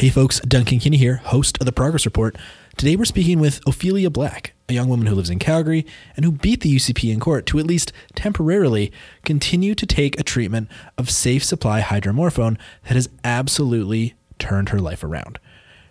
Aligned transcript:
Hey 0.00 0.08
folks, 0.08 0.40
Duncan 0.40 0.78
Kinney 0.78 0.96
here, 0.96 1.16
host 1.16 1.58
of 1.60 1.66
the 1.66 1.72
Progress 1.72 2.06
Report. 2.06 2.34
Today 2.78 2.96
we're 2.96 3.04
speaking 3.04 3.38
with 3.38 3.60
Ophelia 3.66 4.08
Black, 4.08 4.54
a 4.66 4.72
young 4.72 4.88
woman 4.88 5.06
who 5.06 5.14
lives 5.14 5.28
in 5.28 5.38
Calgary 5.38 5.84
and 6.16 6.24
who 6.24 6.32
beat 6.32 6.62
the 6.62 6.74
UCP 6.74 7.12
in 7.12 7.20
court 7.20 7.44
to 7.44 7.58
at 7.58 7.66
least 7.66 7.92
temporarily 8.14 8.90
continue 9.26 9.74
to 9.74 9.84
take 9.84 10.18
a 10.18 10.22
treatment 10.22 10.70
of 10.96 11.10
safe 11.10 11.44
supply 11.44 11.82
hydromorphone 11.82 12.56
that 12.84 12.94
has 12.94 13.10
absolutely 13.24 14.14
turned 14.38 14.70
her 14.70 14.78
life 14.78 15.04
around. 15.04 15.38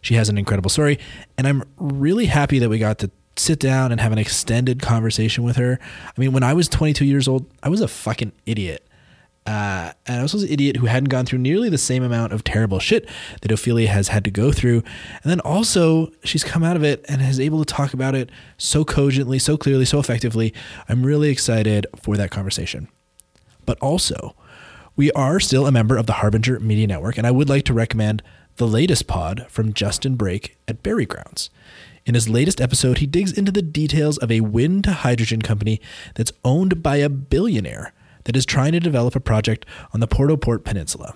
She 0.02 0.16
has 0.16 0.28
an 0.28 0.40
incredible 0.40 0.72
story, 0.72 0.98
and 1.38 1.46
I'm 1.46 1.64
really 1.78 2.26
happy 2.26 2.58
that 2.58 2.70
we 2.70 2.80
got 2.80 2.98
to 2.98 3.12
sit 3.36 3.60
down 3.60 3.92
and 3.92 4.02
have 4.02 4.12
an 4.12 4.18
extended 4.18 4.82
conversation 4.82 5.44
with 5.44 5.58
her. 5.58 5.78
I 6.08 6.20
mean, 6.20 6.32
when 6.32 6.42
I 6.42 6.54
was 6.54 6.68
22 6.68 7.06
years 7.06 7.28
old, 7.28 7.46
I 7.62 7.70
was 7.70 7.80
a 7.80 7.88
fucking 7.88 8.32
idiot. 8.48 8.89
Uh, 9.50 9.94
and 10.06 10.20
I 10.20 10.22
was 10.22 10.36
an 10.36 10.48
idiot 10.48 10.78
who 10.78 10.86
hadn't 10.86 11.10
gone 11.10 11.26
through 11.26 11.40
nearly 11.40 11.70
the 11.70 11.78
same 11.80 12.04
amount 12.04 12.34
of 12.34 12.44
terrible 12.44 12.78
shit 12.78 13.10
that 13.42 13.52
Ophelia 13.52 13.88
has 13.88 14.10
had 14.10 14.24
to 14.26 14.30
go 14.30 14.52
through. 14.52 14.84
And 15.24 15.32
then 15.32 15.40
also, 15.40 16.12
she's 16.24 16.44
come 16.44 16.64
out 16.64 16.76
of 16.76 16.84
it 16.84 17.04
and 17.10 17.20
is 17.20 17.40
able 17.40 17.58
to 17.58 17.66
talk 17.66 17.96
about 17.96 18.14
it 18.14 18.30
so 18.60 18.86
cogently, 18.86 19.40
so 19.40 19.58
clearly, 19.58 19.86
so 19.86 19.98
effectively. 19.98 20.54
I'm 20.88 21.04
really 21.04 21.30
excited 21.30 21.88
for 22.00 22.16
that 22.16 22.30
conversation. 22.30 22.90
But 23.66 23.80
also, 23.80 24.36
we 24.96 25.12
are 25.14 25.40
still 25.40 25.66
a 25.66 25.72
member 25.72 25.98
of 25.98 26.06
the 26.06 26.14
Harbinger 26.14 26.60
Media 26.60 26.86
Network, 26.86 27.18
and 27.18 27.26
I 27.26 27.32
would 27.32 27.50
like 27.50 27.64
to 27.64 27.74
recommend 27.74 28.22
the 28.58 28.68
latest 28.68 29.08
pod 29.08 29.48
from 29.50 29.74
Justin 29.74 30.14
Brake 30.14 30.60
at 30.68 30.84
Berry 30.84 31.08
Grounds. 31.08 31.50
In 32.06 32.14
his 32.14 32.30
latest 32.30 32.62
episode, 32.62 33.00
he 33.00 33.08
digs 33.08 33.36
into 33.36 33.52
the 33.52 33.64
details 33.64 34.20
of 34.20 34.32
a 34.32 34.42
wind 34.42 34.84
to 34.84 34.92
hydrogen 34.92 35.42
company 35.42 35.82
that's 36.14 36.34
owned 36.46 36.84
by 36.84 36.98
a 36.98 37.10
billionaire 37.10 37.94
that 38.30 38.38
is 38.38 38.46
trying 38.46 38.72
to 38.72 38.80
develop 38.80 39.16
a 39.16 39.20
project 39.20 39.66
on 39.92 40.02
the 40.02 40.08
Port 40.08 40.30
au 40.30 40.38
Port 40.38 40.64
Peninsula. 40.64 41.16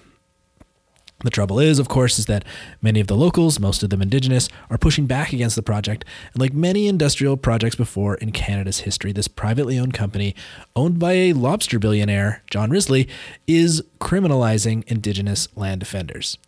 The 1.23 1.30
trouble 1.30 1.59
is, 1.59 1.77
of 1.77 1.88
course, 1.88 2.17
is 2.17 2.26
that 2.26 2.44
many 2.81 2.99
of 2.99 3.05
the 3.05 3.16
locals, 3.16 3.59
most 3.59 3.84
of 3.84 3.91
them 3.91 4.02
indigenous, 4.02 4.49
are 4.72 4.80
pushing 4.80 5.05
back 5.05 5.31
against 5.31 5.55
the 5.55 5.62
project. 5.62 6.05
And 6.34 6.41
like 6.41 6.55
many 6.55 6.88
industrial 6.88 7.38
projects 7.38 7.75
before 7.75 8.16
in 8.16 8.31
Canada's 8.31 8.80
history, 8.80 9.11
this 9.11 9.28
privately 9.28 9.78
owned 9.78 9.94
company, 9.94 10.34
owned 10.75 10.97
by 10.97 11.11
a 11.11 11.34
lobster 11.34 11.78
billionaire, 11.78 12.41
John 12.50 12.72
Risley, 12.72 13.08
is 13.45 13.84
criminalizing 14.02 14.84
indigenous 14.88 15.47
land 15.56 15.81
defenders. 15.81 16.39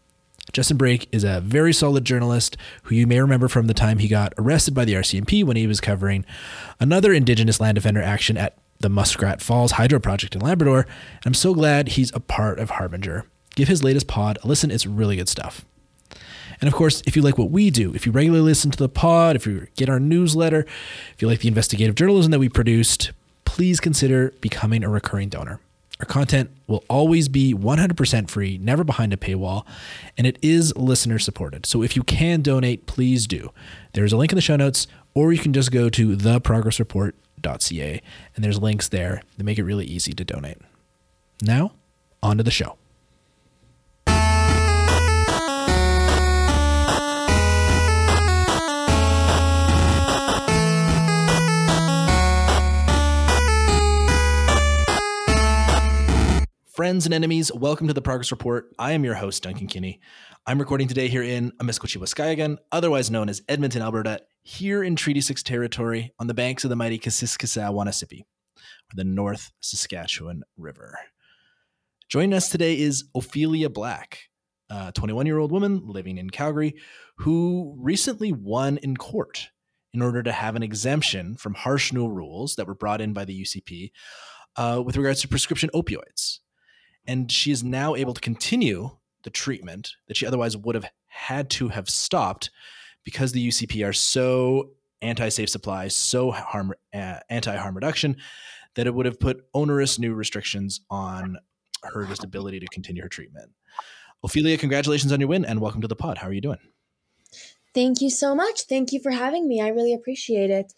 Justin 0.52 0.78
Brake 0.78 1.08
is 1.12 1.24
a 1.24 1.42
very 1.42 1.74
solid 1.74 2.06
journalist 2.06 2.58
who 2.84 2.96
you 2.96 3.06
may 3.06 3.20
remember 3.20 3.48
from 3.48 3.68
the 3.68 3.76
time 3.76 4.00
he 4.00 4.08
got 4.08 4.34
arrested 4.40 4.74
by 4.74 4.84
the 4.84 4.94
RCMP 4.94 5.44
when 5.44 5.58
he 5.58 5.68
was 5.68 5.80
covering 5.80 6.26
another 6.80 7.14
indigenous 7.14 7.60
land 7.60 7.76
defender 7.76 8.02
action 8.02 8.36
at 8.36 8.58
the 8.86 8.90
Muskrat 8.90 9.42
Falls 9.42 9.72
Hydro 9.72 10.00
Project 10.00 10.36
in 10.36 10.42
Labrador, 10.42 10.86
I'm 11.26 11.34
so 11.34 11.56
glad 11.56 11.88
he's 11.88 12.14
a 12.14 12.20
part 12.20 12.60
of 12.60 12.70
Harbinger. 12.70 13.26
Give 13.56 13.68
his 13.68 13.84
latest 13.84 14.06
pod 14.06 14.38
a 14.44 14.48
listen, 14.48 14.70
it's 14.70 14.86
really 14.86 15.16
good 15.16 15.28
stuff. 15.28 15.66
And 16.62 16.68
of 16.68 16.76
course, 16.76 17.02
if 17.08 17.16
you 17.16 17.24
like 17.24 17.40
what 17.40 17.50
we 17.50 17.72
do, 17.72 17.96
if 17.96 18.06
you 18.06 18.12
regularly 18.12 18.46
listen 18.46 18.70
to 18.70 18.78
the 18.78 18.88
pod, 18.88 19.36
if 19.36 19.48
you 19.48 19.66
get 19.76 19.90
our 19.90 20.00
newsletter, 20.00 20.68
if 21.16 21.16
you 21.20 21.28
like 21.28 21.40
the 21.40 21.48
investigative 21.48 21.96
journalism 21.96 22.30
that 22.30 22.38
we 22.38 22.48
produced, 22.48 23.12
please 23.44 23.80
consider 23.80 24.32
becoming 24.40 24.84
a 24.84 24.90
recurring 24.90 25.30
donor. 25.30 25.60
Our 26.00 26.06
content 26.06 26.52
will 26.68 26.84
always 26.88 27.28
be 27.28 27.56
100% 27.56 28.30
free, 28.30 28.60
never 28.60 28.84
behind 28.84 29.14
a 29.14 29.18
paywall, 29.18 29.66
and 30.16 30.28
it 30.28 30.38
is 30.44 30.78
listener 30.78 31.18
supported. 31.18 31.66
So 31.66 31.82
if 31.82 31.96
you 31.96 32.04
can 32.04 32.44
donate, 32.44 32.86
please 32.86 33.26
do. 33.26 33.52
There's 33.94 34.14
a 34.14 34.18
link 34.18 34.32
in 34.32 34.36
the 34.36 34.44
show 34.44 34.58
notes, 34.58 34.86
or 35.16 35.34
you 35.34 35.40
can 35.40 35.54
just 35.54 35.72
go 35.72 35.90
to 35.90 36.16
theprogressreport.com 36.16 37.25
ca, 37.46 38.02
and 38.36 38.44
there's 38.44 38.60
links 38.60 38.90
there 38.90 39.22
that 39.38 39.44
make 39.44 39.58
it 39.58 39.64
really 39.64 39.86
easy 39.86 40.14
to 40.14 40.26
donate. 40.26 40.58
Now, 41.42 41.74
on 42.22 42.38
to 42.38 42.44
the 42.44 42.52
show. 42.52 42.78
Friends 56.76 57.06
and 57.06 57.14
enemies, 57.14 57.54
welcome 57.54 57.88
to 57.88 57.94
the 57.94 58.02
Progress 58.02 58.32
Report. 58.32 58.70
I 58.78 58.92
am 58.92 59.06
your 59.06 59.14
host, 59.14 59.44
Duncan 59.44 59.68
Kinney. 59.68 60.02
I'm 60.46 60.60
recording 60.60 60.90
today 60.90 61.08
here 61.08 61.24
in 61.24 61.52
Amiskwaciwâskahikan, 61.54 62.58
otherwise 62.72 63.10
known 63.10 63.30
as 63.30 63.42
Edmonton, 63.48 63.82
Alberta, 63.82 64.20
here 64.48 64.84
in 64.84 64.96
Treaty 64.96 65.22
6 65.22 65.42
territory 65.42 66.14
on 66.20 66.28
the 66.28 66.34
banks 66.36 66.64
of 66.64 66.70
the 66.70 66.76
mighty 66.76 67.00
Kassiskasawanassipi, 67.00 68.22
or 68.22 68.96
the 68.96 69.04
North 69.04 69.52
Saskatchewan 69.60 70.44
River. 70.56 71.00
Joining 72.10 72.36
us 72.36 72.50
today 72.50 72.80
is 72.80 73.06
Ophelia 73.16 73.72
Black, 73.72 74.20
a 74.70 74.92
21 74.92 75.26
year 75.26 75.40
old 75.40 75.52
woman 75.52 75.82
living 75.88 76.20
in 76.20 76.30
Calgary 76.30 76.76
who 77.18 77.76
recently 77.80 78.32
won 78.32 78.78
in 78.78 78.96
court 78.96 79.50
in 79.96 80.04
order 80.04 80.22
to 80.22 80.32
have 80.32 80.56
an 80.56 80.62
exemption 80.62 81.36
from 81.36 81.56
harsh 81.56 81.92
new 81.92 82.08
rules 82.08 82.56
that 82.56 82.68
were 82.68 82.76
brought 82.76 83.02
in 83.02 83.14
by 83.14 83.26
the 83.26 83.42
UCP 83.42 83.92
uh, 84.58 84.80
with 84.86 84.96
regards 84.96 85.22
to 85.22 85.28
prescription 85.28 85.72
opioids. 85.74 86.38
And 87.08 87.32
she 87.32 87.50
is 87.50 87.64
now 87.64 87.96
able 87.96 88.14
to 88.14 88.22
continue 88.22 88.92
the 89.24 89.32
treatment 89.32 89.94
that 90.08 90.18
she 90.18 90.28
otherwise 90.28 90.56
would 90.56 90.76
have 90.76 90.92
had 91.08 91.50
to 91.50 91.70
have 91.70 91.90
stopped 91.90 92.52
because 93.06 93.32
the 93.32 93.48
UCP 93.48 93.88
are 93.88 93.94
so 93.94 94.72
anti-safe 95.02 95.50
supply, 95.50 95.88
so 95.88 96.32
harm 96.32 96.74
uh, 96.94 97.20
anti-harm 97.30 97.76
reduction, 97.76 98.18
that 98.76 98.88
it 98.88 98.94
would 98.94 99.06
have 99.06 99.20
put 99.20 99.46
onerous 99.54 99.98
new 99.98 100.14
restrictions 100.14 100.82
on 100.90 101.38
her 101.84 102.06
just 102.06 102.24
ability 102.24 102.60
to 102.60 102.68
continue 102.68 103.02
her 103.02 103.08
treatment. 103.08 103.52
Ophelia, 104.24 104.58
congratulations 104.58 105.14
on 105.14 105.20
your 105.20 105.30
win 105.30 105.46
and 105.46 105.62
welcome 105.62 105.82
to 105.82 105.88
the 105.88 105.96
pod. 105.96 106.18
How 106.18 106.28
are 106.28 106.34
you 106.34 106.42
doing? 106.42 106.58
Thank 107.74 108.02
you 108.02 108.10
so 108.10 108.34
much. 108.34 108.64
Thank 108.64 108.92
you 108.92 109.00
for 109.02 109.12
having 109.12 109.48
me. 109.48 109.62
I 109.62 109.68
really 109.68 109.94
appreciate 109.94 110.50
it. 110.50 110.74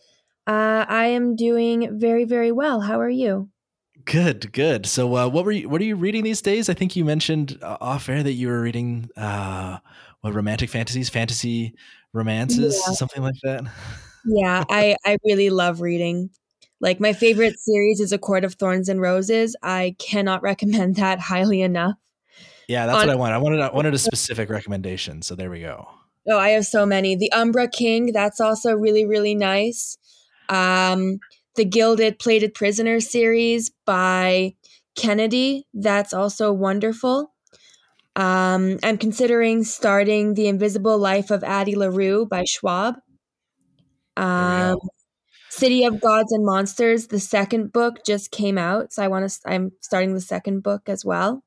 Uh, 0.46 0.86
I 0.88 1.08
am 1.08 1.36
doing 1.36 2.00
very, 2.00 2.26
very 2.26 2.52
well. 2.52 2.82
How 2.82 3.00
are 3.00 3.10
you? 3.10 3.50
Good, 4.06 4.52
good. 4.52 4.86
So, 4.86 5.16
uh, 5.16 5.28
what 5.28 5.44
were 5.44 5.52
you? 5.52 5.70
What 5.70 5.82
are 5.82 5.86
you 5.86 5.96
reading 5.96 6.24
these 6.24 6.42
days? 6.42 6.70
I 6.70 6.74
think 6.74 6.96
you 6.96 7.04
mentioned 7.04 7.60
uh, 7.62 7.78
off 7.82 8.08
air 8.08 8.24
that 8.24 8.34
you 8.34 8.48
were 8.48 8.62
reading 8.62 9.10
uh, 9.18 9.80
what 10.22 10.34
romantic 10.34 10.70
fantasies, 10.70 11.10
fantasy 11.10 11.76
romances, 12.14 12.82
yeah. 12.88 12.94
something 12.94 13.24
like 13.24 13.36
that. 13.44 13.66
Yeah, 14.26 14.64
I 14.70 14.96
I 15.06 15.18
really 15.26 15.50
love 15.50 15.82
reading. 15.82 16.30
Like 16.80 17.00
my 17.00 17.14
favorite 17.14 17.60
series 17.60 18.00
is 18.00 18.12
A 18.12 18.18
Court 18.18 18.44
of 18.44 18.54
Thorns 18.56 18.88
and 18.88 19.02
Roses. 19.02 19.56
I 19.64 19.96
cannot 20.00 20.42
recommend 20.44 20.96
that 20.98 21.20
highly 21.20 21.62
enough. 21.62 21.96
Yeah, 22.68 22.86
that's 22.86 23.00
On- 23.00 23.08
what 23.08 23.14
I 23.14 23.16
want. 23.16 23.34
I 23.34 23.38
wanted 23.38 23.60
I 23.62 23.72
wanted 23.72 23.94
a 23.94 23.98
specific 24.00 24.50
recommendation. 24.50 25.22
So 25.22 25.36
there 25.36 25.50
we 25.50 25.62
go. 25.62 25.88
Oh, 26.30 26.38
I 26.38 26.50
have 26.50 26.66
so 26.66 26.86
many. 26.86 27.16
The 27.16 27.32
Umbra 27.32 27.70
King, 27.70 28.12
that's 28.12 28.42
also 28.42 28.74
really 28.74 29.06
really 29.06 29.36
nice. 29.36 29.98
Um, 30.50 31.20
the 31.56 31.66
Gilded 31.66 32.20
Plated 32.20 32.54
Prisoner 32.54 33.00
series 33.00 33.72
by 33.86 34.54
Kennedy, 34.96 35.66
that's 35.74 36.14
also 36.14 36.54
wonderful. 36.54 37.34
Um, 38.18 38.80
I'm 38.84 38.98
considering 38.98 39.64
starting 39.64 40.34
The 40.34 40.48
Invisible 40.48 40.98
Life 40.98 41.30
of 41.30 41.44
Addie 41.44 41.76
LaRue 41.76 42.26
by 42.26 42.46
Schwab. 42.46 42.96
Um, 44.18 44.78
City 45.52 45.84
of 45.86 46.02
Gods 46.02 46.32
and 46.32 46.44
Monsters, 46.44 47.08
the 47.08 47.20
second 47.20 47.72
book 47.72 48.04
just 48.04 48.32
came 48.32 48.58
out, 48.58 48.92
so 48.92 49.04
I 49.04 49.08
want 49.08 49.30
to. 49.30 49.40
I'm 49.46 49.72
starting 49.82 50.16
the 50.16 50.22
second 50.22 50.64
book 50.64 50.90
as 50.90 51.06
well. 51.06 51.44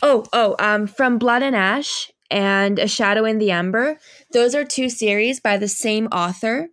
Oh, 0.00 0.24
oh, 0.32 0.54
um, 0.60 0.86
from 0.86 1.18
Blood 1.18 1.42
and 1.42 1.56
Ash 1.56 2.12
and 2.30 2.78
A 2.78 2.86
Shadow 2.86 3.24
in 3.24 3.38
the 3.38 3.50
Ember. 3.50 3.98
Those 4.32 4.54
are 4.54 4.64
two 4.64 4.88
series 4.88 5.40
by 5.40 5.56
the 5.56 5.66
same 5.66 6.06
author, 6.06 6.68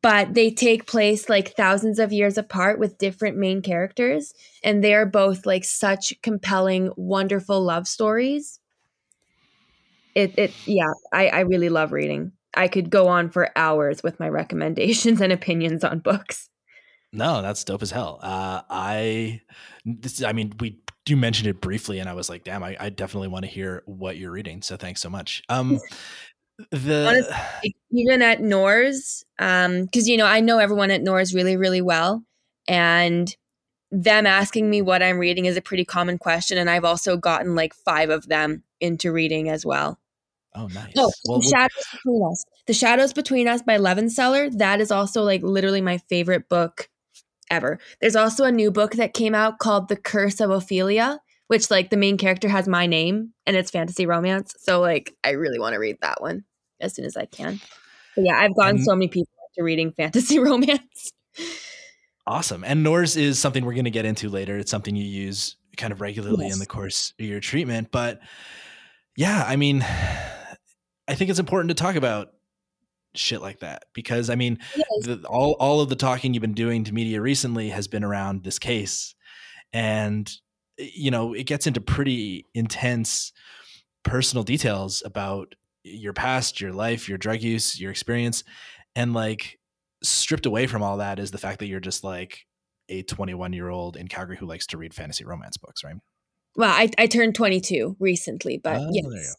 but 0.00 0.34
they 0.34 0.52
take 0.52 0.86
place 0.86 1.28
like 1.28 1.56
thousands 1.56 1.98
of 1.98 2.12
years 2.12 2.38
apart 2.38 2.78
with 2.78 2.98
different 2.98 3.36
main 3.36 3.62
characters, 3.62 4.32
and 4.62 4.84
they 4.84 4.94
are 4.94 5.06
both 5.06 5.44
like 5.44 5.64
such 5.64 6.14
compelling, 6.22 6.92
wonderful 6.96 7.60
love 7.60 7.88
stories 7.88 8.59
it 10.14 10.38
it 10.38 10.52
yeah, 10.66 10.92
I 11.12 11.28
I 11.28 11.40
really 11.40 11.68
love 11.68 11.92
reading. 11.92 12.32
I 12.54 12.68
could 12.68 12.90
go 12.90 13.08
on 13.08 13.30
for 13.30 13.50
hours 13.56 14.02
with 14.02 14.18
my 14.18 14.28
recommendations 14.28 15.20
and 15.20 15.32
opinions 15.32 15.84
on 15.84 16.00
books. 16.00 16.48
No, 17.12 17.42
that's 17.42 17.64
dope 17.64 17.82
as 17.82 17.90
hell. 17.90 18.20
Uh, 18.22 18.62
I, 18.70 19.40
this, 19.84 20.22
I 20.22 20.32
mean, 20.32 20.52
we 20.60 20.80
do 21.04 21.16
mentioned 21.16 21.48
it 21.48 21.60
briefly, 21.60 21.98
and 21.98 22.08
I 22.08 22.14
was 22.14 22.28
like, 22.28 22.44
damn, 22.44 22.62
I, 22.62 22.76
I 22.78 22.90
definitely 22.90 23.28
want 23.28 23.44
to 23.44 23.50
hear 23.50 23.82
what 23.86 24.16
you're 24.16 24.30
reading. 24.30 24.62
So 24.62 24.76
thanks 24.76 25.00
so 25.00 25.10
much. 25.10 25.42
Um, 25.48 25.80
the 26.70 27.08
Honestly, 27.08 27.74
even 27.90 28.22
at 28.22 28.40
NORS, 28.40 29.24
um, 29.38 29.84
because 29.84 30.08
you 30.08 30.16
know 30.16 30.26
I 30.26 30.40
know 30.40 30.58
everyone 30.58 30.90
at 30.90 31.02
NORS 31.02 31.34
really, 31.34 31.56
really 31.56 31.82
well, 31.82 32.22
and 32.68 33.34
them 33.90 34.26
asking 34.26 34.68
me 34.70 34.82
what 34.82 35.02
I'm 35.02 35.18
reading 35.18 35.46
is 35.46 35.56
a 35.56 35.62
pretty 35.62 35.84
common 35.84 36.18
question, 36.18 36.58
and 36.58 36.70
I've 36.70 36.84
also 36.84 37.16
gotten 37.16 37.54
like 37.54 37.74
five 37.74 38.10
of 38.10 38.28
them 38.28 38.62
into 38.80 39.12
reading 39.12 39.48
as 39.48 39.64
well. 39.66 39.98
Oh, 40.54 40.66
nice. 40.68 40.92
Oh, 40.96 41.12
well, 41.26 41.40
the 41.40 41.48
Shadows 41.48 41.86
Between 41.92 42.22
Us. 42.30 42.44
The 42.66 42.72
Shadows 42.74 43.12
Between 43.12 43.48
Us 43.48 43.62
by 43.62 43.78
Levenseller. 43.78 44.56
That 44.58 44.80
is 44.80 44.90
also 44.90 45.22
like 45.22 45.42
literally 45.42 45.80
my 45.80 45.98
favorite 45.98 46.48
book 46.48 46.88
ever. 47.50 47.78
There's 48.00 48.16
also 48.16 48.44
a 48.44 48.52
new 48.52 48.70
book 48.70 48.92
that 48.94 49.14
came 49.14 49.34
out 49.34 49.58
called 49.58 49.88
The 49.88 49.96
Curse 49.96 50.40
of 50.40 50.50
Ophelia 50.50 51.20
which 51.50 51.68
like 51.68 51.90
the 51.90 51.96
main 51.96 52.16
character 52.16 52.48
has 52.48 52.68
my 52.68 52.86
name 52.86 53.32
and 53.44 53.56
it's 53.56 53.72
fantasy 53.72 54.06
romance. 54.06 54.54
So 54.60 54.80
like 54.80 55.16
I 55.24 55.30
really 55.30 55.58
want 55.58 55.72
to 55.72 55.80
read 55.80 55.96
that 56.00 56.20
one 56.20 56.44
as 56.80 56.94
soon 56.94 57.04
as 57.04 57.16
I 57.16 57.24
can. 57.24 57.60
But 58.14 58.24
yeah, 58.26 58.38
I've 58.38 58.54
gotten 58.54 58.76
And- 58.76 58.84
so 58.84 58.94
many 58.94 59.08
people 59.08 59.32
into 59.56 59.64
reading 59.64 59.90
fantasy 59.90 60.38
romance. 60.38 61.10
Awesome. 62.26 62.64
And 62.64 62.82
NORS 62.82 63.16
is 63.16 63.38
something 63.38 63.64
we're 63.64 63.74
going 63.74 63.84
to 63.84 63.90
get 63.90 64.04
into 64.04 64.28
later. 64.28 64.58
It's 64.58 64.70
something 64.70 64.94
you 64.94 65.04
use 65.04 65.56
kind 65.76 65.92
of 65.92 66.00
regularly 66.00 66.48
in 66.48 66.58
the 66.58 66.66
course 66.66 67.12
of 67.18 67.24
your 67.24 67.40
treatment. 67.40 67.90
But 67.90 68.20
yeah, 69.16 69.44
I 69.46 69.56
mean, 69.56 69.82
I 69.82 71.14
think 71.14 71.30
it's 71.30 71.38
important 71.38 71.70
to 71.70 71.74
talk 71.74 71.96
about 71.96 72.32
shit 73.14 73.40
like 73.40 73.60
that 73.60 73.84
because 73.94 74.30
I 74.30 74.34
mean, 74.36 74.58
Yes. 74.76 74.86
the, 75.06 75.26
all 75.28 75.52
all 75.58 75.80
of 75.80 75.88
the 75.88 75.96
talking 75.96 76.34
you've 76.34 76.40
been 76.42 76.52
doing 76.54 76.84
to 76.84 76.92
media 76.94 77.20
recently 77.20 77.70
has 77.70 77.88
been 77.88 78.04
around 78.04 78.44
this 78.44 78.58
case, 78.58 79.14
and 79.72 80.30
you 80.78 81.10
know 81.10 81.32
it 81.34 81.44
gets 81.44 81.66
into 81.66 81.80
pretty 81.80 82.46
intense 82.54 83.32
personal 84.04 84.44
details 84.44 85.02
about 85.04 85.54
your 85.82 86.12
past, 86.12 86.60
your 86.60 86.72
life, 86.72 87.08
your 87.08 87.18
drug 87.18 87.42
use, 87.42 87.80
your 87.80 87.90
experience, 87.90 88.44
and 88.94 89.14
like 89.14 89.58
stripped 90.02 90.46
away 90.46 90.66
from 90.66 90.82
all 90.82 90.98
that 90.98 91.18
is 91.18 91.30
the 91.30 91.38
fact 91.38 91.58
that 91.60 91.66
you're 91.66 91.80
just 91.80 92.04
like 92.04 92.46
a 92.88 93.02
21 93.02 93.52
year 93.52 93.68
old 93.68 93.96
in 93.96 94.08
Calgary 94.08 94.36
who 94.36 94.46
likes 94.46 94.66
to 94.68 94.78
read 94.78 94.94
fantasy 94.94 95.24
romance 95.24 95.56
books, 95.56 95.84
right? 95.84 95.96
Well, 96.56 96.70
I, 96.70 96.90
I 96.98 97.06
turned 97.06 97.34
22 97.34 97.96
recently, 98.00 98.58
but 98.58 98.80
Oh, 98.80 98.88
yes. 98.92 99.36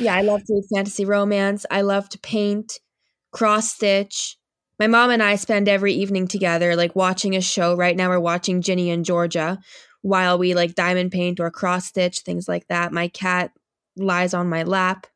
Yeah, 0.00 0.14
I 0.14 0.22
love 0.22 0.42
to 0.44 0.54
read 0.54 0.64
fantasy 0.74 1.04
romance. 1.04 1.64
I 1.70 1.82
love 1.82 2.08
to 2.10 2.18
paint, 2.18 2.80
cross 3.32 3.72
stitch. 3.72 4.36
My 4.78 4.86
mom 4.86 5.10
and 5.10 5.22
I 5.22 5.36
spend 5.36 5.68
every 5.68 5.92
evening 5.92 6.26
together, 6.28 6.74
like 6.76 6.96
watching 6.96 7.36
a 7.36 7.40
show. 7.40 7.74
Right 7.76 7.96
now, 7.96 8.08
we're 8.08 8.20
watching 8.20 8.62
Ginny 8.62 8.90
and 8.90 9.04
Georgia 9.04 9.58
while 10.02 10.38
we 10.38 10.54
like 10.54 10.74
diamond 10.74 11.12
paint 11.12 11.40
or 11.40 11.50
cross 11.50 11.86
stitch, 11.86 12.20
things 12.20 12.48
like 12.48 12.66
that. 12.68 12.92
My 12.92 13.08
cat 13.08 13.52
lies 13.96 14.34
on 14.34 14.48
my 14.48 14.62
lap. 14.62 15.06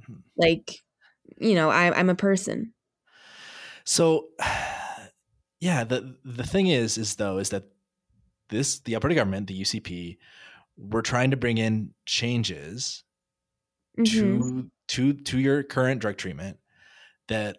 Mhm. 0.00 0.22
Like, 0.36 0.80
you 1.38 1.54
know, 1.54 1.70
I, 1.70 1.96
I'm 1.98 2.10
a 2.10 2.14
person. 2.14 2.72
So, 3.84 4.28
yeah, 5.60 5.84
the 5.84 6.16
the 6.24 6.44
thing 6.46 6.66
is, 6.68 6.98
is 6.98 7.16
though, 7.16 7.38
is 7.38 7.50
that 7.50 7.64
this 8.48 8.80
the 8.80 8.94
Alberta 8.94 9.14
government, 9.14 9.46
the 9.46 9.60
UCP, 9.60 10.18
we're 10.76 11.02
trying 11.02 11.30
to 11.30 11.36
bring 11.36 11.58
in 11.58 11.94
changes 12.06 13.04
Mhm. 13.98 14.06
to 14.06 14.70
to 14.88 15.12
to 15.14 15.38
your 15.38 15.62
current 15.62 16.00
drug 16.00 16.16
treatment 16.16 16.58
that 17.28 17.58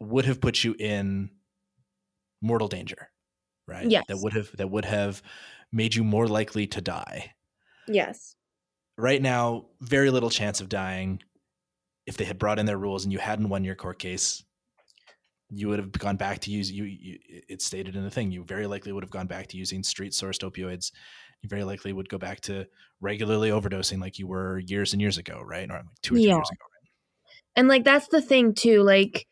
would 0.00 0.24
have 0.24 0.40
put 0.40 0.64
you 0.64 0.74
in 0.78 1.30
mortal 2.40 2.68
danger, 2.68 3.10
right? 3.66 3.88
Yes. 3.88 4.04
That 4.08 4.18
would 4.18 4.32
have 4.32 4.50
that 4.56 4.70
would 4.70 4.86
have 4.86 5.22
made 5.72 5.94
you 5.94 6.02
more 6.02 6.26
likely 6.26 6.66
to 6.68 6.80
die. 6.80 7.34
Yes. 7.86 8.36
Right 8.96 9.20
now, 9.22 9.66
very 9.80 10.10
little 10.10 10.30
chance 10.30 10.60
of 10.60 10.68
dying. 10.68 11.22
If 12.06 12.16
they 12.16 12.24
had 12.24 12.38
brought 12.38 12.58
in 12.58 12.66
their 12.66 12.78
rules 12.78 13.04
and 13.04 13.12
you 13.12 13.18
hadn't 13.18 13.48
won 13.50 13.62
your 13.64 13.76
court 13.76 13.98
case, 13.98 14.42
you 15.50 15.68
would 15.68 15.78
have 15.78 15.92
gone 15.92 16.16
back 16.16 16.38
to 16.40 16.50
use 16.50 16.70
you, 16.70 16.84
you 16.84 17.18
it's 17.48 17.64
stated 17.64 17.96
in 17.96 18.04
the 18.04 18.10
thing 18.10 18.30
you 18.30 18.44
very 18.44 18.66
likely 18.66 18.92
would 18.92 19.02
have 19.04 19.10
gone 19.10 19.26
back 19.26 19.46
to 19.48 19.56
using 19.56 19.82
street 19.82 20.12
sourced 20.12 20.48
opioids 20.48 20.92
you 21.42 21.48
very 21.48 21.64
likely 21.64 21.92
would 21.92 22.08
go 22.08 22.18
back 22.18 22.40
to 22.40 22.66
regularly 23.00 23.50
overdosing 23.50 24.00
like 24.00 24.18
you 24.18 24.26
were 24.26 24.58
years 24.60 24.92
and 24.92 25.00
years 25.02 25.18
ago 25.18 25.40
right 25.42 25.70
or 25.70 25.74
like 25.74 25.84
two 26.02 26.14
or 26.14 26.20
three 26.20 26.34
Yeah. 26.34 26.36
years 26.36 26.50
ago 26.50 26.64
And 27.56 27.68
like 27.68 27.84
that's 27.84 28.08
the 28.08 28.22
thing 28.22 28.54
too, 28.54 28.82
like 28.82 29.26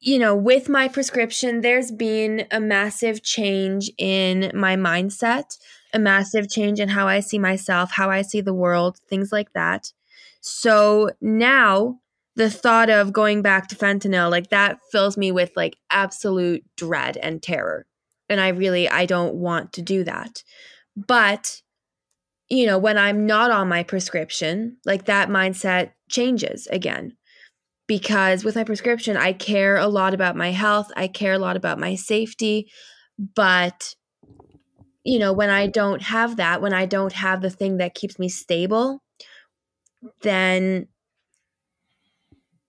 you 0.00 0.18
know, 0.18 0.36
with 0.36 0.68
my 0.68 0.88
prescription 0.88 1.62
there's 1.62 1.92
been 1.92 2.46
a 2.52 2.60
massive 2.60 3.22
change 3.22 3.90
in 3.98 4.52
my 4.54 4.76
mindset, 4.76 5.58
a 5.94 6.00
massive 6.00 6.50
change 6.50 6.80
in 6.80 6.88
how 6.88 7.08
I 7.08 7.20
see 7.20 7.38
myself, 7.38 7.92
how 7.92 8.10
I 8.10 8.22
see 8.22 8.40
the 8.42 8.54
world, 8.54 8.98
things 9.08 9.32
like 9.32 9.52
that. 9.54 9.92
So 10.42 11.10
now 11.20 12.00
the 12.36 12.50
thought 12.50 12.90
of 12.90 13.12
going 13.12 13.42
back 13.42 13.68
to 13.68 13.76
fentanyl 13.76 14.30
like 14.30 14.50
that 14.50 14.78
fills 14.90 15.16
me 15.16 15.30
with 15.30 15.52
like 15.56 15.76
absolute 15.90 16.64
dread 16.76 17.16
and 17.16 17.42
terror. 17.42 17.86
And 18.28 18.40
I 18.40 18.48
really 18.48 18.88
I 18.88 19.06
don't 19.06 19.34
want 19.34 19.72
to 19.74 19.82
do 19.82 20.04
that. 20.04 20.42
But 20.96 21.60
you 22.48 22.66
know, 22.66 22.78
when 22.78 22.98
I'm 22.98 23.26
not 23.26 23.50
on 23.50 23.68
my 23.68 23.82
prescription, 23.82 24.76
like 24.84 25.06
that 25.06 25.28
mindset 25.28 25.92
changes 26.08 26.66
again 26.68 27.16
because 27.86 28.44
with 28.44 28.56
my 28.56 28.64
prescription, 28.64 29.16
I 29.16 29.32
care 29.32 29.76
a 29.76 29.88
lot 29.88 30.14
about 30.14 30.36
my 30.36 30.50
health, 30.50 30.90
I 30.96 31.08
care 31.08 31.34
a 31.34 31.38
lot 31.38 31.56
about 31.56 31.78
my 31.78 31.94
safety. 31.94 32.70
But, 33.18 33.94
you 35.04 35.18
know, 35.18 35.32
when 35.32 35.50
I 35.50 35.66
don't 35.66 36.02
have 36.02 36.36
that, 36.36 36.62
when 36.62 36.72
I 36.72 36.86
don't 36.86 37.12
have 37.12 37.42
the 37.42 37.50
thing 37.50 37.78
that 37.78 37.94
keeps 37.94 38.18
me 38.18 38.28
stable, 38.28 39.02
then 40.22 40.88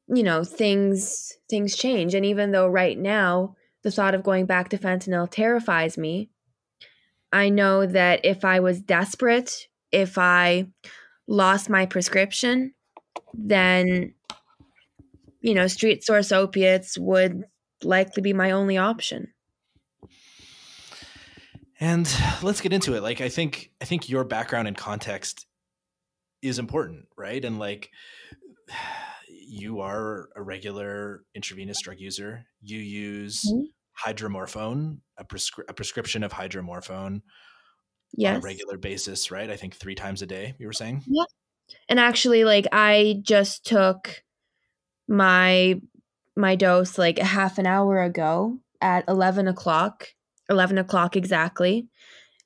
you 0.07 0.23
know 0.23 0.43
things 0.43 1.33
things 1.49 1.75
change. 1.75 2.13
And 2.13 2.25
even 2.25 2.51
though 2.51 2.67
right 2.67 2.97
now 2.97 3.55
the 3.83 3.91
thought 3.91 4.15
of 4.15 4.23
going 4.23 4.45
back 4.45 4.69
to 4.69 4.79
fentanyl 4.79 5.29
terrifies 5.29 5.95
me 5.95 6.27
i 7.31 7.49
know 7.49 7.85
that 7.85 8.25
if 8.25 8.43
i 8.43 8.59
was 8.59 8.81
desperate 8.81 9.67
if 9.91 10.17
i 10.17 10.65
lost 11.27 11.69
my 11.69 11.85
prescription 11.85 12.73
then 13.35 14.13
you 15.41 15.53
know 15.53 15.67
street 15.67 16.03
source 16.03 16.31
opiates 16.31 16.97
would 16.97 17.43
likely 17.83 18.21
be 18.21 18.33
my 18.33 18.51
only 18.51 18.77
option. 18.77 19.31
And 21.79 22.11
let's 22.41 22.61
get 22.61 22.73
into 22.73 22.95
it. 22.95 23.03
Like 23.03 23.21
i 23.21 23.29
think 23.29 23.71
i 23.81 23.85
think 23.85 24.09
your 24.09 24.23
background 24.23 24.67
and 24.67 24.77
context 24.77 25.45
is 26.41 26.59
important 26.59 27.07
right? 27.17 27.43
And 27.43 27.59
like 27.59 27.91
you 29.55 29.79
are 29.79 30.29
a 30.35 30.41
regular 30.41 31.23
intravenous 31.33 31.81
drug 31.81 31.99
user 31.99 32.45
you 32.61 32.77
use 32.79 33.41
Mhm. 33.45 33.63
hydromorphone 34.05 34.99
a, 35.17 35.23
prescri- 35.23 35.63
a 35.69 35.73
prescription 35.73 36.23
of 36.23 36.33
hydromorphone 36.33 37.21
on 38.17 38.35
a 38.35 38.39
regular 38.41 38.77
basis 38.77 39.31
right 39.31 39.49
i 39.49 39.55
think 39.55 39.75
three 39.75 39.95
times 39.95 40.21
a 40.21 40.25
day 40.25 40.55
you 40.59 40.67
were 40.67 40.73
saying 40.73 41.03
Yeah. 41.07 41.23
and 41.89 41.99
actually 41.99 42.43
like 42.43 42.67
i 42.71 43.19
just 43.21 43.65
took 43.65 44.23
my 45.07 45.79
my 46.35 46.55
dose 46.55 46.97
like 46.97 47.19
a 47.19 47.23
half 47.25 47.57
an 47.57 47.65
hour 47.65 48.01
ago 48.01 48.57
at 48.81 49.05
11 49.07 49.47
o'clock 49.47 50.07
11 50.49 50.77
o'clock 50.77 51.15
exactly 51.15 51.87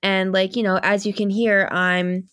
and 0.04 0.32
like 0.32 0.56
you 0.56 0.64
know 0.64 0.78
as 0.84 1.06
you 1.06 1.14
can 1.14 1.30
hear 1.30 1.68
i'm 1.72 2.30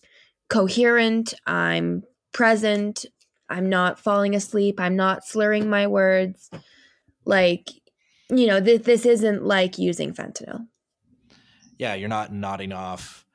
coherent 0.49 1.33
i'm 1.47 2.03
present 2.33 3.05
i'm 3.49 3.69
not 3.69 3.99
falling 3.99 4.35
asleep. 4.35 4.79
I'm 4.79 4.95
not 4.95 5.25
slurring 5.25 5.69
my 5.69 5.87
words. 5.87 6.49
Like 7.25 7.69
you 8.29 8.47
know 8.47 8.59
th- 8.59 8.83
this 8.83 9.05
isn't 9.05 9.43
like 9.43 9.77
using 9.77 10.13
fentanyl. 10.13 10.67
Yeah 11.77 11.95
you're 11.95 12.09
not 12.09 12.33
nodding 12.33 12.73
off. 12.73 13.25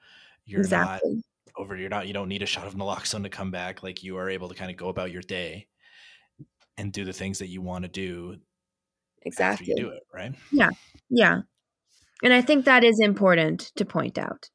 You're 0.45 0.61
exactly. 0.61 1.14
not 1.14 1.23
over 1.57 1.76
you're 1.76 1.90
not 1.90 2.07
you 2.07 2.12
don't 2.12 2.28
need 2.28 2.42
a 2.42 2.47
shot 2.47 2.66
of 2.66 2.75
naloxone 2.75 3.23
to 3.23 3.28
come 3.28 3.50
back. 3.50 3.83
Like 3.83 4.02
you 4.02 4.16
are 4.16 4.28
able 4.28 4.49
to 4.49 4.54
kind 4.54 4.71
of 4.71 4.76
go 4.76 4.88
about 4.88 5.12
your 5.12 5.23
day 5.23 5.66
and 6.76 6.92
do 6.92 7.04
the 7.04 7.12
things 7.12 7.38
that 7.38 7.49
you 7.49 7.61
want 7.61 7.85
to 7.85 7.90
do 7.90 8.37
exactly 9.23 9.64
after 9.64 9.71
you 9.71 9.76
do 9.76 9.90
it 9.90 10.02
right? 10.12 10.35
Yeah. 10.50 10.71
yeah. 11.11 11.40
And 12.23 12.33
i 12.33 12.40
think 12.40 12.64
that 12.64 12.85
is 12.85 13.00
important 13.00 13.73
to 13.76 13.85
point 13.85 14.16
out 14.19 14.49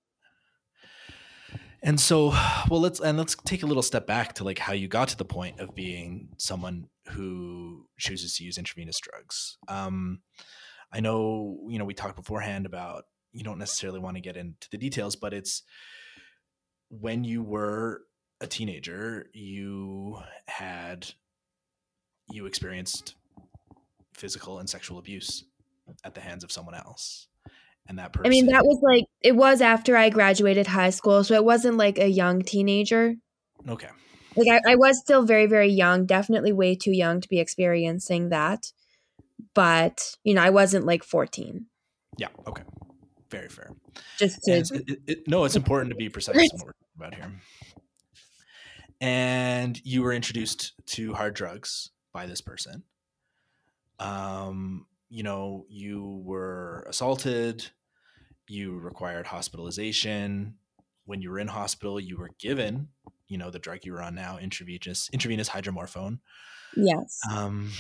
and 1.84 2.00
so 2.00 2.30
well 2.70 2.82
let's 2.82 3.00
and 3.00 3.18
let's 3.18 3.36
take 3.46 3.64
a 3.64 3.66
little 3.66 3.84
step 3.84 4.08
back 4.08 4.34
to 4.34 4.44
like 4.44 4.60
how 4.60 4.74
you 4.74 4.88
got 4.88 5.08
to 5.10 5.18
the 5.18 5.26
point 5.26 5.60
of 5.60 5.76
being 5.76 6.30
someone 6.38 6.88
who 7.10 7.86
chooses 7.98 8.36
to 8.38 8.44
use 8.44 8.58
intravenous 8.58 9.00
drugs. 9.00 9.58
Um 9.68 10.22
i 10.92 11.00
know 11.00 11.60
you 11.68 11.78
know 11.78 11.86
we 11.86 11.94
talked 11.94 12.16
beforehand 12.16 12.66
about 12.66 13.06
you 13.34 13.44
don't 13.44 13.60
necessarily 13.60 14.00
want 14.00 14.16
to 14.16 14.22
get 14.22 14.38
into 14.38 14.70
the 14.72 14.78
details 14.78 15.16
but 15.16 15.34
it's 15.34 15.64
when 16.90 17.24
you 17.24 17.44
were 17.44 18.04
a 18.40 18.48
teenager 18.48 19.28
you 19.34 20.18
had 20.48 21.08
you 22.30 22.46
experienced 22.46 23.16
physical 24.14 24.60
and 24.60 24.70
sexual 24.70 24.98
abuse 24.98 25.44
at 26.04 26.16
the 26.16 26.22
hands 26.22 26.44
of 26.44 26.52
someone 26.52 26.76
else 26.76 27.28
and 27.88 28.00
that 28.00 28.14
person 28.14 28.26
I 28.26 28.30
mean, 28.30 28.48
that 28.48 28.66
was 28.66 28.80
like, 28.82 29.06
it 29.22 29.36
was 29.36 29.62
after 29.62 29.96
I 29.98 30.10
graduated 30.10 30.68
high 30.68 30.90
school. 30.90 31.24
So 31.24 31.34
it 31.36 31.44
wasn't 31.46 31.78
like 31.78 31.98
a 32.00 32.08
young 32.10 32.42
teenager. 32.42 33.16
okay 33.68 33.90
Like, 34.36 34.48
I, 34.66 34.74
I 34.74 34.76
was 34.76 35.00
still 35.00 35.24
very, 35.24 35.46
very 35.46 35.70
young, 35.70 36.06
definitely 36.06 36.52
way 36.54 36.76
too 36.76 36.92
young 36.92 37.22
to 37.22 37.28
be 37.30 37.40
experiencing 37.40 38.30
that. 38.30 38.72
But, 39.54 40.16
you 40.24 40.34
know, 40.34 40.42
I 40.42 40.50
wasn't 40.50 40.86
like 40.86 41.04
14. 41.04 41.66
yeah 42.18 42.28
okay 42.48 42.64
very 43.30 43.50
fair 43.50 43.72
Just 44.18 44.42
to, 44.44 44.52
it's- 44.52 44.72
it- 44.72 45.00
it- 45.08 45.28
no, 45.28 45.44
it's 45.46 45.56
important 45.56 45.90
to 45.92 45.96
be 45.96 46.10
precise 46.10 46.36
what 46.36 46.66
we're 46.66 46.72
talking 46.72 46.98
about 46.98 47.14
here. 47.16 47.32
And 49.00 49.80
you 49.86 50.02
were 50.02 50.14
introduced 50.14 50.74
to 50.96 51.14
hard 51.14 51.36
drugs 51.36 51.92
by 52.14 52.26
this 52.26 52.42
person. 52.42 52.84
Um, 54.00 54.88
you 55.10 55.24
know, 55.24 55.66
you 55.70 56.22
were 56.26 56.86
assaulted. 56.90 57.70
You 58.48 58.78
required 58.78 59.28
hospitalization. 59.28 60.56
when 61.06 61.22
you 61.22 61.30
were 61.30 61.40
in 61.40 61.48
hospital, 61.48 62.00
you 62.02 62.18
were 62.18 62.32
given, 62.38 62.90
you 63.30 63.38
know, 63.38 63.50
the 63.50 63.60
drug 63.60 63.80
you 63.86 63.94
were 63.94 64.02
on 64.02 64.14
now, 64.14 64.38
intravenous 64.38 65.10
intravenous 65.14 65.48
hydromorphone. 65.50 66.20
Yes. 66.76 67.20
Um, 67.32 67.72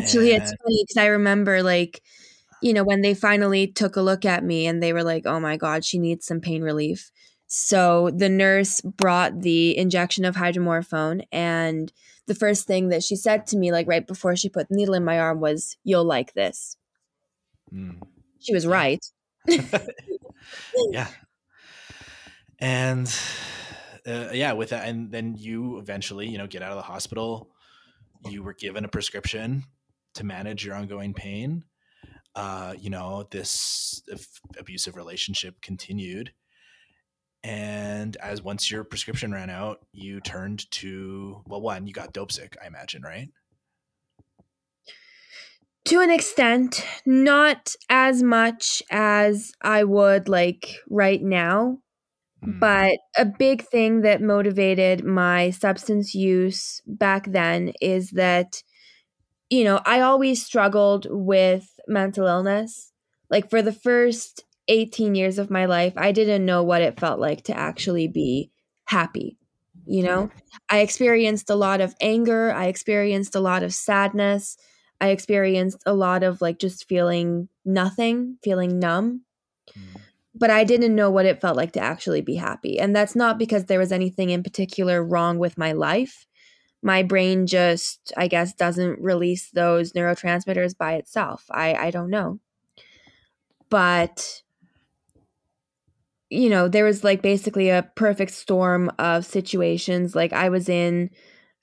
Actually, 0.00 0.30
it's 0.30 0.50
and- 0.50 0.58
funny 0.62 0.84
because 0.86 1.02
I 1.02 1.06
remember 1.06 1.62
like, 1.64 2.00
you 2.62 2.72
know, 2.72 2.84
when 2.84 3.00
they 3.02 3.14
finally 3.14 3.66
took 3.66 3.96
a 3.96 4.02
look 4.02 4.24
at 4.24 4.44
me 4.44 4.66
and 4.68 4.80
they 4.80 4.92
were 4.92 5.02
like, 5.02 5.26
"Oh 5.26 5.40
my 5.40 5.56
God, 5.56 5.84
she 5.84 5.98
needs 5.98 6.26
some 6.26 6.40
pain 6.40 6.62
relief." 6.62 7.10
So 7.48 8.10
the 8.14 8.28
nurse 8.28 8.80
brought 8.82 9.40
the 9.40 9.76
injection 9.76 10.24
of 10.24 10.36
hydromorphone, 10.36 11.24
and 11.32 11.92
the 12.26 12.34
first 12.36 12.68
thing 12.68 12.90
that 12.90 13.02
she 13.02 13.16
said 13.16 13.48
to 13.48 13.56
me, 13.56 13.72
like 13.72 13.88
right 13.88 14.06
before 14.06 14.36
she 14.36 14.48
put 14.48 14.68
the 14.68 14.76
needle 14.76 14.94
in 14.94 15.04
my 15.04 15.18
arm, 15.18 15.40
was, 15.40 15.76
"You'll 15.82 16.04
like 16.04 16.34
this." 16.34 16.76
Mm. 17.74 18.00
She 18.38 18.54
was 18.54 18.64
right. 18.66 19.04
yeah. 20.90 21.08
And 22.58 23.12
uh, 24.06 24.28
yeah, 24.32 24.52
with 24.52 24.70
that, 24.70 24.88
and 24.88 25.10
then 25.10 25.36
you 25.38 25.78
eventually, 25.78 26.28
you 26.28 26.38
know, 26.38 26.46
get 26.46 26.62
out 26.62 26.70
of 26.72 26.76
the 26.76 26.82
hospital. 26.82 27.50
You 28.28 28.42
were 28.42 28.54
given 28.54 28.84
a 28.84 28.88
prescription 28.88 29.64
to 30.14 30.24
manage 30.24 30.64
your 30.64 30.74
ongoing 30.74 31.14
pain. 31.14 31.64
Uh, 32.34 32.74
you 32.78 32.90
know, 32.90 33.26
this 33.30 34.02
abusive 34.58 34.96
relationship 34.96 35.60
continued. 35.62 36.32
And 37.42 38.16
as 38.16 38.42
once 38.42 38.70
your 38.70 38.84
prescription 38.84 39.32
ran 39.32 39.48
out, 39.48 39.78
you 39.92 40.20
turned 40.20 40.70
to, 40.72 41.42
well, 41.46 41.62
one, 41.62 41.86
you 41.86 41.94
got 41.94 42.12
dope 42.12 42.30
sick, 42.30 42.56
I 42.62 42.66
imagine, 42.66 43.02
right? 43.02 43.28
To 45.90 45.98
an 46.00 46.10
extent, 46.12 46.84
not 47.04 47.74
as 47.88 48.22
much 48.22 48.80
as 48.92 49.50
I 49.60 49.82
would 49.82 50.28
like 50.28 50.76
right 50.88 51.20
now. 51.20 51.78
Mm. 52.44 52.60
But 52.60 52.98
a 53.18 53.24
big 53.26 53.62
thing 53.62 54.02
that 54.02 54.22
motivated 54.22 55.04
my 55.04 55.50
substance 55.50 56.14
use 56.14 56.82
back 56.86 57.32
then 57.32 57.72
is 57.80 58.12
that, 58.12 58.62
you 59.50 59.64
know, 59.64 59.80
I 59.86 60.00
always 60.00 60.44
struggled 60.44 61.06
with 61.10 61.68
mental 61.88 62.26
illness. 62.26 62.92
Like 63.30 63.50
for 63.50 63.62
the 63.62 63.72
first 63.72 64.44
18 64.68 65.14
years 65.16 65.38
of 65.38 65.50
my 65.50 65.66
life, 65.66 65.94
I 65.96 66.12
didn't 66.12 66.46
know 66.46 66.62
what 66.62 66.82
it 66.82 67.00
felt 67.00 67.20
like 67.20 67.44
to 67.44 67.56
actually 67.58 68.08
be 68.08 68.52
happy. 68.86 69.38
You 69.86 70.04
know, 70.04 70.30
I 70.68 70.80
experienced 70.80 71.50
a 71.50 71.56
lot 71.56 71.80
of 71.80 71.94
anger, 72.00 72.52
I 72.52 72.66
experienced 72.66 73.34
a 73.34 73.40
lot 73.40 73.62
of 73.64 73.74
sadness, 73.74 74.56
I 75.00 75.08
experienced 75.10 75.82
a 75.86 75.94
lot 75.94 76.22
of 76.22 76.40
like 76.40 76.58
just 76.58 76.86
feeling 76.88 77.48
nothing, 77.64 78.38
feeling 78.42 78.78
numb 78.78 79.22
Mm. 79.76 80.00
but 80.34 80.50
I 80.50 80.64
didn't 80.64 80.94
know 80.94 81.10
what 81.10 81.26
it 81.26 81.40
felt 81.40 81.56
like 81.56 81.72
to 81.72 81.80
actually 81.80 82.20
be 82.20 82.36
happy. 82.36 82.78
And 82.78 82.94
that's 82.94 83.16
not 83.16 83.38
because 83.38 83.64
there 83.64 83.78
was 83.78 83.92
anything 83.92 84.30
in 84.30 84.42
particular 84.42 85.02
wrong 85.02 85.38
with 85.38 85.58
my 85.58 85.72
life. 85.72 86.26
My 86.82 87.02
brain 87.02 87.46
just, 87.46 88.12
I 88.16 88.26
guess, 88.28 88.54
doesn't 88.54 89.00
release 89.00 89.50
those 89.50 89.92
neurotransmitters 89.92 90.76
by 90.76 90.94
itself. 90.94 91.44
I, 91.50 91.74
I 91.74 91.90
don't 91.90 92.10
know. 92.10 92.40
But, 93.68 94.42
you 96.30 96.48
know, 96.48 96.68
there 96.68 96.84
was 96.84 97.04
like 97.04 97.22
basically 97.22 97.68
a 97.70 97.90
perfect 97.96 98.32
storm 98.32 98.90
of 98.98 99.26
situations. 99.26 100.14
Like 100.14 100.32
I 100.32 100.48
was 100.48 100.68
in 100.68 101.10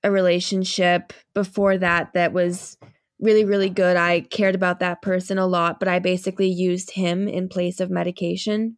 a 0.03 0.11
relationship 0.11 1.13
before 1.33 1.77
that 1.77 2.13
that 2.13 2.31
was 2.31 2.77
really, 3.19 3.45
really 3.45 3.69
good. 3.69 3.97
I 3.97 4.21
cared 4.21 4.55
about 4.55 4.79
that 4.79 5.01
person 5.01 5.37
a 5.37 5.47
lot, 5.47 5.79
but 5.79 5.87
I 5.87 5.99
basically 5.99 6.49
used 6.49 6.91
him 6.91 7.27
in 7.27 7.49
place 7.49 7.79
of 7.79 7.89
medication. 7.89 8.77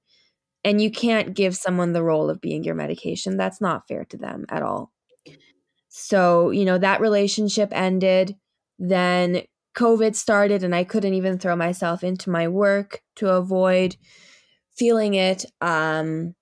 And 0.63 0.81
you 0.81 0.91
can't 0.91 1.33
give 1.33 1.55
someone 1.55 1.93
the 1.93 2.03
role 2.03 2.29
of 2.29 2.41
being 2.41 2.63
your 2.63 2.75
medication. 2.75 3.37
That's 3.37 3.61
not 3.61 3.87
fair 3.87 4.03
to 4.05 4.17
them 4.17 4.45
at 4.49 4.61
all. 4.61 4.91
So, 5.87 6.51
you 6.51 6.65
know, 6.65 6.77
that 6.77 7.01
relationship 7.01 7.69
ended. 7.71 8.35
Then 8.77 9.43
COVID 9.77 10.15
started, 10.15 10.63
and 10.63 10.75
I 10.75 10.83
couldn't 10.83 11.13
even 11.13 11.39
throw 11.39 11.55
myself 11.55 12.03
into 12.03 12.29
my 12.29 12.47
work 12.47 13.01
to 13.17 13.29
avoid 13.29 13.95
feeling 14.75 15.13
it. 15.13 15.45
Um, 15.61 16.35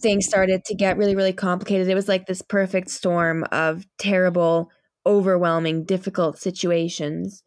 things 0.00 0.26
started 0.26 0.64
to 0.66 0.74
get 0.74 0.96
really, 0.96 1.16
really 1.16 1.32
complicated. 1.32 1.88
It 1.88 1.94
was 1.94 2.08
like 2.08 2.26
this 2.26 2.42
perfect 2.42 2.90
storm 2.90 3.44
of 3.50 3.86
terrible 3.98 4.70
overwhelming, 5.08 5.84
difficult 5.84 6.38
situations. 6.38 7.42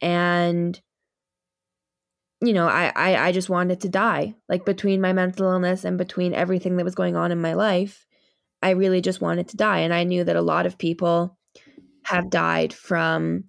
And, 0.00 0.80
you 2.40 2.54
know, 2.54 2.66
I, 2.66 2.90
I, 2.96 3.28
I 3.28 3.32
just 3.32 3.50
wanted 3.50 3.82
to 3.82 3.88
die. 3.88 4.34
Like 4.48 4.64
between 4.64 5.00
my 5.00 5.12
mental 5.12 5.46
illness 5.46 5.84
and 5.84 5.98
between 5.98 6.34
everything 6.34 6.76
that 6.76 6.84
was 6.84 6.96
going 6.96 7.14
on 7.14 7.30
in 7.30 7.40
my 7.40 7.52
life, 7.52 8.06
I 8.62 8.70
really 8.70 9.00
just 9.00 9.20
wanted 9.20 9.48
to 9.48 9.56
die. 9.56 9.80
And 9.80 9.92
I 9.92 10.04
knew 10.04 10.24
that 10.24 10.36
a 10.36 10.42
lot 10.42 10.66
of 10.66 10.78
people 10.78 11.36
have 12.04 12.30
died 12.30 12.72
from 12.72 13.44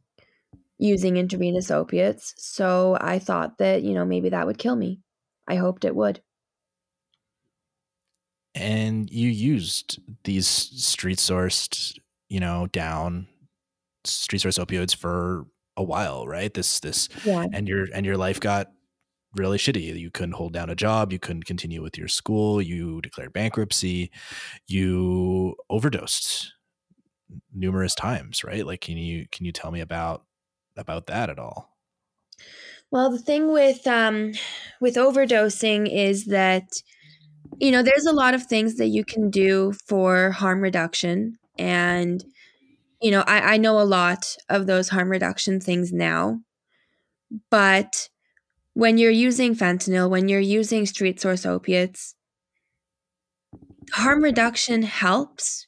using 0.78 1.18
intravenous 1.18 1.72
opiates. 1.72 2.34
So 2.38 2.98
I 3.00 3.20
thought 3.20 3.58
that, 3.60 3.84
you 3.84 3.94
know, 3.94 4.06
maybe 4.06 4.30
that 4.30 4.46
would 4.46 4.58
kill 4.58 4.76
me. 4.76 5.00
I 5.48 5.56
hoped 5.56 5.86
it 5.86 5.96
would. 5.96 6.22
And 8.54 9.10
you 9.10 9.30
used 9.30 10.00
these 10.26 10.48
street 10.48 11.18
sourced, 11.18 11.98
you 12.30 12.40
know, 12.40 12.68
down 12.68 13.28
street 14.06 14.40
source 14.40 14.58
opioids 14.58 14.96
for 14.96 15.46
a 15.78 15.84
while, 15.84 16.28
right? 16.28 16.54
This 16.54 16.80
this 16.80 17.10
Yeah. 17.24 17.46
and 17.54 17.68
your 17.68 17.88
and 17.94 18.06
your 18.06 18.18
life 18.18 18.40
got 18.40 18.68
really 19.36 19.58
shitty. 19.58 20.00
You 20.00 20.12
couldn't 20.12 20.34
hold 20.34 20.54
down 20.54 20.70
a 20.70 20.76
job, 20.76 21.12
you 21.12 21.20
couldn't 21.20 21.46
continue 21.46 21.82
with 21.82 21.98
your 21.98 22.08
school, 22.08 22.62
you 22.62 23.02
declared 23.02 23.34
bankruptcy, 23.34 24.12
you 24.68 25.56
overdosed 25.70 26.54
numerous 27.54 27.96
times, 27.96 28.44
right? 28.44 28.66
Like 28.66 28.82
can 28.82 28.98
you 28.98 29.28
can 29.32 29.46
you 29.46 29.52
tell 29.52 29.72
me 29.72 29.82
about 29.82 30.26
about 30.78 31.08
that 31.08 31.30
at 31.30 31.40
all? 31.40 31.70
Well, 32.92 33.10
the 33.12 33.20
thing 33.20 33.52
with 33.52 33.86
um 33.88 34.34
with 34.82 34.96
overdosing 34.96 35.92
is 35.92 36.26
that 36.26 36.64
you 37.60 37.72
know, 37.72 37.84
there's 37.84 38.06
a 38.06 38.14
lot 38.14 38.34
of 38.34 38.46
things 38.46 38.76
that 38.78 38.88
you 38.88 39.06
can 39.06 39.30
do 39.30 39.74
for 39.88 40.32
harm 40.32 40.62
reduction 40.62 41.38
and 41.60 42.24
you 43.04 43.12
know, 43.12 43.24
I, 43.28 43.56
I 43.56 43.58
know 43.58 43.80
a 43.80 43.84
lot 43.84 44.38
of 44.50 44.66
those 44.66 44.90
harm 44.90 45.10
reduction 45.10 45.60
things 45.60 45.92
now, 45.92 46.40
but 47.52 48.08
when 48.74 48.98
you're 48.98 49.12
using 49.12 49.56
fentanyl, 49.56 50.10
when 50.10 50.30
you're 50.30 50.40
using 50.40 50.86
street 50.86 51.20
source 51.20 51.46
opiates, 51.46 52.16
harm 53.92 54.24
reduction 54.24 54.84
helps, 54.84 55.68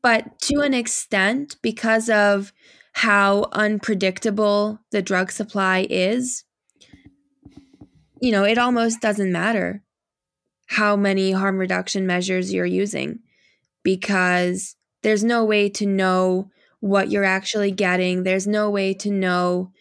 but 0.00 0.38
to 0.42 0.60
an 0.60 0.74
extent, 0.74 1.56
because 1.60 2.08
of 2.08 2.52
how 2.92 3.48
unpredictable 3.52 4.78
the 4.92 5.02
drug 5.02 5.32
supply 5.32 5.88
is, 5.90 6.44
you 8.22 8.30
know, 8.30 8.44
it 8.44 8.58
almost 8.58 9.00
doesn't 9.00 9.32
matter 9.32 9.82
how 10.68 10.94
many 10.94 11.32
harm 11.32 11.58
reduction 11.58 12.06
measures 12.06 12.52
you're 12.52 12.64
using 12.64 13.18
because 13.82 14.76
there's 15.02 15.24
no 15.24 15.44
way 15.44 15.68
to 15.70 15.86
know 15.86 16.50
what 16.80 17.10
you're 17.10 17.24
actually 17.24 17.70
getting. 17.70 18.22
There's 18.22 18.46
no 18.46 18.70
way 18.70 18.94
to 18.94 19.10
know, 19.10 19.72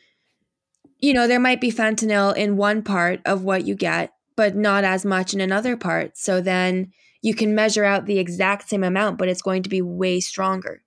you 1.00 1.14
know, 1.14 1.28
there 1.28 1.40
might 1.40 1.62
be 1.62 1.72
fentanyl 1.72 2.36
in 2.36 2.58
one 2.58 2.82
part 2.84 3.22
of 3.26 3.44
what 3.44 3.66
you 3.66 3.76
get, 3.76 4.12
but 4.36 4.56
not 4.56 4.84
as 4.84 5.06
much 5.06 5.34
in 5.34 5.42
another 5.42 5.78
part. 5.78 6.18
So 6.18 6.42
then 6.42 6.92
you 7.22 7.36
can 7.36 7.56
measure 7.56 7.84
out 7.84 8.06
the 8.06 8.20
exact 8.20 8.70
same 8.70 8.84
amount, 8.84 9.18
but 9.18 9.28
it's 9.28 9.42
going 9.42 9.64
to 9.64 9.70
be 9.70 9.82
way 9.82 10.20
stronger. 10.20 10.82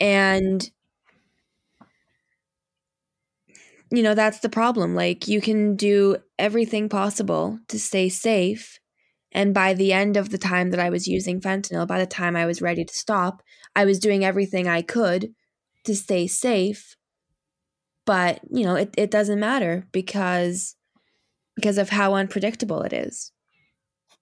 And, 0.00 0.70
you 3.90 4.02
know, 4.02 4.14
that's 4.14 4.40
the 4.40 4.48
problem. 4.48 4.94
Like, 4.94 5.28
you 5.28 5.40
can 5.40 5.76
do 5.76 6.16
everything 6.38 6.88
possible 6.88 7.58
to 7.68 7.78
stay 7.78 8.08
safe 8.08 8.78
and 9.32 9.54
by 9.54 9.74
the 9.74 9.92
end 9.92 10.16
of 10.16 10.30
the 10.30 10.38
time 10.38 10.70
that 10.70 10.80
I 10.80 10.90
was 10.90 11.08
using 11.08 11.40
fentanyl, 11.40 11.86
by 11.86 11.98
the 11.98 12.06
time 12.06 12.36
I 12.36 12.46
was 12.46 12.62
ready 12.62 12.84
to 12.84 12.94
stop, 12.94 13.42
I 13.74 13.84
was 13.84 13.98
doing 13.98 14.24
everything 14.24 14.68
I 14.68 14.82
could 14.82 15.34
to 15.84 15.96
stay 15.96 16.26
safe. 16.26 16.96
But, 18.04 18.40
you 18.50 18.64
know, 18.64 18.74
it, 18.74 18.94
it 18.98 19.10
doesn't 19.10 19.40
matter 19.40 19.86
because 19.92 20.76
because 21.54 21.78
of 21.78 21.90
how 21.90 22.14
unpredictable 22.14 22.82
it 22.82 22.92
is. 22.92 23.32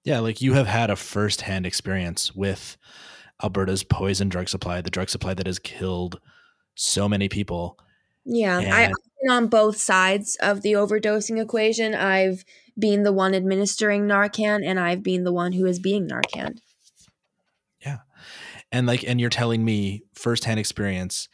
Yeah, 0.05 0.21
like 0.21 0.41
you 0.41 0.55
have 0.55 0.67
had 0.67 0.91
a 0.91 0.97
firsthand 0.97 1.67
experience 1.67 2.35
with 2.35 2.77
Alberta's 3.43 3.85
poison 3.85 4.29
drug 4.29 4.49
supply, 4.49 4.81
the 4.81 4.91
drug 4.91 5.11
supply 5.11 5.35
that 5.35 5.47
has 5.47 5.59
killed 5.59 6.21
so 6.75 7.09
many 7.09 7.29
people. 7.29 7.79
Yeah. 8.25 8.59
I, 8.59 8.61
And- 8.61 8.93
I've 8.93 9.11
been 9.23 9.31
on 9.31 9.47
both 9.49 9.77
sides 9.77 10.37
of 10.41 10.63
the 10.63 10.73
overdosing 10.73 11.41
equation. 11.41 11.95
I've 11.95 12.45
been 12.79 13.03
the 13.03 13.13
one 13.13 13.35
administering 13.35 14.07
Narcan 14.07 14.65
and 14.65 14.79
I've 14.79 15.03
been 15.03 15.25
the 15.25 15.33
one 15.33 15.53
who 15.53 15.67
is 15.67 15.79
being 15.79 16.09
Narcan. 16.09 16.59
Yeah. 17.85 17.99
And 18.73 18.87
like 18.87 19.05
and 19.07 19.21
you're 19.21 19.31
telling 19.31 19.65
me 19.65 20.03
firsthand 20.15 20.61
experience 20.61 21.29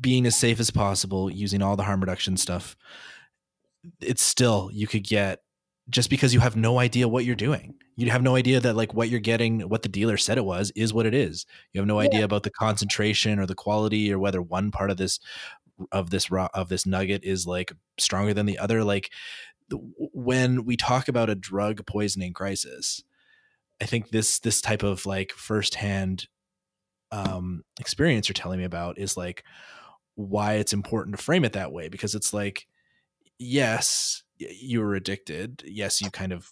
being 0.00 0.26
as 0.26 0.36
safe 0.36 0.60
as 0.60 0.70
possible 0.70 1.30
using 1.30 1.62
all 1.62 1.76
the 1.76 1.84
harm 1.84 2.00
reduction 2.00 2.36
stuff 2.36 2.76
it's 4.00 4.22
still 4.22 4.70
you 4.72 4.86
could 4.86 5.04
get 5.04 5.40
just 5.88 6.10
because 6.10 6.34
you 6.34 6.40
have 6.40 6.56
no 6.56 6.78
idea 6.78 7.08
what 7.08 7.24
you're 7.24 7.34
doing. 7.34 7.74
You 7.96 8.10
have 8.10 8.22
no 8.22 8.36
idea 8.36 8.60
that 8.60 8.76
like 8.76 8.94
what 8.94 9.08
you're 9.08 9.20
getting, 9.20 9.60
what 9.62 9.82
the 9.82 9.88
dealer 9.88 10.16
said 10.16 10.38
it 10.38 10.44
was, 10.44 10.70
is 10.76 10.92
what 10.92 11.06
it 11.06 11.14
is. 11.14 11.46
You 11.72 11.80
have 11.80 11.88
no 11.88 11.98
idea 11.98 12.24
about 12.24 12.42
the 12.42 12.50
concentration 12.50 13.38
or 13.38 13.46
the 13.46 13.54
quality 13.54 14.12
or 14.12 14.18
whether 14.18 14.42
one 14.42 14.70
part 14.70 14.90
of 14.90 14.98
this 14.98 15.18
of 15.92 16.10
this 16.10 16.30
raw 16.30 16.48
of 16.54 16.68
this 16.68 16.86
nugget 16.86 17.24
is 17.24 17.46
like 17.46 17.72
stronger 17.98 18.34
than 18.34 18.46
the 18.46 18.58
other. 18.58 18.84
Like 18.84 19.10
when 19.70 20.64
we 20.64 20.76
talk 20.76 21.08
about 21.08 21.30
a 21.30 21.34
drug 21.34 21.84
poisoning 21.86 22.32
crisis, 22.32 23.02
I 23.80 23.86
think 23.86 24.10
this 24.10 24.38
this 24.38 24.60
type 24.60 24.82
of 24.82 25.06
like 25.06 25.32
firsthand 25.32 26.28
um, 27.10 27.64
experience 27.80 28.28
you're 28.28 28.34
telling 28.34 28.58
me 28.58 28.64
about 28.64 28.98
is 28.98 29.16
like 29.16 29.44
why 30.14 30.54
it's 30.54 30.72
important 30.72 31.16
to 31.16 31.22
frame 31.22 31.44
it 31.44 31.52
that 31.52 31.72
way 31.72 31.88
because 31.88 32.14
it's 32.14 32.34
like 32.34 32.66
yes 33.38 34.22
you 34.38 34.80
were 34.80 34.94
addicted. 34.94 35.62
Yes 35.66 36.00
you 36.00 36.10
kind 36.10 36.32
of 36.32 36.50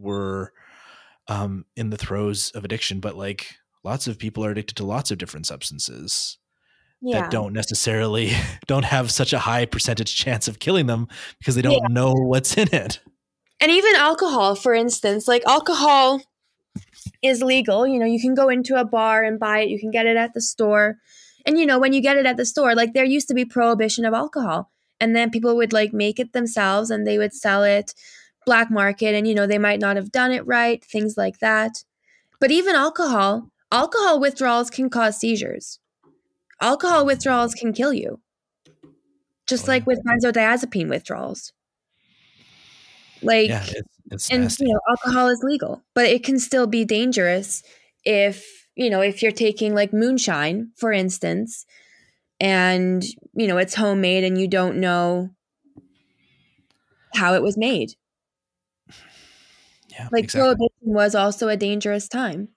were 0.00 0.52
um, 1.28 1.64
in 1.76 1.90
the 1.90 1.98
throes 1.98 2.50
of 2.52 2.64
addiction 2.64 3.00
but 3.00 3.16
like 3.16 3.54
lots 3.84 4.06
of 4.06 4.18
people 4.18 4.44
are 4.44 4.50
addicted 4.50 4.76
to 4.76 4.86
lots 4.86 5.10
of 5.10 5.18
different 5.18 5.46
substances 5.46 6.38
yeah. 7.02 7.22
that 7.22 7.30
don't 7.30 7.52
necessarily 7.52 8.32
don't 8.66 8.84
have 8.84 9.10
such 9.10 9.32
a 9.32 9.40
high 9.40 9.66
percentage 9.66 10.14
chance 10.14 10.48
of 10.48 10.58
killing 10.58 10.86
them 10.86 11.08
because 11.38 11.54
they 11.54 11.62
don't 11.62 11.82
yeah. 11.82 11.88
know 11.90 12.12
what's 12.12 12.56
in 12.56 12.68
it. 12.72 13.00
And 13.60 13.70
even 13.70 13.94
alcohol 13.96 14.54
for 14.54 14.72
instance 14.72 15.28
like 15.28 15.42
alcohol 15.46 16.22
is 17.22 17.42
legal. 17.42 17.86
You 17.86 17.98
know 17.98 18.06
you 18.06 18.20
can 18.20 18.34
go 18.34 18.48
into 18.48 18.76
a 18.76 18.84
bar 18.84 19.24
and 19.24 19.38
buy 19.38 19.60
it. 19.60 19.68
You 19.68 19.78
can 19.78 19.90
get 19.90 20.06
it 20.06 20.16
at 20.16 20.34
the 20.34 20.40
store. 20.40 20.98
And 21.44 21.58
you 21.58 21.66
know 21.66 21.78
when 21.78 21.92
you 21.92 22.00
get 22.00 22.16
it 22.16 22.26
at 22.26 22.36
the 22.36 22.46
store 22.46 22.74
like 22.74 22.94
there 22.94 23.04
used 23.04 23.28
to 23.28 23.34
be 23.34 23.44
prohibition 23.44 24.04
of 24.04 24.14
alcohol. 24.14 24.70
And 25.00 25.16
then 25.16 25.30
people 25.30 25.56
would 25.56 25.72
like 25.72 25.92
make 25.92 26.20
it 26.20 26.32
themselves 26.32 26.90
and 26.90 27.06
they 27.06 27.18
would 27.18 27.34
sell 27.34 27.64
it 27.64 27.94
black 28.46 28.70
market 28.70 29.14
and 29.14 29.26
you 29.26 29.34
know 29.34 29.46
they 29.46 29.58
might 29.58 29.80
not 29.80 29.96
have 29.96 30.10
done 30.10 30.32
it 30.32 30.46
right 30.46 30.84
things 30.84 31.16
like 31.16 31.40
that. 31.40 31.84
But 32.40 32.52
even 32.52 32.76
alcohol 32.76 33.48
alcohol 33.72 34.20
withdrawals 34.20 34.70
can 34.70 34.90
cause 34.90 35.18
seizures 35.18 35.78
alcohol 36.62 37.04
withdrawals 37.04 37.54
can 37.54 37.72
kill 37.72 37.92
you. 37.92 38.20
Just 39.46 39.68
like 39.68 39.86
with 39.86 39.98
oh, 40.06 40.10
benzodiazepine 40.10 40.88
withdrawals. 40.88 41.52
Like 43.22 43.48
yeah, 43.48 43.64
it's, 43.66 43.98
it's 44.10 44.30
and 44.30 44.44
nasty. 44.44 44.64
you 44.64 44.72
know 44.72 44.80
alcohol 44.88 45.28
is 45.28 45.40
legal 45.44 45.82
but 45.94 46.06
it 46.06 46.24
can 46.24 46.38
still 46.38 46.66
be 46.66 46.84
dangerous 46.84 47.62
if 48.04 48.68
you 48.74 48.90
know 48.90 49.00
if 49.00 49.22
you're 49.22 49.30
taking 49.30 49.74
like 49.74 49.92
moonshine 49.92 50.72
for 50.76 50.92
instance 50.92 51.64
and 52.40 53.04
you 53.34 53.46
know 53.46 53.58
it's 53.58 53.76
homemade 53.76 54.24
and 54.24 54.40
you 54.40 54.48
don't 54.48 54.76
know 54.76 55.30
how 57.14 57.34
it 57.34 57.42
was 57.42 57.56
made. 57.56 57.92
Yeah 59.88 60.08
like 60.10 60.24
exactly. 60.24 60.40
prohibition 60.40 60.94
was 60.94 61.14
also 61.14 61.48
a 61.48 61.56
dangerous 61.56 62.08
time 62.08 62.48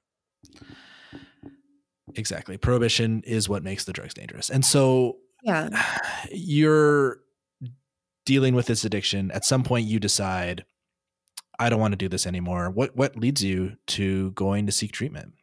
exactly. 2.16 2.58
Prohibition 2.58 3.24
is 3.26 3.48
what 3.50 3.64
makes 3.64 3.86
the 3.86 3.94
drugs 3.94 4.14
dangerous. 4.14 4.50
And 4.50 4.66
so 4.66 5.18
yeah. 5.44 5.70
you're 6.32 7.20
dealing 8.26 8.56
with 8.56 8.66
this 8.66 8.84
addiction. 8.84 9.32
At 9.32 9.46
some 9.46 9.64
point 9.64 9.88
you 9.88 10.00
decide 10.00 10.66
i 11.58 11.70
don't 11.70 11.80
want 11.80 11.94
to 11.94 11.98
do 11.98 12.10
this 12.10 12.28
anymore. 12.28 12.70
What 12.70 12.96
what 12.96 13.16
leads 13.16 13.44
you 13.44 13.78
to 13.88 14.32
going 14.32 14.66
to 14.66 14.72
seek 14.72 14.92
treatment? 14.92 15.34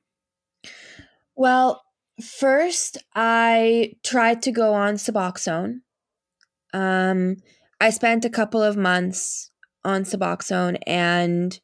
Well 1.35 1.83
first 2.21 2.99
i 3.15 3.95
tried 4.05 4.43
to 4.43 4.53
go 4.53 4.75
on 4.75 4.95
suboxone. 4.95 5.81
Um 6.75 7.37
i 7.81 7.91
spent 7.91 8.25
a 8.25 8.31
couple 8.31 8.63
of 8.63 8.77
months 8.77 9.51
on 9.85 10.03
suboxone 10.03 10.79
and 10.87 11.59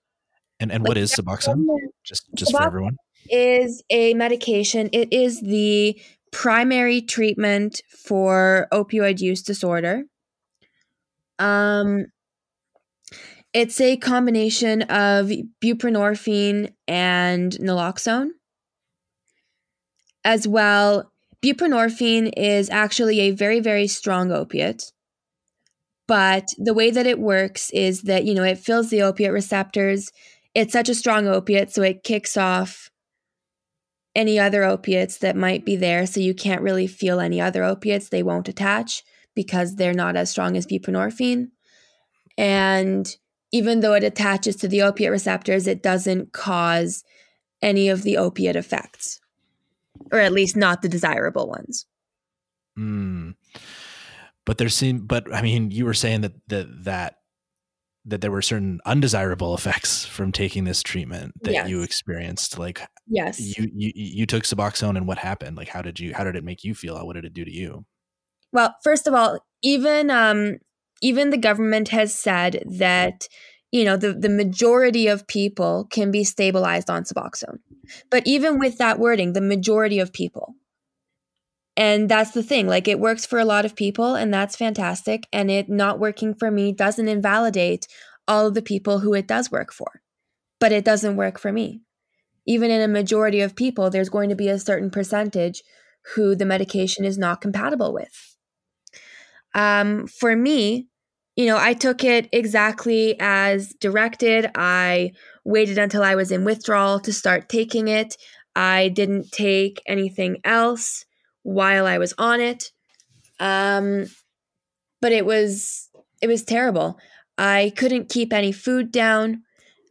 and 0.60 0.72
and 0.72 0.82
like, 0.82 0.88
what 0.88 0.96
is 0.96 1.12
suboxone? 1.12 1.64
Just 2.04 2.24
just 2.34 2.52
suboxone 2.52 2.58
for 2.58 2.66
everyone 2.66 2.96
is 3.30 3.82
a 3.90 4.14
medication 4.14 4.88
it 4.92 5.12
is 5.12 5.40
the 5.40 6.00
primary 6.32 7.00
treatment 7.00 7.82
for 8.06 8.68
opioid 8.72 9.20
use 9.20 9.42
disorder 9.42 10.04
um, 11.38 12.06
it's 13.52 13.80
a 13.80 13.96
combination 13.96 14.82
of 14.82 15.30
buprenorphine 15.62 16.72
and 16.86 17.52
naloxone. 17.52 18.30
As 20.24 20.46
well, 20.46 21.10
buprenorphine 21.42 22.32
is 22.36 22.68
actually 22.70 23.20
a 23.20 23.30
very, 23.30 23.60
very 23.60 23.86
strong 23.86 24.30
opiate. 24.32 24.92
But 26.06 26.48
the 26.58 26.74
way 26.74 26.90
that 26.90 27.06
it 27.06 27.18
works 27.18 27.70
is 27.70 28.02
that, 28.02 28.24
you 28.24 28.34
know, 28.34 28.42
it 28.42 28.58
fills 28.58 28.90
the 28.90 29.02
opiate 29.02 29.32
receptors. 29.32 30.10
It's 30.54 30.72
such 30.72 30.88
a 30.88 30.94
strong 30.94 31.26
opiate, 31.26 31.72
so 31.72 31.82
it 31.82 32.02
kicks 32.02 32.36
off 32.36 32.90
any 34.14 34.38
other 34.38 34.64
opiates 34.64 35.18
that 35.18 35.36
might 35.36 35.64
be 35.64 35.76
there. 35.76 36.06
So 36.06 36.20
you 36.20 36.34
can't 36.34 36.62
really 36.62 36.86
feel 36.86 37.20
any 37.20 37.40
other 37.40 37.64
opiates, 37.64 38.08
they 38.08 38.22
won't 38.22 38.48
attach 38.48 39.02
because 39.34 39.76
they're 39.76 39.94
not 39.94 40.16
as 40.16 40.30
strong 40.30 40.56
as 40.56 40.66
buprenorphine. 40.66 41.48
And 42.36 43.08
even 43.52 43.80
though 43.80 43.94
it 43.94 44.04
attaches 44.04 44.56
to 44.56 44.68
the 44.68 44.82
opiate 44.82 45.10
receptors, 45.10 45.66
it 45.66 45.82
doesn't 45.82 46.32
cause 46.32 47.04
any 47.62 47.88
of 47.88 48.02
the 48.02 48.16
opiate 48.16 48.56
effects, 48.56 49.20
or 50.12 50.18
at 50.18 50.32
least 50.32 50.56
not 50.56 50.82
the 50.82 50.88
desirable 50.88 51.48
ones. 51.48 51.86
Mm. 52.78 53.34
But 54.44 54.58
there 54.58 54.68
seem, 54.68 55.06
but 55.06 55.32
I 55.34 55.42
mean, 55.42 55.70
you 55.70 55.84
were 55.84 55.94
saying 55.94 56.22
that 56.22 56.34
that 56.48 56.84
that 56.84 57.17
that 58.04 58.20
there 58.20 58.30
were 58.30 58.42
certain 58.42 58.80
undesirable 58.86 59.54
effects 59.54 60.04
from 60.04 60.32
taking 60.32 60.64
this 60.64 60.82
treatment 60.82 61.32
that 61.42 61.52
yes. 61.52 61.68
you 61.68 61.82
experienced. 61.82 62.58
Like, 62.58 62.80
yes, 63.06 63.38
you, 63.38 63.70
you 63.74 63.92
you 63.94 64.26
took 64.26 64.44
Suboxone, 64.44 64.96
and 64.96 65.06
what 65.06 65.18
happened? 65.18 65.56
Like, 65.56 65.68
how 65.68 65.82
did 65.82 66.00
you 66.00 66.14
how 66.14 66.24
did 66.24 66.36
it 66.36 66.44
make 66.44 66.64
you 66.64 66.74
feel? 66.74 66.94
What 67.06 67.14
did 67.14 67.24
it 67.24 67.34
do 67.34 67.44
to 67.44 67.52
you? 67.52 67.84
Well, 68.52 68.74
first 68.82 69.06
of 69.06 69.14
all, 69.14 69.38
even 69.62 70.10
um, 70.10 70.58
even 71.02 71.30
the 71.30 71.36
government 71.36 71.88
has 71.88 72.14
said 72.14 72.62
that 72.66 73.28
you 73.70 73.84
know 73.84 73.96
the, 73.96 74.12
the 74.12 74.28
majority 74.28 75.08
of 75.08 75.26
people 75.26 75.86
can 75.90 76.10
be 76.10 76.24
stabilized 76.24 76.88
on 76.88 77.04
suboxone 77.04 77.58
but 78.10 78.26
even 78.26 78.58
with 78.58 78.78
that 78.78 78.98
wording 78.98 79.32
the 79.32 79.40
majority 79.40 79.98
of 79.98 80.12
people 80.12 80.54
and 81.78 82.10
that's 82.10 82.32
the 82.32 82.42
thing 82.42 82.66
like 82.66 82.86
it 82.86 83.00
works 83.00 83.24
for 83.24 83.38
a 83.38 83.44
lot 83.46 83.64
of 83.64 83.74
people 83.74 84.14
and 84.14 84.34
that's 84.34 84.56
fantastic 84.56 85.26
and 85.32 85.50
it 85.50 85.70
not 85.70 85.98
working 85.98 86.34
for 86.34 86.50
me 86.50 86.72
doesn't 86.72 87.08
invalidate 87.08 87.88
all 88.26 88.46
of 88.46 88.54
the 88.54 88.62
people 88.62 88.98
who 88.98 89.14
it 89.14 89.26
does 89.26 89.50
work 89.50 89.72
for 89.72 90.02
but 90.60 90.72
it 90.72 90.84
doesn't 90.84 91.16
work 91.16 91.38
for 91.38 91.52
me 91.52 91.80
even 92.46 92.70
in 92.70 92.82
a 92.82 92.88
majority 92.88 93.40
of 93.40 93.56
people 93.56 93.88
there's 93.88 94.10
going 94.10 94.28
to 94.28 94.36
be 94.36 94.48
a 94.48 94.58
certain 94.58 94.90
percentage 94.90 95.62
who 96.14 96.34
the 96.34 96.44
medication 96.44 97.04
is 97.04 97.16
not 97.16 97.40
compatible 97.40 97.94
with 97.94 98.36
um, 99.54 100.06
for 100.06 100.34
me, 100.36 100.88
you 101.36 101.46
know, 101.46 101.56
I 101.58 101.74
took 101.74 102.04
it 102.04 102.28
exactly 102.32 103.16
as 103.20 103.72
directed. 103.80 104.50
I 104.54 105.12
waited 105.44 105.78
until 105.78 106.02
I 106.02 106.14
was 106.14 106.30
in 106.30 106.44
withdrawal 106.44 107.00
to 107.00 107.12
start 107.12 107.48
taking 107.48 107.88
it. 107.88 108.16
I 108.54 108.88
didn't 108.88 109.30
take 109.30 109.80
anything 109.86 110.38
else 110.44 111.04
while 111.48 111.86
I 111.86 111.96
was 111.96 112.12
on 112.18 112.40
it. 112.40 112.72
Um, 113.40 114.06
but 115.00 115.12
it 115.12 115.24
was 115.24 115.88
it 116.20 116.26
was 116.26 116.44
terrible. 116.44 116.98
I 117.38 117.72
couldn't 117.76 118.10
keep 118.10 118.32
any 118.32 118.52
food 118.52 118.92
down. 118.92 119.42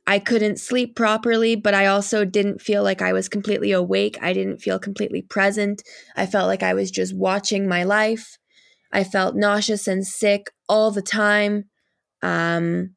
I 0.06 0.20
couldn't 0.20 0.60
sleep 0.60 0.96
properly, 0.96 1.56
but 1.56 1.74
I 1.74 1.88
also 1.88 2.24
didn't 2.26 2.62
feel 2.62 2.84
like 2.84 3.02
I 3.02 3.12
was 3.12 3.28
completely 3.28 3.72
awake. 3.72 4.17
I 4.22 4.34
didn't 4.34 4.60
feel 4.60 4.80
completely 4.80 5.22
present. 5.22 5.82
I 6.15 6.28
felt 6.28 6.48
like 6.48 6.63
I 6.63 6.74
was 6.74 6.91
just 6.91 7.15
watching 7.15 7.67
my 7.67 7.84
life. 7.84 8.38
I 8.91 9.04
felt 9.04 9.36
nauseous 9.36 9.88
and 9.88 10.06
sick 10.06 10.52
all 10.70 10.91
the 10.91 11.02
time. 11.02 11.65
Um, 12.22 12.96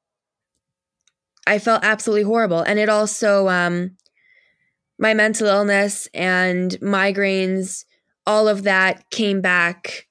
I 1.47 1.59
felt 1.59 1.83
absolutely 1.83 2.25
horrible. 2.25 2.61
And 2.61 2.79
it 2.79 2.89
also, 2.89 3.49
um, 3.49 3.97
my 4.99 5.15
mental 5.15 5.47
illness 5.49 6.09
and 6.13 6.73
migraines, 6.83 7.85
all 8.31 8.47
of 8.47 8.63
that 8.63 9.11
came 9.11 9.41
back 9.41 10.07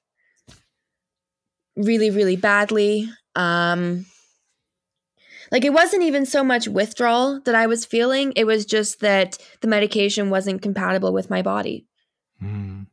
really, 1.74 2.10
really 2.10 2.36
badly. 2.36 3.08
Um, 3.34 4.04
like 5.50 5.64
it 5.64 5.72
wasn't 5.72 6.02
even 6.02 6.26
so 6.26 6.44
much 6.44 6.68
withdrawal 6.68 7.40
that 7.46 7.54
I 7.54 7.66
was 7.66 7.86
feeling, 7.86 8.34
it 8.36 8.44
was 8.44 8.66
just 8.66 9.00
that 9.00 9.38
the 9.62 9.68
medication 9.68 10.28
wasn't 10.28 10.60
compatible 10.60 11.14
with 11.14 11.30
my 11.30 11.40
body. 11.40 11.86
Mm. 12.42 12.88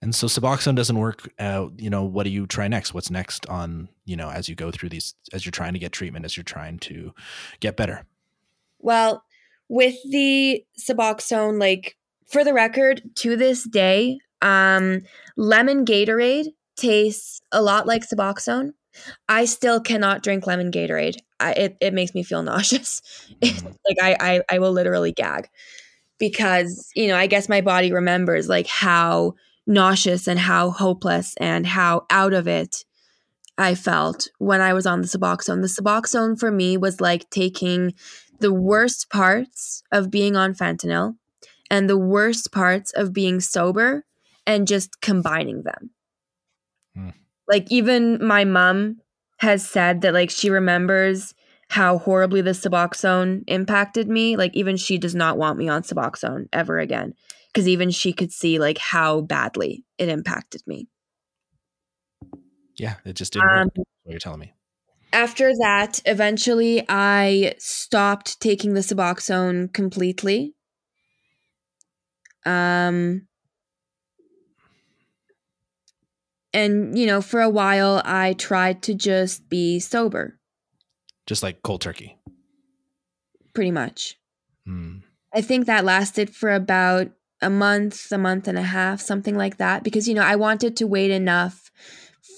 And 0.00 0.14
so 0.14 0.28
Suboxone 0.28 0.76
doesn't 0.76 0.98
work 0.98 1.28
out, 1.40 1.72
you 1.78 1.90
know, 1.90 2.04
what 2.04 2.22
do 2.22 2.30
you 2.30 2.46
try 2.46 2.68
next? 2.68 2.94
What's 2.94 3.10
next 3.10 3.48
on, 3.48 3.88
you 4.04 4.16
know, 4.16 4.30
as 4.30 4.48
you 4.48 4.54
go 4.54 4.70
through 4.70 4.90
these 4.90 5.14
as 5.32 5.44
you're 5.44 5.50
trying 5.50 5.72
to 5.72 5.80
get 5.80 5.90
treatment, 5.90 6.24
as 6.24 6.36
you're 6.36 6.44
trying 6.44 6.78
to 6.80 7.12
get 7.58 7.76
better? 7.76 8.04
Well, 8.78 9.24
with 9.68 9.96
the 10.08 10.64
Suboxone, 10.78 11.58
like 11.58 11.96
for 12.28 12.44
the 12.44 12.54
record, 12.54 13.02
to 13.16 13.36
this 13.36 13.64
day, 13.64 14.18
um, 14.42 15.02
lemon 15.36 15.84
Gatorade 15.84 16.48
tastes 16.76 17.40
a 17.52 17.62
lot 17.62 17.86
like 17.86 18.02
Suboxone. 18.06 18.72
I 19.28 19.46
still 19.46 19.80
cannot 19.80 20.22
drink 20.22 20.46
lemon 20.46 20.70
Gatorade. 20.70 21.16
I, 21.40 21.52
it, 21.52 21.76
it 21.80 21.94
makes 21.94 22.14
me 22.14 22.22
feel 22.22 22.42
nauseous. 22.42 23.00
Mm-hmm. 23.40 23.66
like 23.88 23.96
I, 24.02 24.16
I, 24.20 24.56
I 24.56 24.58
will 24.58 24.72
literally 24.72 25.12
gag 25.12 25.48
because, 26.18 26.90
you 26.94 27.08
know, 27.08 27.16
I 27.16 27.26
guess 27.26 27.48
my 27.48 27.60
body 27.60 27.92
remembers 27.92 28.48
like 28.48 28.66
how 28.66 29.34
nauseous 29.66 30.28
and 30.28 30.38
how 30.38 30.70
hopeless 30.70 31.34
and 31.38 31.66
how 31.66 32.04
out 32.10 32.32
of 32.32 32.48
it 32.48 32.84
I 33.58 33.74
felt 33.74 34.28
when 34.38 34.60
I 34.60 34.72
was 34.72 34.86
on 34.86 35.02
the 35.02 35.06
Suboxone. 35.06 35.62
The 35.62 35.82
Suboxone 35.82 36.38
for 36.38 36.50
me 36.50 36.76
was 36.76 37.00
like 37.00 37.30
taking 37.30 37.94
the 38.40 38.52
worst 38.52 39.08
parts 39.08 39.82
of 39.92 40.10
being 40.10 40.36
on 40.36 40.54
fentanyl 40.54 41.16
and 41.70 41.88
the 41.88 41.98
worst 41.98 42.50
parts 42.50 42.92
of 42.92 43.12
being 43.12 43.40
sober 43.40 44.04
and 44.46 44.66
just 44.66 45.00
combining 45.00 45.62
them. 45.62 45.90
Mm. 46.96 47.14
Like 47.48 47.70
even 47.70 48.24
my 48.24 48.44
mom 48.44 49.00
has 49.38 49.66
said 49.66 50.02
that 50.02 50.14
like 50.14 50.30
she 50.30 50.50
remembers 50.50 51.34
how 51.68 51.98
horribly 51.98 52.42
the 52.42 52.50
Suboxone 52.50 53.44
impacted 53.46 54.08
me. 54.08 54.36
Like 54.36 54.54
even 54.54 54.76
she 54.76 54.98
does 54.98 55.14
not 55.14 55.38
want 55.38 55.58
me 55.58 55.68
on 55.68 55.82
Suboxone 55.82 56.46
ever 56.52 56.78
again 56.78 57.14
because 57.52 57.66
even 57.66 57.90
she 57.90 58.12
could 58.12 58.32
see 58.32 58.58
like 58.58 58.78
how 58.78 59.22
badly 59.22 59.84
it 59.98 60.08
impacted 60.08 60.62
me. 60.66 60.88
Yeah, 62.76 62.96
it 63.04 63.14
just 63.14 63.32
didn't 63.32 63.48
um, 63.48 63.70
work. 63.76 63.86
What 64.04 64.12
you're 64.12 64.18
telling 64.18 64.40
me. 64.40 64.52
After 65.12 65.52
that, 65.60 66.00
eventually 66.06 66.84
I 66.88 67.54
stopped 67.58 68.40
taking 68.40 68.74
the 68.74 68.80
Suboxone 68.80 69.72
completely. 69.72 70.54
Um 72.44 73.28
and 76.52 76.98
you 76.98 77.06
know, 77.06 77.20
for 77.20 77.40
a 77.40 77.48
while 77.48 78.02
I 78.04 78.34
tried 78.34 78.82
to 78.82 78.94
just 78.94 79.48
be 79.48 79.80
sober. 79.80 80.38
Just 81.26 81.42
like 81.42 81.62
cold 81.62 81.80
turkey. 81.80 82.18
Pretty 83.54 83.70
much. 83.70 84.18
Mm. 84.68 85.02
I 85.34 85.40
think 85.40 85.66
that 85.66 85.84
lasted 85.84 86.30
for 86.34 86.52
about 86.52 87.10
a 87.40 87.50
month, 87.50 88.12
a 88.12 88.18
month 88.18 88.46
and 88.48 88.58
a 88.58 88.62
half, 88.62 89.00
something 89.00 89.36
like 89.36 89.56
that 89.56 89.82
because 89.82 90.08
you 90.08 90.14
know, 90.14 90.22
I 90.22 90.36
wanted 90.36 90.76
to 90.78 90.86
wait 90.86 91.10
enough 91.10 91.70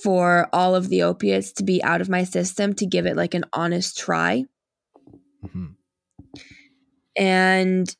for 0.02 0.48
all 0.52 0.74
of 0.74 0.88
the 0.88 1.02
opiates 1.02 1.52
to 1.52 1.64
be 1.64 1.82
out 1.82 2.00
of 2.00 2.08
my 2.08 2.24
system 2.24 2.74
to 2.74 2.86
give 2.86 3.06
it 3.06 3.16
like 3.16 3.34
an 3.34 3.44
honest 3.52 3.98
try. 3.98 4.44
Mm-hmm. 5.44 5.66
And 7.16 7.96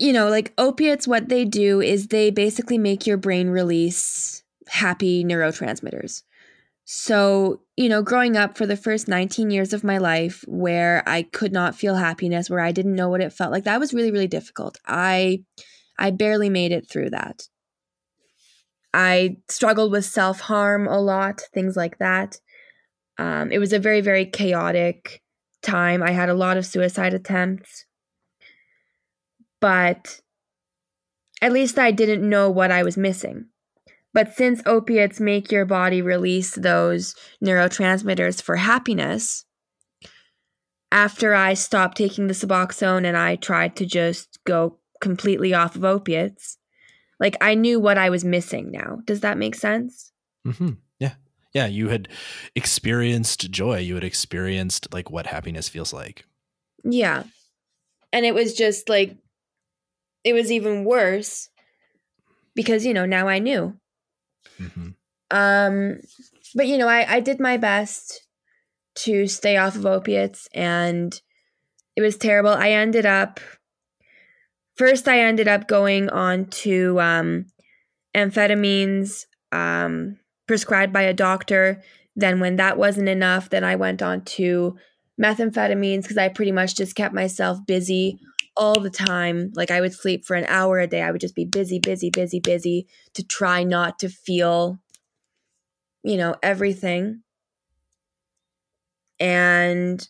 you 0.00 0.14
know, 0.14 0.30
like 0.30 0.54
opiates, 0.56 1.06
what 1.06 1.28
they 1.28 1.44
do 1.44 1.82
is 1.82 2.08
they 2.08 2.30
basically 2.30 2.78
make 2.78 3.06
your 3.06 3.18
brain 3.18 3.50
release 3.50 4.42
happy 4.66 5.22
neurotransmitters. 5.22 6.22
So, 6.86 7.60
you 7.76 7.88
know, 7.90 8.02
growing 8.02 8.34
up 8.34 8.56
for 8.56 8.66
the 8.66 8.78
first 8.78 9.08
19 9.08 9.50
years 9.50 9.74
of 9.74 9.84
my 9.84 9.98
life 9.98 10.42
where 10.48 11.04
I 11.06 11.22
could 11.22 11.52
not 11.52 11.76
feel 11.76 11.96
happiness, 11.96 12.48
where 12.48 12.60
I 12.60 12.72
didn't 12.72 12.96
know 12.96 13.10
what 13.10 13.20
it 13.20 13.32
felt 13.32 13.52
like, 13.52 13.64
that 13.64 13.78
was 13.78 13.92
really 13.92 14.10
really 14.10 14.26
difficult. 14.26 14.78
I 14.86 15.44
I 15.98 16.10
barely 16.10 16.48
made 16.48 16.72
it 16.72 16.88
through 16.88 17.10
that. 17.10 17.42
I 18.94 19.36
struggled 19.50 19.92
with 19.92 20.06
self 20.06 20.40
harm 20.40 20.88
a 20.88 20.98
lot, 20.98 21.42
things 21.52 21.76
like 21.76 21.98
that. 21.98 22.40
Um, 23.18 23.52
it 23.52 23.58
was 23.58 23.74
a 23.74 23.78
very, 23.78 24.00
very 24.00 24.24
chaotic 24.24 25.22
time. 25.62 26.02
I 26.02 26.12
had 26.12 26.30
a 26.30 26.34
lot 26.34 26.56
of 26.56 26.64
suicide 26.64 27.12
attempts, 27.12 27.84
but 29.60 30.20
at 31.42 31.52
least 31.52 31.78
I 31.78 31.90
didn't 31.90 32.28
know 32.28 32.50
what 32.50 32.70
I 32.70 32.82
was 32.82 32.96
missing. 32.96 33.46
But 34.12 34.34
since 34.34 34.60
opiates 34.66 35.20
make 35.20 35.52
your 35.52 35.64
body 35.64 36.02
release 36.02 36.54
those 36.54 37.14
neurotransmitters 37.44 38.42
for 38.42 38.56
happiness, 38.56 39.44
after 40.90 41.34
I 41.34 41.54
stopped 41.54 41.96
taking 41.96 42.26
the 42.26 42.34
Suboxone 42.34 43.06
and 43.06 43.16
I 43.16 43.36
tried 43.36 43.76
to 43.76 43.86
just 43.86 44.40
go 44.44 44.78
completely 45.00 45.54
off 45.54 45.76
of 45.76 45.84
opiates, 45.84 46.58
like 47.20 47.36
I 47.40 47.54
knew 47.54 47.78
what 47.78 47.98
I 47.98 48.10
was 48.10 48.24
missing 48.24 48.72
now. 48.72 48.98
Does 49.04 49.20
that 49.20 49.38
make 49.38 49.54
sense? 49.54 50.10
Mm-hmm. 50.46 50.70
Yeah. 50.98 51.14
Yeah. 51.54 51.66
You 51.66 51.88
had 51.88 52.08
experienced 52.56 53.50
joy. 53.52 53.78
You 53.78 53.94
had 53.94 54.04
experienced 54.04 54.92
like 54.92 55.10
what 55.10 55.26
happiness 55.26 55.68
feels 55.68 55.92
like. 55.92 56.24
Yeah. 56.82 57.22
And 58.12 58.26
it 58.26 58.34
was 58.34 58.54
just 58.54 58.88
like, 58.88 59.16
it 60.24 60.32
was 60.32 60.50
even 60.50 60.84
worse 60.84 61.48
because, 62.54 62.84
you 62.84 62.94
know, 62.94 63.06
now 63.06 63.28
I 63.28 63.38
knew. 63.38 63.76
Mm-hmm. 64.58 64.88
Um, 65.30 66.00
but, 66.54 66.66
you 66.66 66.78
know, 66.78 66.88
I, 66.88 67.16
I 67.16 67.20
did 67.20 67.40
my 67.40 67.56
best 67.56 68.26
to 68.96 69.26
stay 69.26 69.56
off 69.56 69.76
of 69.76 69.86
opiates 69.86 70.48
and 70.52 71.20
it 71.96 72.02
was 72.02 72.16
terrible. 72.16 72.50
I 72.50 72.70
ended 72.70 73.06
up 73.06 73.40
first 74.76 75.08
I 75.08 75.20
ended 75.20 75.46
up 75.46 75.68
going 75.68 76.08
on 76.08 76.46
to 76.46 76.98
um, 77.00 77.46
amphetamines 78.14 79.26
um, 79.52 80.18
prescribed 80.46 80.92
by 80.92 81.02
a 81.02 81.12
doctor. 81.12 81.82
Then, 82.16 82.40
when 82.40 82.56
that 82.56 82.76
wasn't 82.76 83.08
enough, 83.08 83.50
then 83.50 83.62
I 83.62 83.76
went 83.76 84.02
on 84.02 84.22
to 84.36 84.76
methamphetamines 85.20 86.02
because 86.02 86.18
I 86.18 86.28
pretty 86.28 86.52
much 86.52 86.76
just 86.76 86.96
kept 86.96 87.14
myself 87.14 87.58
busy 87.66 88.18
all 88.60 88.78
the 88.78 88.90
time. 88.90 89.50
Like 89.54 89.70
I 89.70 89.80
would 89.80 89.94
sleep 89.94 90.24
for 90.24 90.36
an 90.36 90.44
hour 90.46 90.78
a 90.78 90.86
day. 90.86 91.00
I 91.00 91.10
would 91.10 91.20
just 91.20 91.34
be 91.34 91.46
busy, 91.46 91.80
busy, 91.80 92.10
busy, 92.10 92.38
busy 92.40 92.86
to 93.14 93.26
try 93.26 93.64
not 93.64 93.98
to 94.00 94.10
feel, 94.10 94.78
you 96.04 96.18
know, 96.18 96.36
everything. 96.42 97.22
And 99.18 100.06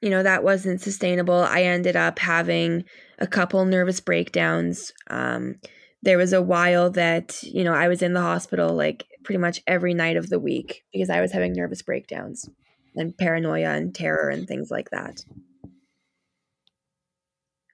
you 0.00 0.08
know, 0.08 0.22
that 0.22 0.44
wasn't 0.44 0.80
sustainable. 0.80 1.34
I 1.34 1.64
ended 1.64 1.94
up 1.94 2.18
having 2.18 2.84
a 3.18 3.26
couple 3.26 3.62
nervous 3.66 4.00
breakdowns. 4.00 4.92
Um, 5.10 5.56
there 6.02 6.16
was 6.16 6.32
a 6.32 6.40
while 6.40 6.88
that, 6.92 7.42
you 7.42 7.64
know, 7.64 7.74
I 7.74 7.88
was 7.88 8.00
in 8.00 8.14
the 8.14 8.22
hospital 8.22 8.74
like 8.74 9.04
pretty 9.24 9.38
much 9.38 9.60
every 9.66 9.92
night 9.92 10.16
of 10.16 10.30
the 10.30 10.38
week 10.38 10.84
because 10.92 11.10
I 11.10 11.20
was 11.20 11.32
having 11.32 11.52
nervous 11.52 11.82
breakdowns 11.82 12.48
and 12.96 13.14
paranoia 13.18 13.72
and 13.72 13.94
terror 13.94 14.30
and 14.30 14.48
things 14.48 14.70
like 14.70 14.88
that. 14.90 15.22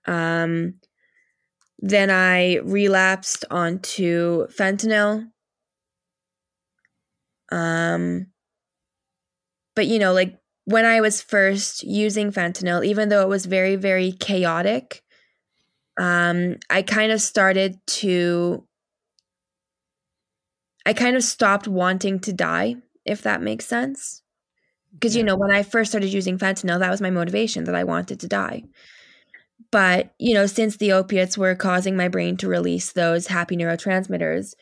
Um, 0.06 0.74
then 1.78 2.10
I 2.10 2.56
relapsed 2.56 3.44
onto 3.50 4.46
fentanyl. 4.48 5.30
Um, 7.52 8.26
but 9.74 9.86
you 9.86 9.98
know, 9.98 10.12
like 10.12 10.38
when 10.64 10.84
I 10.84 11.00
was 11.00 11.22
first 11.22 11.84
using 11.84 12.32
fentanyl, 12.32 12.84
even 12.84 13.08
though 13.08 13.22
it 13.22 13.28
was 13.28 13.46
very, 13.46 13.76
very 13.76 14.12
chaotic, 14.12 15.02
um, 15.98 16.56
I 16.70 16.82
kind 16.82 17.12
of 17.12 17.20
started 17.20 17.78
to, 17.86 18.66
I 20.84 20.92
kind 20.92 21.16
of 21.16 21.22
stopped 21.24 21.68
wanting 21.68 22.20
to 22.20 22.32
die, 22.32 22.76
if 23.04 23.22
that 23.22 23.42
makes 23.42 23.66
sense. 23.66 24.22
Because, 24.92 25.16
you 25.16 25.24
know, 25.24 25.36
when 25.36 25.52
I 25.52 25.62
first 25.62 25.90
started 25.90 26.12
using 26.12 26.38
fentanyl, 26.38 26.78
that 26.78 26.90
was 26.90 27.00
my 27.02 27.10
motivation 27.10 27.64
that 27.64 27.74
I 27.74 27.84
wanted 27.84 28.20
to 28.20 28.28
die. 28.28 28.64
But, 29.72 30.14
you 30.18 30.34
know, 30.34 30.46
since 30.46 30.76
the 30.76 30.92
opiates 30.92 31.36
were 31.36 31.54
causing 31.54 31.96
my 31.96 32.08
brain 32.08 32.36
to 32.38 32.48
release 32.48 32.92
those 32.92 33.26
happy 33.26 33.56
neurotransmitters, 33.56 34.54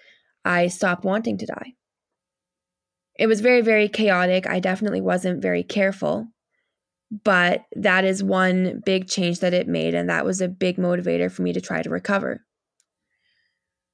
I 0.44 0.68
stopped 0.68 1.04
wanting 1.04 1.38
to 1.38 1.46
die 1.46 1.74
it 3.16 3.26
was 3.26 3.40
very, 3.40 3.60
very 3.60 3.88
chaotic. 3.88 4.46
I 4.46 4.60
definitely 4.60 5.00
wasn't 5.00 5.42
very 5.42 5.62
careful. 5.62 6.28
But 7.22 7.64
that 7.76 8.04
is 8.04 8.24
one 8.24 8.82
big 8.84 9.08
change 9.08 9.40
that 9.40 9.54
it 9.54 9.68
made. 9.68 9.94
And 9.94 10.08
that 10.10 10.24
was 10.24 10.40
a 10.40 10.48
big 10.48 10.78
motivator 10.78 11.30
for 11.30 11.42
me 11.42 11.52
to 11.52 11.60
try 11.60 11.80
to 11.82 11.90
recover. 11.90 12.44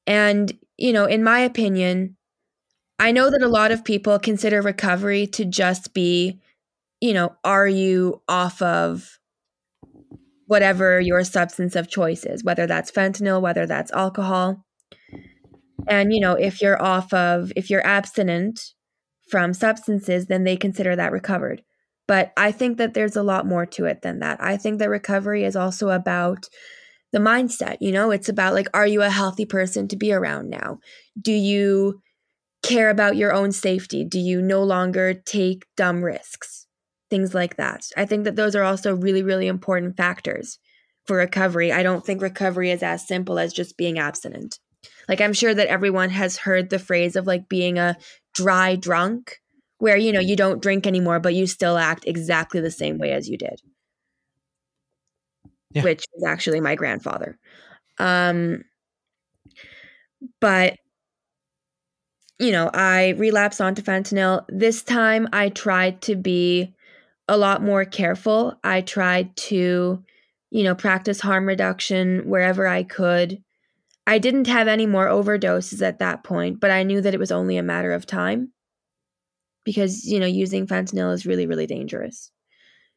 And, 0.06 0.50
you 0.78 0.92
know, 0.92 1.04
in 1.04 1.22
my 1.22 1.40
opinion, 1.40 2.16
I 2.98 3.12
know 3.12 3.30
that 3.30 3.42
a 3.42 3.48
lot 3.48 3.72
of 3.72 3.84
people 3.84 4.18
consider 4.18 4.62
recovery 4.62 5.26
to 5.28 5.44
just 5.44 5.92
be, 5.92 6.40
you 7.00 7.12
know, 7.12 7.36
are 7.44 7.68
you 7.68 8.22
off 8.26 8.62
of 8.62 9.18
whatever 10.50 11.00
your 11.00 11.22
substance 11.22 11.76
of 11.76 11.88
choice 11.88 12.24
is, 12.24 12.42
whether 12.42 12.66
that's 12.66 12.90
fentanyl, 12.90 13.40
whether 13.40 13.66
that's 13.66 13.92
alcohol. 13.92 14.64
And, 15.86 16.12
you 16.12 16.20
know, 16.20 16.34
if 16.34 16.60
you're 16.60 16.82
off 16.82 17.12
of, 17.14 17.52
if 17.54 17.70
you're 17.70 17.86
abstinent, 17.86 18.60
from 19.30 19.54
substances, 19.54 20.26
then 20.26 20.44
they 20.44 20.56
consider 20.56 20.96
that 20.96 21.12
recovered. 21.12 21.62
But 22.08 22.32
I 22.36 22.50
think 22.50 22.78
that 22.78 22.94
there's 22.94 23.14
a 23.16 23.22
lot 23.22 23.46
more 23.46 23.64
to 23.66 23.84
it 23.84 24.02
than 24.02 24.18
that. 24.18 24.42
I 24.42 24.56
think 24.56 24.80
that 24.80 24.90
recovery 24.90 25.44
is 25.44 25.54
also 25.54 25.90
about 25.90 26.48
the 27.12 27.20
mindset. 27.20 27.76
You 27.80 27.92
know, 27.92 28.10
it's 28.10 28.28
about 28.28 28.54
like, 28.54 28.66
are 28.74 28.86
you 28.86 29.02
a 29.02 29.10
healthy 29.10 29.46
person 29.46 29.86
to 29.88 29.96
be 29.96 30.12
around 30.12 30.50
now? 30.50 30.78
Do 31.20 31.32
you 31.32 32.00
care 32.62 32.90
about 32.90 33.16
your 33.16 33.32
own 33.32 33.52
safety? 33.52 34.04
Do 34.04 34.18
you 34.18 34.42
no 34.42 34.64
longer 34.64 35.14
take 35.14 35.64
dumb 35.76 36.02
risks? 36.02 36.59
Things 37.10 37.34
like 37.34 37.56
that. 37.56 37.86
I 37.96 38.06
think 38.06 38.24
that 38.24 38.36
those 38.36 38.54
are 38.54 38.62
also 38.62 38.94
really, 38.94 39.22
really 39.22 39.48
important 39.48 39.96
factors 39.96 40.58
for 41.06 41.16
recovery. 41.16 41.72
I 41.72 41.82
don't 41.82 42.04
think 42.06 42.22
recovery 42.22 42.70
is 42.70 42.82
as 42.82 43.06
simple 43.06 43.38
as 43.38 43.52
just 43.52 43.76
being 43.76 43.98
abstinent. 43.98 44.58
Like 45.08 45.20
I'm 45.20 45.32
sure 45.32 45.52
that 45.52 45.66
everyone 45.66 46.10
has 46.10 46.36
heard 46.36 46.70
the 46.70 46.78
phrase 46.78 47.16
of 47.16 47.26
like 47.26 47.48
being 47.48 47.78
a 47.78 47.96
dry 48.32 48.76
drunk, 48.76 49.38
where 49.78 49.96
you 49.96 50.12
know 50.12 50.20
you 50.20 50.36
don't 50.36 50.62
drink 50.62 50.86
anymore, 50.86 51.18
but 51.18 51.34
you 51.34 51.46
still 51.46 51.76
act 51.76 52.04
exactly 52.06 52.60
the 52.60 52.70
same 52.70 52.98
way 52.98 53.12
as 53.12 53.28
you 53.28 53.36
did. 53.36 53.60
Yeah. 55.72 55.82
Which 55.82 56.04
is 56.16 56.24
actually 56.24 56.60
my 56.60 56.74
grandfather. 56.74 57.38
Um, 57.98 58.62
but 60.40 60.76
you 62.38 62.52
know, 62.52 62.70
I 62.72 63.10
relapsed 63.10 63.60
onto 63.60 63.82
fentanyl. 63.82 64.44
This 64.48 64.82
time 64.82 65.28
I 65.32 65.50
tried 65.50 66.00
to 66.02 66.16
be 66.16 66.74
a 67.30 67.36
lot 67.36 67.62
more 67.62 67.84
careful. 67.84 68.58
I 68.64 68.80
tried 68.80 69.36
to, 69.36 70.02
you 70.50 70.64
know, 70.64 70.74
practice 70.74 71.20
harm 71.20 71.46
reduction 71.46 72.28
wherever 72.28 72.66
I 72.66 72.82
could. 72.82 73.40
I 74.04 74.18
didn't 74.18 74.48
have 74.48 74.66
any 74.66 74.84
more 74.84 75.06
overdoses 75.06 75.80
at 75.80 76.00
that 76.00 76.24
point, 76.24 76.58
but 76.58 76.72
I 76.72 76.82
knew 76.82 77.00
that 77.00 77.14
it 77.14 77.20
was 77.20 77.30
only 77.30 77.56
a 77.56 77.62
matter 77.62 77.92
of 77.92 78.04
time 78.04 78.50
because, 79.64 80.04
you 80.06 80.18
know, 80.18 80.26
using 80.26 80.66
fentanyl 80.66 81.14
is 81.14 81.24
really, 81.24 81.46
really 81.46 81.68
dangerous. 81.68 82.32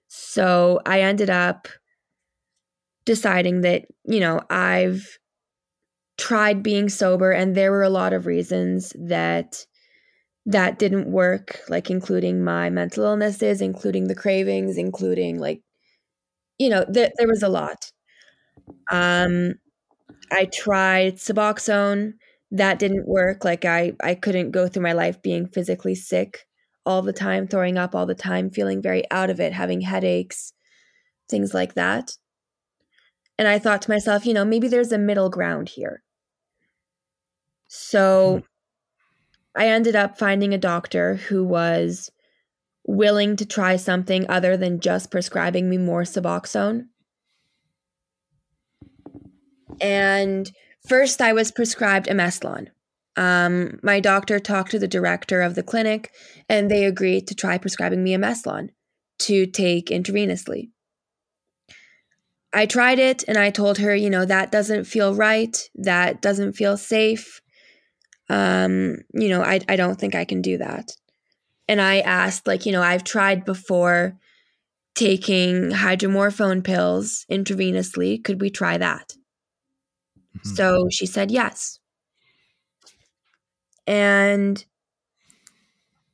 So 0.07 0.81
I 0.83 1.01
ended 1.01 1.29
up 1.29 1.67
deciding 3.05 3.61
that, 3.61 3.85
you 4.03 4.19
know, 4.19 4.41
I've 4.49 5.19
tried 6.17 6.63
being 6.63 6.89
sober 6.89 7.29
and 7.31 7.53
there 7.53 7.71
were 7.71 7.83
a 7.83 7.89
lot 7.89 8.13
of 8.13 8.25
reasons 8.25 8.93
that 8.97 9.67
that 10.45 10.79
didn't 10.79 11.11
work 11.11 11.61
like 11.69 11.89
including 11.89 12.43
my 12.43 12.69
mental 12.69 13.05
illnesses 13.05 13.61
including 13.61 14.07
the 14.07 14.15
cravings 14.15 14.77
including 14.77 15.39
like 15.39 15.61
you 16.59 16.69
know 16.69 16.85
th- 16.93 17.13
there 17.17 17.27
was 17.27 17.43
a 17.43 17.49
lot. 17.49 17.91
Um 18.91 19.55
i 20.31 20.45
tried 20.45 21.15
suboxone. 21.17 22.13
That 22.51 22.79
didn't 22.79 23.07
work. 23.07 23.45
Like 23.45 23.65
i 23.65 23.93
i 24.03 24.15
couldn't 24.15 24.51
go 24.51 24.67
through 24.67 24.83
my 24.83 24.93
life 24.93 25.21
being 25.21 25.47
physically 25.47 25.95
sick 25.95 26.47
all 26.85 27.01
the 27.01 27.13
time 27.13 27.47
throwing 27.47 27.77
up 27.77 27.95
all 27.95 28.05
the 28.05 28.15
time 28.15 28.49
feeling 28.49 28.81
very 28.81 29.09
out 29.11 29.29
of 29.29 29.39
it 29.39 29.53
having 29.53 29.81
headaches 29.81 30.53
things 31.29 31.53
like 31.53 31.73
that. 31.75 32.11
And 33.37 33.47
I 33.47 33.59
thought 33.59 33.81
to 33.83 33.91
myself, 33.91 34.25
you 34.25 34.33
know, 34.33 34.45
maybe 34.45 34.67
there's 34.67 34.91
a 34.91 34.97
middle 34.97 35.29
ground 35.29 35.69
here. 35.69 36.03
So 37.67 38.43
I 39.55 39.67
ended 39.67 39.95
up 39.95 40.17
finding 40.17 40.53
a 40.53 40.57
doctor 40.57 41.15
who 41.15 41.43
was 41.43 42.09
willing 42.85 43.35
to 43.37 43.45
try 43.45 43.75
something 43.75 44.25
other 44.29 44.57
than 44.57 44.79
just 44.79 45.11
prescribing 45.11 45.69
me 45.69 45.77
more 45.77 46.03
Suboxone. 46.03 46.87
And 49.79 50.51
first, 50.87 51.21
I 51.21 51.33
was 51.33 51.51
prescribed 51.51 52.07
M-Eslon. 52.07 52.67
Um, 53.15 53.79
my 53.83 53.99
doctor 53.99 54.39
talked 54.39 54.71
to 54.71 54.79
the 54.79 54.87
director 54.87 55.41
of 55.41 55.55
the 55.55 55.63
clinic, 55.63 56.11
and 56.49 56.69
they 56.69 56.85
agreed 56.85 57.27
to 57.27 57.35
try 57.35 57.57
prescribing 57.57 58.03
me 58.03 58.13
M-Eslon 58.15 58.69
to 59.19 59.45
take 59.45 59.87
intravenously. 59.87 60.69
I 62.51 62.65
tried 62.65 62.99
it 62.99 63.23
and 63.27 63.37
I 63.37 63.49
told 63.49 63.79
her, 63.79 63.95
you 63.95 64.09
know, 64.09 64.25
that 64.25 64.51
doesn't 64.51 64.85
feel 64.85 65.15
right. 65.15 65.57
That 65.73 66.21
doesn't 66.21 66.53
feel 66.53 66.77
safe. 66.77 67.41
Um, 68.29 68.97
you 69.13 69.29
know, 69.29 69.41
I, 69.41 69.59
I 69.67 69.75
don't 69.75 69.99
think 69.99 70.15
I 70.15 70.25
can 70.25 70.41
do 70.41 70.57
that. 70.57 70.91
And 71.67 71.81
I 71.81 71.99
asked, 71.99 72.47
like, 72.47 72.65
you 72.65 72.71
know, 72.71 72.81
I've 72.81 73.03
tried 73.03 73.45
before 73.45 74.17
taking 74.95 75.71
hydromorphone 75.71 76.63
pills 76.63 77.25
intravenously. 77.31 78.23
Could 78.23 78.41
we 78.41 78.49
try 78.49 78.77
that? 78.77 79.13
Mm-hmm. 80.37 80.55
So 80.55 80.87
she 80.91 81.05
said 81.05 81.31
yes. 81.31 81.79
And 83.85 84.63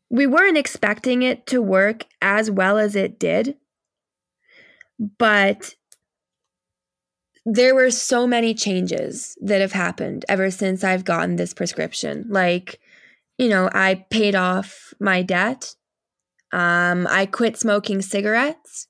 we 0.10 0.26
weren't 0.26 0.58
expecting 0.58 1.22
it 1.22 1.46
to 1.48 1.62
work 1.62 2.06
as 2.22 2.50
well 2.50 2.78
as 2.78 2.96
it 2.96 3.20
did. 3.20 3.56
But 5.18 5.76
there 7.46 7.74
were 7.74 7.92
so 7.92 8.28
many 8.28 8.54
changes 8.54 9.38
that 9.42 9.62
have 9.62 9.72
happened 9.72 10.26
ever 10.28 10.52
since 10.52 10.84
I've 10.84 11.06
gotten 11.06 11.36
this 11.36 11.54
prescription. 11.54 12.26
Like, 12.30 12.80
you 13.38 13.50
know, 13.50 13.70
I 13.74 14.06
paid 14.10 14.36
off 14.36 14.94
my 15.00 15.22
debt. 15.22 15.76
Um, 16.52 17.08
I 17.10 17.26
quit 17.26 17.58
smoking 17.58 18.02
cigarettes. 18.02 18.88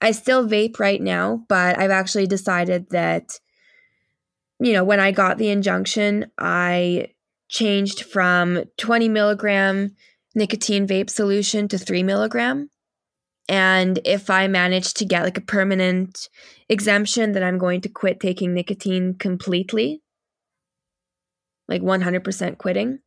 I 0.00 0.10
still 0.10 0.46
vape 0.46 0.78
right 0.78 1.00
now, 1.00 1.44
but 1.48 1.78
I've 1.78 1.90
actually 1.90 2.26
decided 2.26 2.90
that, 2.90 3.40
you 4.60 4.72
know, 4.72 4.84
when 4.84 5.00
I 5.00 5.10
got 5.10 5.38
the 5.38 5.50
injunction, 5.50 6.30
I 6.38 7.08
changed 7.48 8.02
from 8.02 8.64
20 8.76 9.08
milligram 9.08 9.94
nicotine 10.34 10.86
vape 10.86 11.08
solution 11.08 11.68
to 11.68 11.78
three 11.78 12.02
milligram. 12.02 12.68
And 13.48 14.00
if 14.04 14.28
I 14.28 14.48
manage 14.48 14.94
to 14.94 15.04
get 15.04 15.22
like 15.22 15.38
a 15.38 15.42
permanent 15.42 16.28
exemption, 16.68 17.32
then 17.32 17.42
I'm 17.42 17.58
going 17.58 17.80
to 17.82 17.88
quit 17.88 18.18
taking 18.18 18.54
nicotine 18.54 19.14
completely, 19.14 20.02
like 21.68 21.82
100% 21.82 22.58
quitting. 22.58 22.98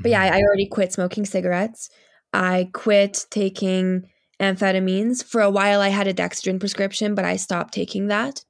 But 0.00 0.12
yeah, 0.12 0.22
I, 0.22 0.38
I 0.38 0.40
already 0.40 0.66
quit 0.66 0.92
smoking 0.92 1.26
cigarettes. 1.26 1.90
I 2.32 2.70
quit 2.72 3.26
taking 3.30 4.08
amphetamines. 4.40 5.24
For 5.24 5.40
a 5.40 5.50
while, 5.50 5.80
I 5.80 5.88
had 5.88 6.06
a 6.06 6.14
dexedrine 6.14 6.60
prescription, 6.60 7.14
but 7.14 7.24
I 7.24 7.36
stopped 7.36 7.74
taking 7.74 8.08
that. 8.08 8.44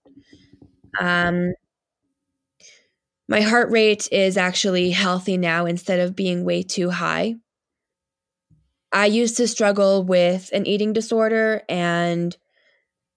Um, 1.01 1.53
my 3.29 3.41
heart 3.41 3.71
rate 3.71 4.09
is 4.11 4.37
actually 4.37 4.91
healthy 4.91 5.37
now 5.37 5.67
instead 5.67 6.01
of 6.01 6.17
being 6.17 6.45
way 6.45 6.63
too 6.63 6.91
high. 6.91 7.37
I 8.93 9.07
used 9.07 9.37
to 9.37 9.49
struggle 9.49 10.03
with 10.05 10.51
an 10.53 10.67
eating 10.67 10.93
disorder 10.93 11.63
and 11.69 12.37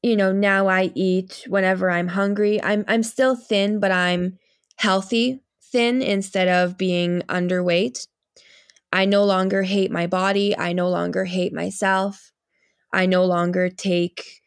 you 0.03 0.15
know, 0.15 0.31
now 0.31 0.67
I 0.67 0.91
eat 0.95 1.45
whenever 1.47 1.91
I'm 1.91 2.10
hungry. 2.10 2.62
I'm 2.63 2.86
I'm 2.88 3.03
still 3.03 3.36
thin, 3.36 3.79
but 3.79 3.91
I'm 3.91 4.39
healthy 4.77 5.41
thin 5.71 6.01
instead 6.01 6.47
of 6.47 6.77
being 6.77 7.21
underweight. 7.29 8.07
I 8.93 9.05
no 9.05 9.23
longer 9.23 9.63
hate 9.63 9.91
my 9.91 10.07
body. 10.07 10.57
I 10.57 10.73
no 10.73 10.89
longer 10.89 11.25
hate 11.25 11.53
myself. 11.53 12.31
I 12.93 13.05
no 13.05 13.25
longer 13.25 13.69
take 13.69 14.41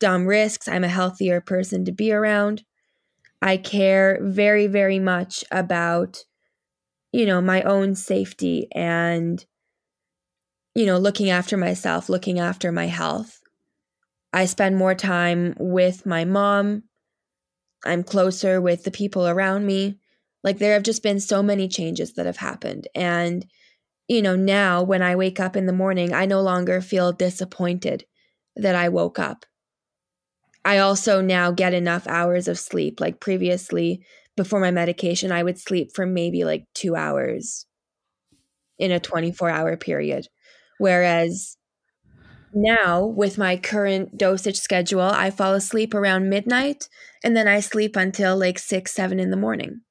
dumb 0.00 0.26
risks. 0.26 0.68
I'm 0.68 0.84
a 0.84 0.88
healthier 0.88 1.40
person 1.40 1.84
to 1.86 1.92
be 1.92 2.12
around. 2.12 2.64
I 3.42 3.56
care 3.58 4.18
very, 4.22 4.66
very 4.66 4.98
much 4.98 5.44
about, 5.50 6.24
you 7.12 7.26
know, 7.26 7.40
my 7.40 7.62
own 7.62 7.94
safety 7.94 8.68
and 8.72 9.44
you 10.76 10.84
know, 10.84 10.98
looking 10.98 11.30
after 11.30 11.56
myself, 11.56 12.10
looking 12.10 12.38
after 12.38 12.70
my 12.70 12.84
health. 12.84 13.40
I 14.34 14.44
spend 14.44 14.76
more 14.76 14.94
time 14.94 15.54
with 15.58 16.04
my 16.04 16.26
mom. 16.26 16.82
I'm 17.82 18.04
closer 18.04 18.60
with 18.60 18.84
the 18.84 18.90
people 18.90 19.26
around 19.26 19.64
me. 19.64 19.98
Like, 20.44 20.58
there 20.58 20.74
have 20.74 20.82
just 20.82 21.02
been 21.02 21.18
so 21.18 21.42
many 21.42 21.66
changes 21.66 22.12
that 22.12 22.26
have 22.26 22.36
happened. 22.36 22.88
And, 22.94 23.46
you 24.06 24.20
know, 24.20 24.36
now 24.36 24.82
when 24.82 25.00
I 25.00 25.16
wake 25.16 25.40
up 25.40 25.56
in 25.56 25.64
the 25.64 25.72
morning, 25.72 26.12
I 26.12 26.26
no 26.26 26.42
longer 26.42 26.82
feel 26.82 27.10
disappointed 27.10 28.04
that 28.54 28.74
I 28.74 28.90
woke 28.90 29.18
up. 29.18 29.46
I 30.62 30.76
also 30.76 31.22
now 31.22 31.52
get 31.52 31.72
enough 31.72 32.06
hours 32.06 32.48
of 32.48 32.58
sleep. 32.58 33.00
Like, 33.00 33.18
previously, 33.18 34.04
before 34.36 34.60
my 34.60 34.72
medication, 34.72 35.32
I 35.32 35.42
would 35.42 35.58
sleep 35.58 35.92
for 35.94 36.04
maybe 36.04 36.44
like 36.44 36.66
two 36.74 36.96
hours 36.96 37.64
in 38.78 38.92
a 38.92 39.00
24 39.00 39.48
hour 39.48 39.78
period. 39.78 40.28
Whereas 40.78 41.56
now, 42.52 43.04
with 43.04 43.36
my 43.36 43.56
current 43.56 44.16
dosage 44.16 44.58
schedule, 44.58 45.00
I 45.00 45.30
fall 45.30 45.52
asleep 45.52 45.94
around 45.94 46.30
midnight 46.30 46.88
and 47.22 47.36
then 47.36 47.46
I 47.46 47.60
sleep 47.60 47.96
until 47.96 48.36
like 48.36 48.58
six, 48.58 48.92
seven 48.92 49.20
in 49.20 49.30
the 49.30 49.36
morning. 49.36 49.82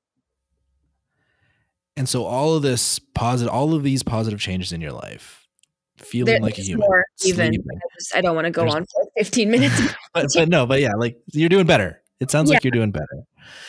And 1.95 2.09
so, 2.09 2.25
all 2.25 2.55
of 2.55 2.63
this 2.63 2.99
positive, 2.99 3.53
all 3.53 3.73
of 3.73 3.83
these 3.83 4.03
positive 4.03 4.39
changes 4.39 4.73
in 4.73 4.81
your 4.81 4.91
life, 4.91 5.47
feeling 5.97 6.41
like 6.41 6.57
a 6.57 6.61
human, 6.61 6.87
more 6.87 7.05
even. 7.23 7.53
I, 7.53 7.77
just, 7.99 8.15
I, 8.15 8.21
don't 8.21 8.35
want 8.35 8.45
to 8.45 8.51
go 8.51 8.63
There's, 8.63 8.75
on 8.75 8.85
for 8.85 9.03
like 9.03 9.25
15 9.25 9.51
minutes. 9.51 9.81
but, 10.13 10.27
but 10.33 10.49
no, 10.49 10.65
but 10.65 10.81
yeah, 10.81 10.93
like 10.97 11.17
you're 11.33 11.49
doing 11.49 11.67
better. 11.67 12.01
It 12.19 12.31
sounds 12.31 12.49
yeah. 12.49 12.55
like 12.55 12.63
you're 12.63 12.71
doing 12.71 12.91
better. 12.91 13.23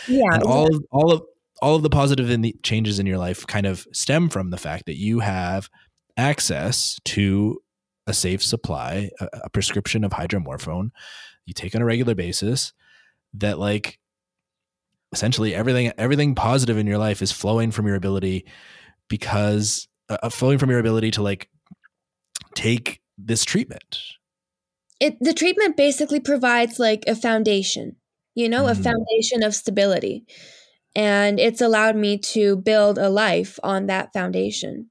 Yeah. 0.09 0.23
And 0.33 0.43
all 0.43 0.75
of 0.75 0.85
all 0.91 1.13
of 1.13 1.23
all 1.63 1.77
of 1.77 1.83
the 1.83 1.91
positive 1.91 2.31
in 2.31 2.43
the 2.43 2.55
changes 2.63 2.99
in 2.99 3.07
your 3.07 3.19
life 3.19 3.47
kind 3.47 3.67
of 3.67 3.87
stem 3.93 4.29
from 4.29 4.51
the 4.51 4.59
fact 4.59 4.87
that 4.87 4.97
you 4.97 5.21
have 5.21 5.69
access 6.17 6.99
to 7.05 7.61
a 8.07 8.13
safe 8.13 8.43
supply, 8.43 9.11
a, 9.21 9.29
a 9.45 9.51
prescription 9.51 10.05
of 10.05 10.13
hydromorphone 10.13 10.91
you 11.47 11.55
take 11.55 11.75
on 11.75 11.83
a 11.83 11.85
regular 11.85 12.15
basis 12.15 12.73
that 13.35 13.59
like 13.59 13.99
essentially 15.13 15.55
everything 15.55 15.93
everything 15.97 16.35
positive 16.35 16.77
in 16.77 16.87
your 16.87 16.99
life 16.99 17.23
is 17.23 17.33
flowing 17.33 17.71
from 17.71 17.87
your 17.87 17.97
ability 17.97 18.45
because 19.09 19.89
uh, 20.09 20.19
uh 20.23 20.29
flowing 20.29 20.59
from 20.59 20.69
your 20.69 20.81
ability 20.81 21.11
to 21.13 21.23
like 21.23 21.49
take 22.55 23.01
this 23.17 23.45
treatment 23.45 23.99
it 25.01 25.17
the 25.21 25.33
treatment 25.33 25.77
basically 25.77 26.21
provides 26.21 26.79
like 26.79 27.05
a 27.07 27.15
foundation 27.15 27.97
you 28.35 28.49
know 28.49 28.65
mm. 28.65 28.71
a 28.71 28.75
mm-hmm. 28.75 28.83
foundation 28.83 29.43
of 29.43 29.55
stability 29.55 30.27
And 30.97 31.39
it's 31.39 31.61
allowed 31.61 31.95
me 31.95 32.17
to 32.33 32.57
build 32.57 32.97
a 32.97 33.11
life 33.11 33.59
on 33.63 33.87
that 33.87 34.15
foundation. 34.15 34.89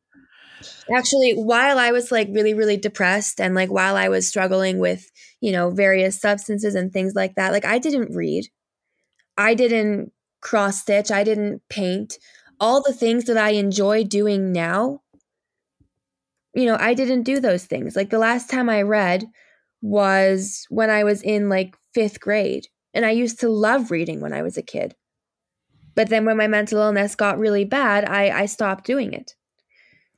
Actually, 0.96 1.34
while 1.34 1.80
I 1.80 1.92
was 1.92 2.12
like 2.12 2.30
really, 2.32 2.54
really 2.54 2.78
depressed 2.78 3.40
and 3.42 3.56
like 3.56 3.72
while 3.72 3.96
I 3.96 4.10
was 4.10 4.28
struggling 4.28 4.80
with, 4.80 5.12
you 5.42 5.52
know, 5.52 5.70
various 5.70 6.20
substances 6.20 6.76
and 6.76 6.92
things 6.92 7.14
like 7.16 7.36
that, 7.36 7.52
like 7.52 7.66
I 7.66 7.80
didn't 7.80 8.16
read. 8.16 8.48
I 9.38 9.54
didn't 9.54 10.12
cross 10.42 10.82
stitch. 10.82 11.12
I 11.12 11.24
didn't 11.24 11.62
paint. 11.70 12.18
All 12.60 12.82
the 12.82 12.94
things 12.94 13.26
that 13.26 13.38
I 13.38 13.52
enjoy 13.52 14.04
doing 14.04 14.52
now, 14.52 15.02
you 16.54 16.66
know, 16.66 16.78
I 16.80 16.94
didn't 16.94 17.24
do 17.24 17.40
those 17.40 17.66
things. 17.66 17.96
Like 17.96 18.10
the 18.10 18.18
last 18.20 18.50
time 18.50 18.70
I 18.70 18.82
read 18.82 19.26
was 19.82 20.66
when 20.70 20.90
I 20.90 21.04
was 21.04 21.22
in 21.22 21.50
like 21.50 21.76
fifth 21.94 22.20
grade. 22.20 22.68
And 22.94 23.06
I 23.06 23.12
used 23.12 23.42
to 23.42 23.50
love 23.50 23.92
reading 23.92 24.22
when 24.22 24.32
I 24.32 24.42
was 24.42 24.58
a 24.58 24.62
kid. 24.62 24.96
But 25.96 26.10
then 26.10 26.26
when 26.26 26.38
my 26.38 26.48
mental 26.48 26.80
illness 26.80 27.16
got 27.16 27.38
really 27.38 27.66
bad, 27.66 28.06
I, 28.06 28.30
I 28.30 28.46
stopped 28.46 28.86
doing 28.86 29.12
it. 29.14 29.35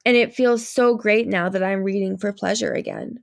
And 0.08 0.16
it 0.16 0.34
feels 0.34 0.66
so 0.66 0.96
great 0.96 1.28
now 1.28 1.50
that 1.50 1.62
I'm 1.62 1.84
reading 1.84 2.16
for 2.16 2.32
pleasure 2.32 2.72
again. 2.72 3.18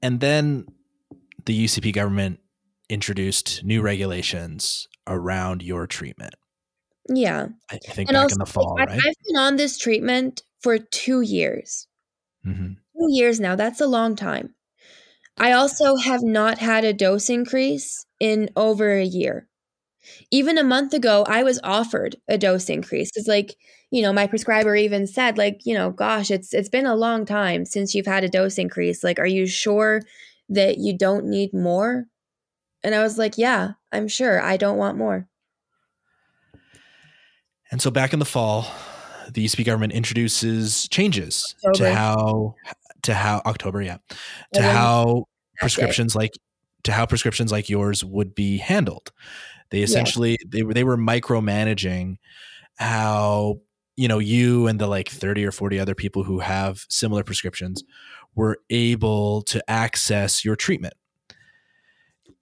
And 0.00 0.20
then 0.20 0.64
the 1.44 1.66
UCP 1.66 1.92
government 1.92 2.40
introduced 2.88 3.62
new 3.64 3.82
regulations 3.82 4.88
around 5.06 5.62
your 5.62 5.86
treatment. 5.86 6.36
Yeah. 7.06 7.48
I, 7.70 7.76
think 7.76 8.08
and 8.08 8.14
back 8.14 8.22
also, 8.22 8.34
in 8.36 8.38
the 8.38 8.46
fall, 8.46 8.76
like, 8.78 8.88
right? 8.88 8.96
I've 8.96 9.14
been 9.26 9.36
on 9.36 9.56
this 9.56 9.76
treatment 9.76 10.42
for 10.62 10.78
two 10.78 11.20
years. 11.20 11.86
Mm-hmm. 12.46 12.68
Two 12.98 13.08
years 13.10 13.38
now. 13.38 13.56
That's 13.56 13.82
a 13.82 13.86
long 13.86 14.16
time. 14.16 14.54
I 15.36 15.52
also 15.52 15.96
have 15.96 16.22
not 16.22 16.60
had 16.60 16.82
a 16.82 16.94
dose 16.94 17.28
increase 17.28 18.06
in 18.18 18.48
over 18.56 18.96
a 18.96 19.04
year. 19.04 19.48
Even 20.30 20.56
a 20.56 20.64
month 20.64 20.94
ago, 20.94 21.26
I 21.28 21.42
was 21.42 21.60
offered 21.62 22.16
a 22.26 22.38
dose 22.38 22.70
increase. 22.70 23.10
It's 23.16 23.28
like, 23.28 23.54
you 23.90 24.02
know, 24.02 24.12
my 24.12 24.26
prescriber 24.26 24.74
even 24.74 25.06
said, 25.06 25.38
like, 25.38 25.60
you 25.64 25.74
know, 25.74 25.90
gosh, 25.90 26.30
it's 26.30 26.52
it's 26.52 26.68
been 26.68 26.86
a 26.86 26.96
long 26.96 27.24
time 27.24 27.64
since 27.64 27.94
you've 27.94 28.06
had 28.06 28.24
a 28.24 28.28
dose 28.28 28.58
increase. 28.58 29.04
Like, 29.04 29.18
are 29.18 29.26
you 29.26 29.46
sure 29.46 30.02
that 30.48 30.78
you 30.78 30.96
don't 30.96 31.26
need 31.26 31.54
more? 31.54 32.06
And 32.82 32.94
I 32.94 33.02
was 33.02 33.18
like, 33.18 33.38
yeah, 33.38 33.72
I'm 33.92 34.08
sure. 34.08 34.40
I 34.40 34.56
don't 34.56 34.76
want 34.76 34.98
more. 34.98 35.28
And 37.70 37.82
so 37.82 37.90
back 37.90 38.12
in 38.12 38.18
the 38.18 38.24
fall, 38.24 38.66
the 39.32 39.44
UCP 39.44 39.64
government 39.64 39.92
introduces 39.92 40.88
changes 40.88 41.54
October. 41.64 41.90
to 41.90 41.94
how 41.94 42.54
to 43.02 43.14
how 43.14 43.42
October, 43.46 43.82
yeah, 43.82 43.98
to 44.54 44.62
how 44.62 45.24
prescriptions 45.58 46.14
like 46.14 46.32
to 46.84 46.92
how 46.92 47.06
prescriptions 47.06 47.52
like 47.52 47.68
yours 47.68 48.04
would 48.04 48.34
be 48.34 48.58
handled. 48.58 49.12
They 49.70 49.82
essentially 49.82 50.32
yeah. 50.32 50.46
they 50.48 50.62
were 50.62 50.74
they 50.74 50.84
were 50.84 50.96
micromanaging 50.96 52.16
how 52.78 53.60
you 53.96 54.08
know 54.08 54.18
you 54.18 54.66
and 54.66 54.78
the 54.78 54.86
like 54.86 55.08
30 55.08 55.44
or 55.44 55.52
40 55.52 55.78
other 55.78 55.94
people 55.94 56.24
who 56.24 56.40
have 56.40 56.86
similar 56.88 57.24
prescriptions 57.24 57.84
were 58.34 58.58
able 58.70 59.42
to 59.42 59.62
access 59.70 60.44
your 60.44 60.56
treatment. 60.56 60.94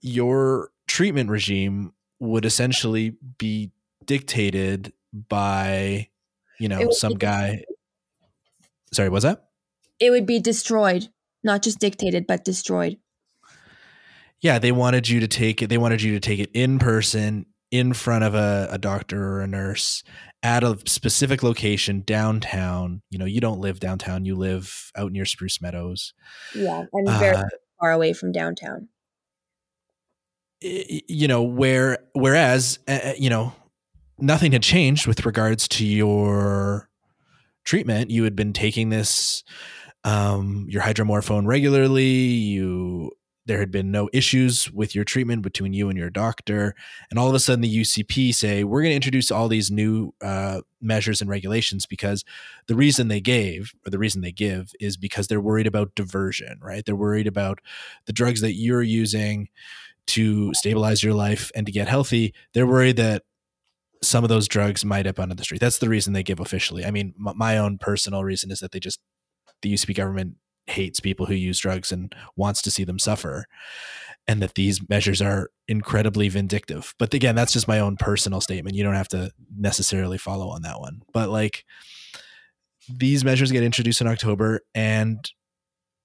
Your 0.01 0.69
treatment 0.87 1.29
regime 1.29 1.93
would 2.19 2.45
essentially 2.45 3.15
be 3.37 3.71
dictated 4.05 4.93
by 5.29 6.09
you 6.59 6.67
know 6.67 6.91
some 6.91 7.13
guy 7.13 7.63
sorry 8.91 9.09
was 9.09 9.23
that 9.23 9.45
it 9.99 10.11
would 10.11 10.25
be 10.25 10.39
destroyed, 10.39 11.09
not 11.43 11.61
just 11.61 11.79
dictated, 11.79 12.27
but 12.27 12.43
destroyed. 12.43 12.97
Yeah, 14.41 14.59
they 14.59 14.71
wanted 14.71 15.07
you 15.07 15.21
to 15.21 15.27
take 15.27 15.61
it. 15.61 15.67
They 15.67 15.77
wanted 15.77 16.01
you 16.01 16.13
to 16.13 16.19
take 16.19 16.39
it 16.39 16.51
in 16.53 16.77
person, 16.79 17.45
in 17.77 17.93
front 17.93 18.23
of 18.23 18.35
a, 18.35 18.67
a 18.71 18.77
doctor 18.77 19.23
or 19.23 19.41
a 19.41 19.47
nurse 19.47 20.03
at 20.43 20.63
a 20.63 20.77
specific 20.85 21.41
location 21.41 22.03
downtown. 22.05 23.01
You 23.09 23.17
know, 23.17 23.25
you 23.25 23.41
don't 23.41 23.59
live 23.59 23.79
downtown; 23.79 24.25
you 24.25 24.35
live 24.35 24.91
out 24.95 25.11
near 25.11 25.25
Spruce 25.25 25.61
Meadows. 25.61 26.13
Yeah, 26.53 26.85
very 26.93 27.35
uh, 27.35 27.43
far 27.79 27.91
away 27.91 28.13
from 28.13 28.31
downtown. 28.31 28.89
You 30.61 31.27
know, 31.27 31.43
where 31.43 31.99
whereas 32.13 32.79
uh, 32.87 33.13
you 33.17 33.29
know 33.29 33.53
nothing 34.19 34.51
had 34.51 34.63
changed 34.63 35.07
with 35.07 35.25
regards 35.25 35.67
to 35.69 35.85
your 35.85 36.89
treatment. 37.63 38.11
You 38.11 38.23
had 38.23 38.35
been 38.35 38.53
taking 38.53 38.89
this 38.89 39.43
um, 40.03 40.67
your 40.69 40.83
hydromorphone 40.83 41.47
regularly. 41.47 42.05
You 42.05 43.11
there 43.45 43.59
had 43.59 43.71
been 43.71 43.91
no 43.91 44.09
issues 44.11 44.71
with 44.71 44.95
your 44.95 45.03
treatment 45.03 45.41
between 45.41 45.73
you 45.73 45.89
and 45.89 45.97
your 45.97 46.09
doctor, 46.09 46.75
and 47.09 47.19
all 47.19 47.29
of 47.29 47.35
a 47.35 47.39
sudden 47.39 47.61
the 47.61 47.81
UCP 47.81 48.33
say 48.33 48.63
we're 48.63 48.81
going 48.81 48.91
to 48.91 48.95
introduce 48.95 49.31
all 49.31 49.47
these 49.47 49.69
new 49.69 50.13
uh, 50.21 50.61
measures 50.81 51.21
and 51.21 51.29
regulations 51.29 51.85
because 51.85 52.23
the 52.67 52.75
reason 52.75 53.07
they 53.07 53.21
gave 53.21 53.73
or 53.85 53.89
the 53.89 53.99
reason 53.99 54.21
they 54.21 54.31
give 54.31 54.71
is 54.79 54.97
because 54.97 55.27
they're 55.27 55.41
worried 55.41 55.67
about 55.67 55.95
diversion, 55.95 56.59
right? 56.61 56.85
They're 56.85 56.95
worried 56.95 57.27
about 57.27 57.59
the 58.05 58.13
drugs 58.13 58.41
that 58.41 58.53
you're 58.53 58.83
using 58.83 59.49
to 60.07 60.53
stabilize 60.53 61.03
your 61.03 61.13
life 61.13 61.51
and 61.55 61.65
to 61.65 61.71
get 61.71 61.87
healthy. 61.87 62.33
They're 62.53 62.67
worried 62.67 62.97
that 62.97 63.23
some 64.03 64.23
of 64.23 64.29
those 64.29 64.47
drugs 64.47 64.85
might 64.85 65.07
up 65.07 65.19
onto 65.19 65.35
the 65.35 65.43
street. 65.43 65.61
That's 65.61 65.79
the 65.79 65.89
reason 65.89 66.13
they 66.13 66.23
give 66.23 66.39
officially. 66.39 66.85
I 66.85 66.91
mean, 66.91 67.13
my 67.17 67.57
own 67.57 67.77
personal 67.77 68.23
reason 68.23 68.51
is 68.51 68.59
that 68.59 68.71
they 68.71 68.79
just 68.79 68.99
the 69.61 69.73
UCP 69.73 69.95
government 69.95 70.35
hates 70.67 70.99
people 70.99 71.25
who 71.25 71.33
use 71.33 71.59
drugs 71.59 71.91
and 71.91 72.13
wants 72.35 72.61
to 72.63 72.71
see 72.71 72.83
them 72.83 72.99
suffer 72.99 73.45
and 74.27 74.41
that 74.41 74.55
these 74.55 74.87
measures 74.89 75.21
are 75.21 75.49
incredibly 75.67 76.29
vindictive. 76.29 76.95
But 76.97 77.13
again, 77.13 77.35
that's 77.35 77.53
just 77.53 77.67
my 77.67 77.79
own 77.79 77.97
personal 77.97 78.41
statement. 78.41 78.75
You 78.75 78.83
don't 78.83 78.95
have 78.95 79.07
to 79.09 79.31
necessarily 79.55 80.17
follow 80.17 80.49
on 80.49 80.63
that 80.63 80.79
one. 80.79 81.01
But 81.13 81.29
like 81.29 81.63
these 82.89 83.23
measures 83.23 83.51
get 83.51 83.63
introduced 83.63 84.01
in 84.01 84.07
October 84.07 84.61
and 84.73 85.29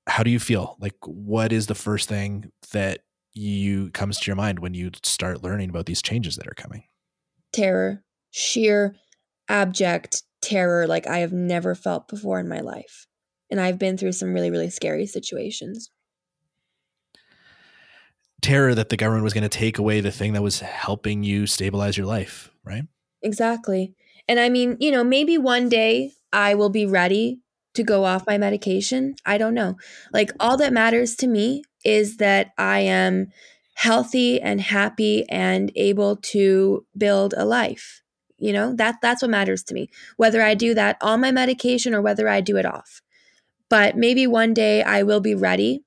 how 0.07 0.23
do 0.23 0.31
you 0.31 0.41
feel? 0.41 0.77
Like 0.81 0.97
what 1.05 1.53
is 1.53 1.67
the 1.67 1.75
first 1.75 2.09
thing 2.09 2.51
that 2.73 3.01
you 3.33 3.91
comes 3.91 4.19
to 4.19 4.27
your 4.27 4.37
mind 4.37 4.59
when 4.59 4.75
you 4.75 4.91
start 5.03 5.43
learning 5.43 5.71
about 5.71 5.87
these 5.87 6.03
changes 6.03 6.37
that 6.37 6.49
are 6.49 6.55
coming? 6.55 6.85
Terror, 7.53 8.03
sheer 8.31 8.97
abject 9.49 10.23
terror 10.43 10.87
like 10.87 11.07
I 11.07 11.19
have 11.19 11.33
never 11.33 11.75
felt 11.75 12.09
before 12.09 12.39
in 12.39 12.49
my 12.49 12.61
life 12.61 13.07
and 13.51 13.61
I've 13.61 13.79
been 13.79 13.97
through 13.97 14.13
some 14.13 14.33
really, 14.33 14.51
really 14.51 14.71
scary 14.71 15.07
situations. 15.07 15.91
Terror 18.41 18.75
that 18.75 18.89
the 18.89 18.97
government 18.97 19.25
was 19.25 19.35
going 19.35 19.43
to 19.43 19.49
take 19.49 19.79
away 19.79 20.01
the 20.01 20.13
thing 20.13 20.33
that 20.33 20.43
was 20.43 20.61
helping 20.61 21.23
you 21.23 21.47
stabilize 21.47 21.97
your 21.97 22.07
life, 22.07 22.51
right? 22.65 22.85
Exactly. 23.23 23.95
And 24.29 24.41
I 24.41 24.49
mean, 24.49 24.77
you 24.81 24.91
know, 24.91 25.05
maybe 25.05 25.37
one 25.37 25.69
day 25.69 26.13
I 26.33 26.55
will 26.55 26.71
be 26.71 26.87
ready 26.87 27.41
to 27.75 27.83
go 27.83 28.05
off 28.05 28.27
my 28.27 28.39
medication. 28.39 29.15
I 29.27 29.39
don't 29.39 29.55
know. 29.55 29.77
Like, 30.13 30.33
all 30.41 30.57
that 30.57 30.73
matters 30.73 31.15
to 31.17 31.27
me 31.27 31.63
is 31.85 32.17
that 32.17 32.53
I 32.57 32.81
am 32.81 33.29
healthy 33.75 34.41
and 34.41 34.61
happy 34.61 35.29
and 35.29 35.73
able 35.77 36.17
to 36.17 36.87
build 36.97 37.35
a 37.37 37.45
life. 37.45 38.03
You 38.39 38.53
know, 38.53 38.75
that 38.77 38.97
that's 39.03 39.23
what 39.23 39.31
matters 39.31 39.63
to 39.65 39.75
me. 39.75 39.91
Whether 40.17 40.43
I 40.43 40.55
do 40.55 40.75
that 40.75 40.97
on 41.01 41.21
my 41.21 41.31
medication 41.31 41.95
or 41.95 42.01
whether 42.01 42.29
I 42.29 42.41
do 42.41 42.57
it 42.57 42.65
off. 42.65 43.03
But 43.71 43.97
maybe 43.97 44.27
one 44.27 44.53
day 44.53 44.83
I 44.83 45.03
will 45.03 45.21
be 45.21 45.35
ready 45.35 45.85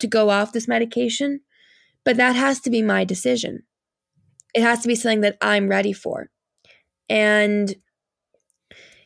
to 0.00 0.06
go 0.06 0.30
off 0.30 0.52
this 0.52 0.68
medication. 0.68 1.40
But 2.04 2.16
that 2.16 2.36
has 2.36 2.60
to 2.60 2.70
be 2.70 2.82
my 2.82 3.04
decision. 3.04 3.62
It 4.54 4.62
has 4.62 4.82
to 4.82 4.88
be 4.88 4.94
something 4.94 5.20
that 5.20 5.36
I'm 5.40 5.68
ready 5.68 5.92
for. 5.92 6.28
And, 7.08 7.74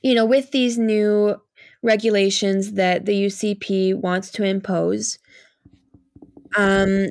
you 0.03 0.15
know, 0.15 0.25
with 0.25 0.51
these 0.51 0.79
new 0.79 1.37
regulations 1.83 2.73
that 2.73 3.05
the 3.05 3.27
UCP 3.27 3.95
wants 3.95 4.31
to 4.33 4.45
impose, 4.45 5.19
um, 6.57 7.09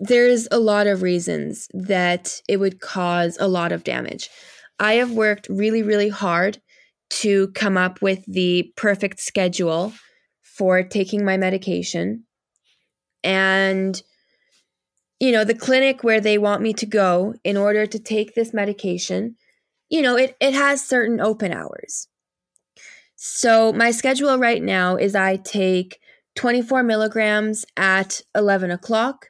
there's 0.00 0.48
a 0.50 0.58
lot 0.58 0.88
of 0.88 1.02
reasons 1.02 1.68
that 1.72 2.40
it 2.48 2.56
would 2.56 2.80
cause 2.80 3.36
a 3.38 3.46
lot 3.46 3.70
of 3.70 3.84
damage. 3.84 4.28
I 4.80 4.94
have 4.94 5.12
worked 5.12 5.46
really, 5.48 5.82
really 5.82 6.08
hard 6.08 6.60
to 7.10 7.48
come 7.48 7.76
up 7.76 8.02
with 8.02 8.24
the 8.26 8.72
perfect 8.76 9.20
schedule 9.20 9.92
for 10.56 10.82
taking 10.82 11.24
my 11.24 11.36
medication. 11.36 12.24
And, 13.24 14.00
you 15.18 15.32
know, 15.32 15.44
the 15.44 15.54
clinic 15.54 16.04
where 16.04 16.20
they 16.20 16.36
want 16.36 16.62
me 16.62 16.74
to 16.74 16.86
go 16.86 17.34
in 17.42 17.56
order 17.56 17.86
to 17.86 17.98
take 17.98 18.34
this 18.34 18.52
medication, 18.52 19.36
you 19.88 20.02
know, 20.02 20.16
it, 20.16 20.36
it 20.40 20.52
has 20.52 20.86
certain 20.86 21.20
open 21.20 21.52
hours. 21.52 22.08
So 23.16 23.72
my 23.72 23.92
schedule 23.92 24.36
right 24.36 24.62
now 24.62 24.96
is 24.96 25.14
I 25.14 25.36
take 25.36 25.98
24 26.34 26.82
milligrams 26.82 27.64
at 27.76 28.20
11 28.34 28.70
o'clock. 28.70 29.28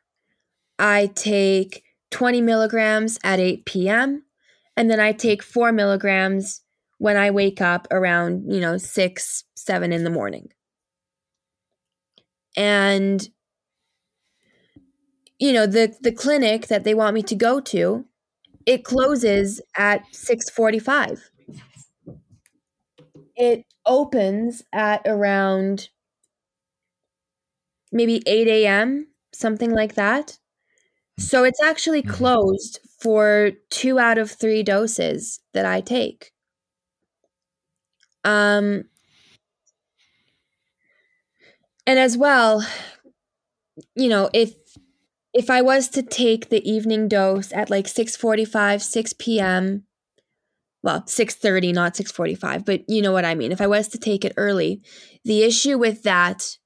I 0.78 1.10
take 1.14 1.84
20 2.10 2.40
milligrams 2.40 3.18
at 3.22 3.38
8 3.38 3.64
p.m. 3.66 4.24
And 4.76 4.90
then 4.90 4.98
I 4.98 5.12
take 5.12 5.42
four 5.42 5.72
milligrams 5.72 6.62
when 6.98 7.16
I 7.16 7.30
wake 7.30 7.60
up 7.60 7.86
around, 7.90 8.52
you 8.52 8.60
know, 8.60 8.78
six, 8.78 9.44
seven 9.54 9.92
in 9.92 10.04
the 10.04 10.10
morning. 10.10 10.48
And 12.56 13.28
you 15.38 15.52
know, 15.52 15.66
the 15.66 15.96
the 16.00 16.12
clinic 16.12 16.68
that 16.68 16.84
they 16.84 16.94
want 16.94 17.14
me 17.14 17.22
to 17.22 17.34
go 17.34 17.60
to 17.60 18.06
it 18.66 18.84
closes 18.84 19.60
at 19.76 20.02
6:45. 20.14 21.30
It 23.36 23.66
opens 23.84 24.62
at 24.72 25.02
around 25.04 25.90
maybe 27.90 28.22
8 28.26 28.66
a.m., 28.66 29.08
something 29.32 29.70
like 29.70 29.94
that. 29.94 30.38
So 31.18 31.44
it's 31.44 31.62
actually 31.62 32.02
Mhm. 32.02 32.08
closed 32.10 32.80
for 33.00 33.52
two 33.70 33.98
out 33.98 34.18
of 34.18 34.30
three 34.32 34.62
doses 34.64 35.40
that 35.54 35.66
I 35.66 35.80
take. 35.82 36.32
Um, 38.24 38.84
and 41.86 41.98
as 41.98 42.16
well, 42.16 42.66
you 43.94 44.08
know, 44.08 44.30
if 44.32 44.54
if 45.34 45.48
I 45.48 45.62
was 45.62 45.88
to 45.90 46.02
take 46.02 46.48
the 46.48 46.68
evening 46.70 47.08
dose 47.08 47.52
at 47.52 47.70
like 47.70 47.86
6:45, 47.86 48.82
6 48.82 49.12
p.m., 49.14 49.84
well, 50.82 51.02
6:30, 51.02 51.72
not 51.72 51.94
6:45, 51.94 52.64
but 52.64 52.82
you 52.88 53.02
know 53.02 53.12
what 53.12 53.24
I 53.24 53.34
mean. 53.34 53.52
If 53.52 53.60
I 53.60 53.66
was 53.66 53.88
to 53.88 53.98
take 53.98 54.24
it 54.24 54.34
early, 54.36 54.82
the 55.24 55.42
issue 55.42 55.78
with 55.78 56.02
that 56.02 56.56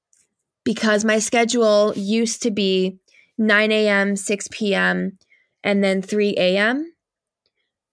because 0.63 1.05
my 1.05 1.17
schedule 1.19 1.93
used 1.95 2.43
to 2.43 2.51
be 2.51 2.99
9 3.37 3.71
a.m., 3.71 4.17
6 4.17 4.47
p.m., 4.51 5.17
and 5.63 5.81
then 5.81 6.01
3 6.01 6.35
a.m. 6.37 6.93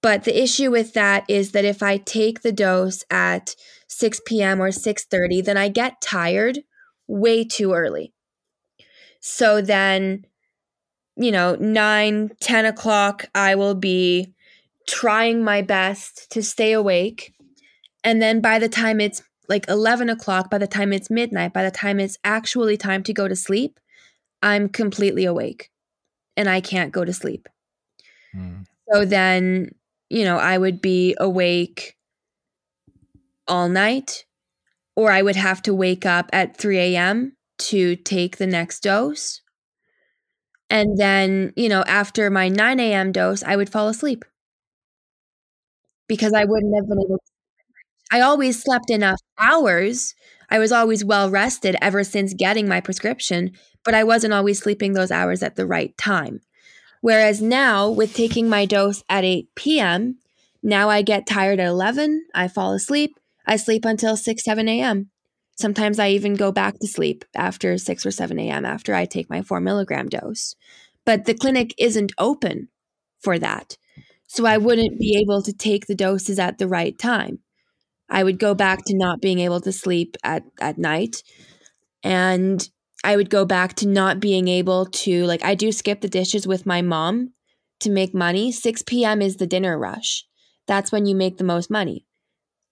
But 0.02 0.24
the 0.24 0.42
issue 0.42 0.70
with 0.72 0.92
that 0.94 1.24
is 1.28 1.52
that 1.52 1.64
if 1.64 1.82
I 1.82 1.98
take 1.98 2.42
the 2.42 2.52
dose 2.52 3.04
at 3.10 3.54
6 3.88 4.20
p.m. 4.26 4.60
or 4.60 4.70
6:30, 4.70 5.44
then 5.44 5.56
I 5.56 5.68
get 5.68 6.00
tired 6.00 6.60
way 7.06 7.44
too 7.44 7.72
early. 7.72 8.12
So 9.20 9.60
then, 9.60 10.26
you 11.16 11.32
know, 11.32 11.56
9, 11.56 12.30
10 12.40 12.64
o'clock, 12.66 13.26
I 13.34 13.54
will 13.54 13.74
be 13.74 14.34
trying 14.86 15.42
my 15.42 15.62
best 15.62 16.30
to 16.32 16.42
stay 16.42 16.72
awake. 16.72 17.34
And 18.02 18.20
then 18.20 18.40
by 18.40 18.58
the 18.58 18.68
time 18.68 19.00
it's 19.00 19.22
like 19.48 19.68
11 19.68 20.10
o'clock, 20.10 20.50
by 20.50 20.58
the 20.58 20.66
time 20.66 20.92
it's 20.92 21.10
midnight, 21.10 21.52
by 21.52 21.64
the 21.64 21.70
time 21.70 22.00
it's 22.00 22.18
actually 22.24 22.76
time 22.76 23.02
to 23.04 23.12
go 23.12 23.28
to 23.28 23.36
sleep, 23.36 23.80
I'm 24.42 24.68
completely 24.68 25.24
awake 25.24 25.70
and 26.36 26.48
I 26.48 26.60
can't 26.60 26.92
go 26.92 27.04
to 27.04 27.12
sleep. 27.12 27.48
Mm. 28.36 28.66
So 28.92 29.04
then, 29.04 29.74
you 30.10 30.24
know, 30.24 30.36
I 30.36 30.58
would 30.58 30.80
be 30.80 31.16
awake 31.18 31.96
all 33.48 33.68
night, 33.68 34.24
or 34.96 35.10
I 35.10 35.22
would 35.22 35.36
have 35.36 35.62
to 35.62 35.74
wake 35.74 36.06
up 36.06 36.30
at 36.32 36.56
3 36.56 36.78
a.m. 36.78 37.36
to 37.58 37.96
take 37.96 38.36
the 38.36 38.46
next 38.46 38.80
dose. 38.82 39.40
And 40.70 40.96
then, 40.98 41.52
you 41.56 41.68
know, 41.68 41.82
after 41.86 42.30
my 42.30 42.48
9 42.48 42.80
a.m. 42.80 43.12
dose, 43.12 43.42
I 43.42 43.56
would 43.56 43.70
fall 43.70 43.88
asleep 43.88 44.24
because 46.08 46.32
I 46.32 46.44
wouldn't 46.44 46.74
have 46.74 46.88
been 46.88 46.98
able 47.00 47.18
to. 47.18 47.24
I 48.12 48.20
always 48.20 48.62
slept 48.62 48.90
enough 48.90 49.20
hours. 49.38 50.14
I 50.50 50.58
was 50.58 50.72
always 50.72 51.04
well 51.04 51.30
rested 51.30 51.76
ever 51.82 52.04
since 52.04 52.34
getting 52.34 52.68
my 52.68 52.80
prescription, 52.80 53.52
but 53.84 53.94
I 53.94 54.04
wasn't 54.04 54.34
always 54.34 54.60
sleeping 54.60 54.92
those 54.92 55.10
hours 55.10 55.42
at 55.42 55.56
the 55.56 55.66
right 55.66 55.96
time. 55.98 56.40
Whereas 57.02 57.42
now, 57.42 57.90
with 57.90 58.14
taking 58.14 58.48
my 58.48 58.66
dose 58.66 59.04
at 59.08 59.24
8 59.24 59.80
p.m., 59.80 60.18
now 60.62 60.90
I 60.90 61.02
get 61.02 61.26
tired 61.26 61.60
at 61.60 61.68
11, 61.68 62.26
I 62.34 62.48
fall 62.48 62.72
asleep, 62.72 63.18
I 63.46 63.56
sleep 63.56 63.84
until 63.84 64.16
6, 64.16 64.44
7 64.44 64.68
a.m. 64.68 65.10
Sometimes 65.56 65.98
I 65.98 66.08
even 66.08 66.34
go 66.34 66.50
back 66.50 66.78
to 66.80 66.88
sleep 66.88 67.24
after 67.34 67.78
6 67.78 68.06
or 68.06 68.10
7 68.10 68.38
a.m. 68.38 68.64
after 68.64 68.94
I 68.94 69.04
take 69.04 69.30
my 69.30 69.42
4 69.42 69.60
milligram 69.60 70.08
dose. 70.08 70.54
But 71.04 71.26
the 71.26 71.34
clinic 71.34 71.74
isn't 71.78 72.12
open 72.18 72.68
for 73.20 73.38
that. 73.38 73.76
So 74.26 74.46
I 74.46 74.58
wouldn't 74.58 74.98
be 74.98 75.18
able 75.20 75.42
to 75.42 75.52
take 75.52 75.86
the 75.86 75.94
doses 75.94 76.38
at 76.38 76.58
the 76.58 76.66
right 76.66 76.98
time. 76.98 77.38
I 78.10 78.24
would 78.24 78.38
go 78.38 78.54
back 78.54 78.80
to 78.86 78.96
not 78.96 79.20
being 79.20 79.38
able 79.38 79.60
to 79.60 79.72
sleep 79.72 80.16
at, 80.24 80.42
at 80.60 80.78
night. 80.78 81.22
And 82.02 82.68
I 83.04 83.16
would 83.16 83.30
go 83.30 83.44
back 83.44 83.74
to 83.76 83.88
not 83.88 84.20
being 84.20 84.48
able 84.48 84.86
to, 84.86 85.24
like, 85.24 85.44
I 85.44 85.54
do 85.54 85.72
skip 85.72 86.00
the 86.00 86.08
dishes 86.08 86.46
with 86.46 86.66
my 86.66 86.82
mom 86.82 87.32
to 87.80 87.90
make 87.90 88.14
money. 88.14 88.50
6 88.50 88.82
p.m. 88.82 89.22
is 89.22 89.36
the 89.36 89.46
dinner 89.46 89.78
rush. 89.78 90.24
That's 90.66 90.90
when 90.90 91.06
you 91.06 91.14
make 91.14 91.36
the 91.36 91.44
most 91.44 91.70
money. 91.70 92.03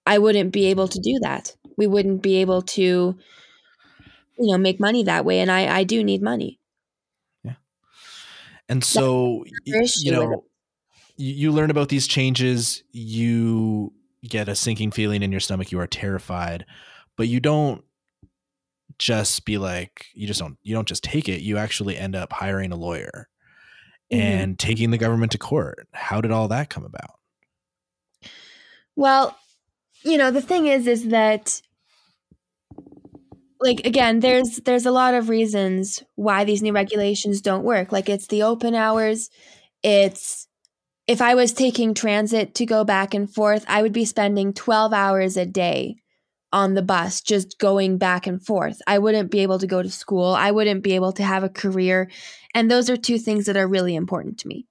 I 0.07 0.19
wouldn't 0.19 0.53
be 0.53 0.67
able 0.67 0.89
to 0.89 0.99
do 1.01 1.19
that. 1.23 1.55
We 1.77 1.87
wouldn't 1.87 2.23
be 2.23 2.37
able 2.37 2.63
to, 2.63 2.81
you 2.81 3.17
know, 4.39 4.59
make 4.59 4.81
money 4.81 5.05
that 5.05 5.25
way. 5.25 5.41
And 5.41 5.51
I, 5.51 5.79
I 5.79 5.85
do 5.85 6.03
need 6.03 6.23
money. 6.23 6.59
Yeah. 7.45 7.55
And 8.69 8.85
so, 8.85 9.45
you 9.65 10.13
know, 10.13 10.45
you, 11.17 11.53
learn 11.53 11.71
about 11.71 11.89
these 11.89 12.07
changes, 12.07 12.83
you 12.93 13.93
get 14.29 14.49
a 14.49 14.55
sinking 14.55 14.91
feeling 14.91 15.23
in 15.23 15.31
your 15.31 15.41
stomach, 15.41 15.71
you 15.73 15.79
are 15.79 15.87
terrified, 15.87 16.67
but 17.17 17.29
you 17.29 17.41
don't 17.41 17.85
just 18.99 19.45
be 19.45 19.59
like, 19.59 20.07
you 20.15 20.27
just 20.27 20.41
don't, 20.41 20.59
you 20.63 20.75
don't 20.75 20.89
just 20.89 21.05
take 21.05 21.29
it. 21.29 21.41
You 21.43 21.59
actually 21.59 21.97
end 21.97 22.15
up 22.15 22.33
hiring 22.33 22.73
a 22.73 22.77
lawyer 22.77 23.29
Mhm. 24.13 24.19
and 24.19 24.59
taking 24.59 24.91
the 24.91 24.99
government 24.99 25.33
to 25.33 25.39
court. 25.39 25.89
How 25.93 26.21
did 26.21 26.31
all 26.31 26.49
that 26.49 26.69
come 26.69 26.85
about? 26.85 27.19
Well, 28.95 29.37
you 30.05 30.19
know, 30.19 30.31
the 30.31 30.43
thing 30.43 30.67
is 30.67 30.87
is 30.87 31.09
that 31.09 31.61
like 33.61 33.87
again, 33.87 34.21
there's 34.21 34.57
there's 34.65 34.87
a 34.87 34.91
lot 34.91 35.15
of 35.15 35.29
reasons 35.29 36.03
why 36.17 36.45
these 36.45 36.63
new 36.63 36.73
regulations 36.73 37.41
don't 37.41 37.65
work. 37.65 37.93
Like 37.93 38.09
it's 38.09 38.27
the 38.27 38.43
open 38.43 38.75
hours, 38.75 39.31
it's 39.83 40.49
if 41.07 41.21
I 41.21 41.35
was 41.35 41.53
taking 41.53 41.95
transit 41.95 42.55
to 42.57 42.67
go 42.67 42.85
back 42.85 43.15
and 43.15 43.33
forth, 43.33 43.65
I 43.69 43.83
would 43.83 43.93
be 43.93 44.05
spending 44.05 44.53
12 44.53 44.93
hours 44.93 45.37
a 45.37 45.47
day 45.47 45.97
on 46.53 46.75
the 46.75 46.83
bus 46.83 47.21
just 47.21 47.59
going 47.59 47.99
back 47.99 48.27
and 48.27 48.45
forth. 48.45 48.81
I 48.87 48.99
wouldn't 48.99 49.31
be 49.31 49.41
able 49.41 49.59
to 49.59 49.67
go 49.67 49.83
to 49.83 49.91
school. 49.91 50.35
I 50.35 50.51
wouldn't 50.51 50.83
be 50.83 50.93
able 50.93 51.13
to 51.13 51.25
have 51.25 51.43
a 51.45 51.49
career. 51.49 52.11
And 52.55 52.71
those 52.71 52.91
are 52.91 52.97
two 52.97 53.19
things 53.19 53.47
that 53.47 53.57
are 53.57 53.67
really 53.67 53.95
important 53.95 54.39
to 54.39 54.49
me. 54.49 54.67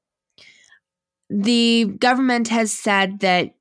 The 1.29 1.85
government 1.97 2.49
has 2.49 2.71
said 2.71 3.19
that 3.21 3.51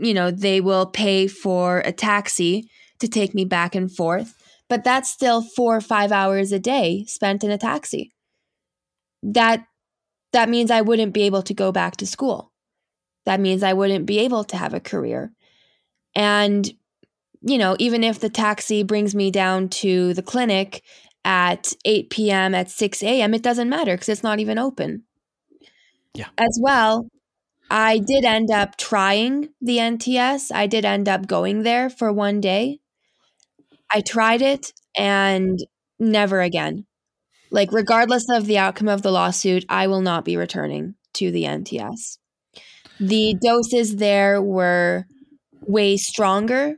you 0.00 0.14
know, 0.14 0.30
they 0.30 0.60
will 0.60 0.86
pay 0.86 1.26
for 1.26 1.80
a 1.80 1.92
taxi 1.92 2.68
to 2.98 3.08
take 3.08 3.34
me 3.34 3.44
back 3.44 3.74
and 3.74 3.94
forth, 3.94 4.34
but 4.68 4.84
that's 4.84 5.10
still 5.10 5.42
4 5.42 5.76
or 5.76 5.80
5 5.80 6.12
hours 6.12 6.52
a 6.52 6.58
day 6.58 7.04
spent 7.06 7.44
in 7.44 7.50
a 7.50 7.58
taxi. 7.58 8.12
That 9.22 9.64
that 10.32 10.48
means 10.48 10.70
I 10.70 10.80
wouldn't 10.80 11.12
be 11.12 11.22
able 11.22 11.42
to 11.42 11.54
go 11.54 11.72
back 11.72 11.96
to 11.96 12.06
school. 12.06 12.52
That 13.26 13.40
means 13.40 13.62
I 13.62 13.72
wouldn't 13.72 14.06
be 14.06 14.20
able 14.20 14.44
to 14.44 14.56
have 14.56 14.74
a 14.74 14.80
career. 14.80 15.32
And 16.14 16.70
you 17.42 17.58
know, 17.58 17.76
even 17.78 18.04
if 18.04 18.20
the 18.20 18.28
taxi 18.28 18.82
brings 18.82 19.14
me 19.14 19.30
down 19.30 19.68
to 19.68 20.14
the 20.14 20.22
clinic 20.22 20.82
at 21.24 21.72
8 21.84 22.10
p.m. 22.10 22.54
at 22.54 22.70
6 22.70 23.02
a.m., 23.02 23.34
it 23.34 23.42
doesn't 23.42 23.68
matter 23.68 23.94
because 23.94 24.08
it's 24.08 24.22
not 24.22 24.40
even 24.40 24.58
open. 24.58 25.04
Yeah. 26.14 26.28
As 26.38 26.58
well, 26.60 27.08
I 27.70 27.98
did 27.98 28.24
end 28.24 28.50
up 28.50 28.76
trying 28.76 29.50
the 29.60 29.78
NTS. 29.78 30.50
I 30.52 30.66
did 30.66 30.84
end 30.84 31.08
up 31.08 31.26
going 31.28 31.62
there 31.62 31.88
for 31.88 32.12
one 32.12 32.40
day. 32.40 32.80
I 33.92 34.00
tried 34.00 34.42
it 34.42 34.72
and 34.96 35.58
never 35.98 36.40
again. 36.40 36.86
Like, 37.52 37.72
regardless 37.72 38.28
of 38.30 38.46
the 38.46 38.58
outcome 38.58 38.88
of 38.88 39.02
the 39.02 39.10
lawsuit, 39.12 39.64
I 39.68 39.86
will 39.86 40.00
not 40.00 40.24
be 40.24 40.36
returning 40.36 40.94
to 41.14 41.30
the 41.30 41.44
NTS. 41.44 42.18
The 42.98 43.34
doses 43.40 43.96
there 43.96 44.42
were 44.42 45.06
way 45.60 45.96
stronger. 45.96 46.76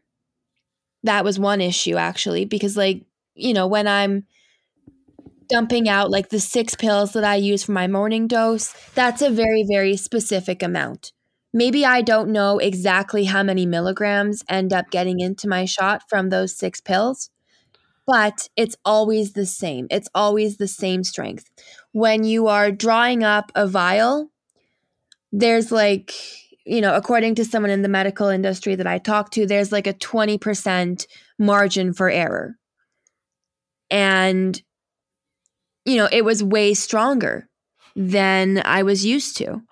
That 1.03 1.25
was 1.25 1.39
one 1.39 1.61
issue, 1.61 1.97
actually, 1.97 2.45
because, 2.45 2.77
like, 2.77 3.05
you 3.35 3.53
know, 3.55 3.67
when 3.67 3.89
I'm 3.89 4.25
dumping 5.53 5.87
out 5.87 6.11
like 6.11 6.31
the 6.31 6.41
six 6.41 6.75
pills 6.75 7.13
that 7.13 7.25
I 7.25 7.37
use 7.37 7.65
for 7.65 7.73
my 7.73 7.87
morning 7.87 8.27
dose, 8.27 8.73
that's 8.95 9.21
a 9.21 9.29
very, 9.29 9.67
very 9.71 9.97
specific 9.97 10.63
amount. 10.63 11.13
Maybe 11.53 11.85
I 11.85 12.01
don't 12.01 12.31
know 12.31 12.59
exactly 12.59 13.25
how 13.25 13.43
many 13.43 13.67
milligrams 13.67 14.43
end 14.49 14.73
up 14.73 14.91
getting 14.91 15.21
into 15.21 15.47
my 15.47 15.67
shot 15.67 16.03
from 16.09 16.31
those 16.31 16.57
six 16.57 16.81
pills, 16.81 17.29
but 18.07 18.49
it's 18.57 18.77
always 18.87 19.35
the 19.35 19.45
same. 19.45 19.87
It's 19.91 20.09
always 20.15 20.57
the 20.57 20.69
same 20.69 21.05
strength. 21.05 21.51
When 21.93 22.25
you 22.25 22.47
are 22.47 22.73
drawing 22.73 23.23
up 23.23 23.53
a 23.55 23.67
vial, 23.67 24.31
there's 25.33 25.71
like, 25.71 26.15
you 26.65 26.81
know, 26.81 26.95
according 26.95 27.35
to 27.35 27.45
someone 27.45 27.71
in 27.71 27.83
the 27.83 27.89
medical 27.91 28.29
industry 28.29 28.75
that 28.75 28.87
I 28.87 28.97
talked 28.97 29.35
to, 29.35 29.47
there's 29.47 29.71
like 29.71 29.87
a 29.87 29.93
20% 29.93 31.07
margin 31.39 31.93
for 31.93 32.09
error. 32.09 32.57
And 33.91 34.63
you 35.85 35.97
know, 35.97 36.09
it 36.11 36.25
was 36.25 36.43
way 36.43 36.75
stronger 36.75 37.49
than 37.97 38.63
I 38.65 38.83
was 38.83 39.05
used 39.05 39.37
to. 39.39 39.63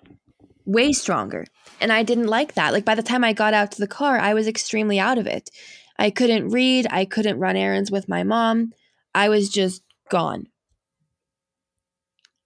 Way 0.65 0.93
stronger. 0.93 1.45
And 1.79 1.91
I 1.91 2.03
didn't 2.03 2.27
like 2.27 2.53
that. 2.53 2.73
Like 2.73 2.85
by 2.85 2.95
the 2.95 3.03
time 3.03 3.23
I 3.23 3.33
got 3.33 3.53
out 3.53 3.71
to 3.73 3.79
the 3.81 3.87
car, 3.87 4.19
I 4.19 4.33
was 4.33 4.47
extremely 4.47 4.99
out 4.99 5.17
of 5.17 5.27
it. 5.27 5.49
I 5.97 6.09
couldn't 6.09 6.49
read, 6.49 6.87
I 6.89 7.05
couldn't 7.05 7.39
run 7.39 7.55
errands 7.55 7.91
with 7.91 8.09
my 8.09 8.23
mom. 8.23 8.73
I 9.15 9.29
was 9.29 9.49
just 9.49 9.83
gone. 10.09 10.47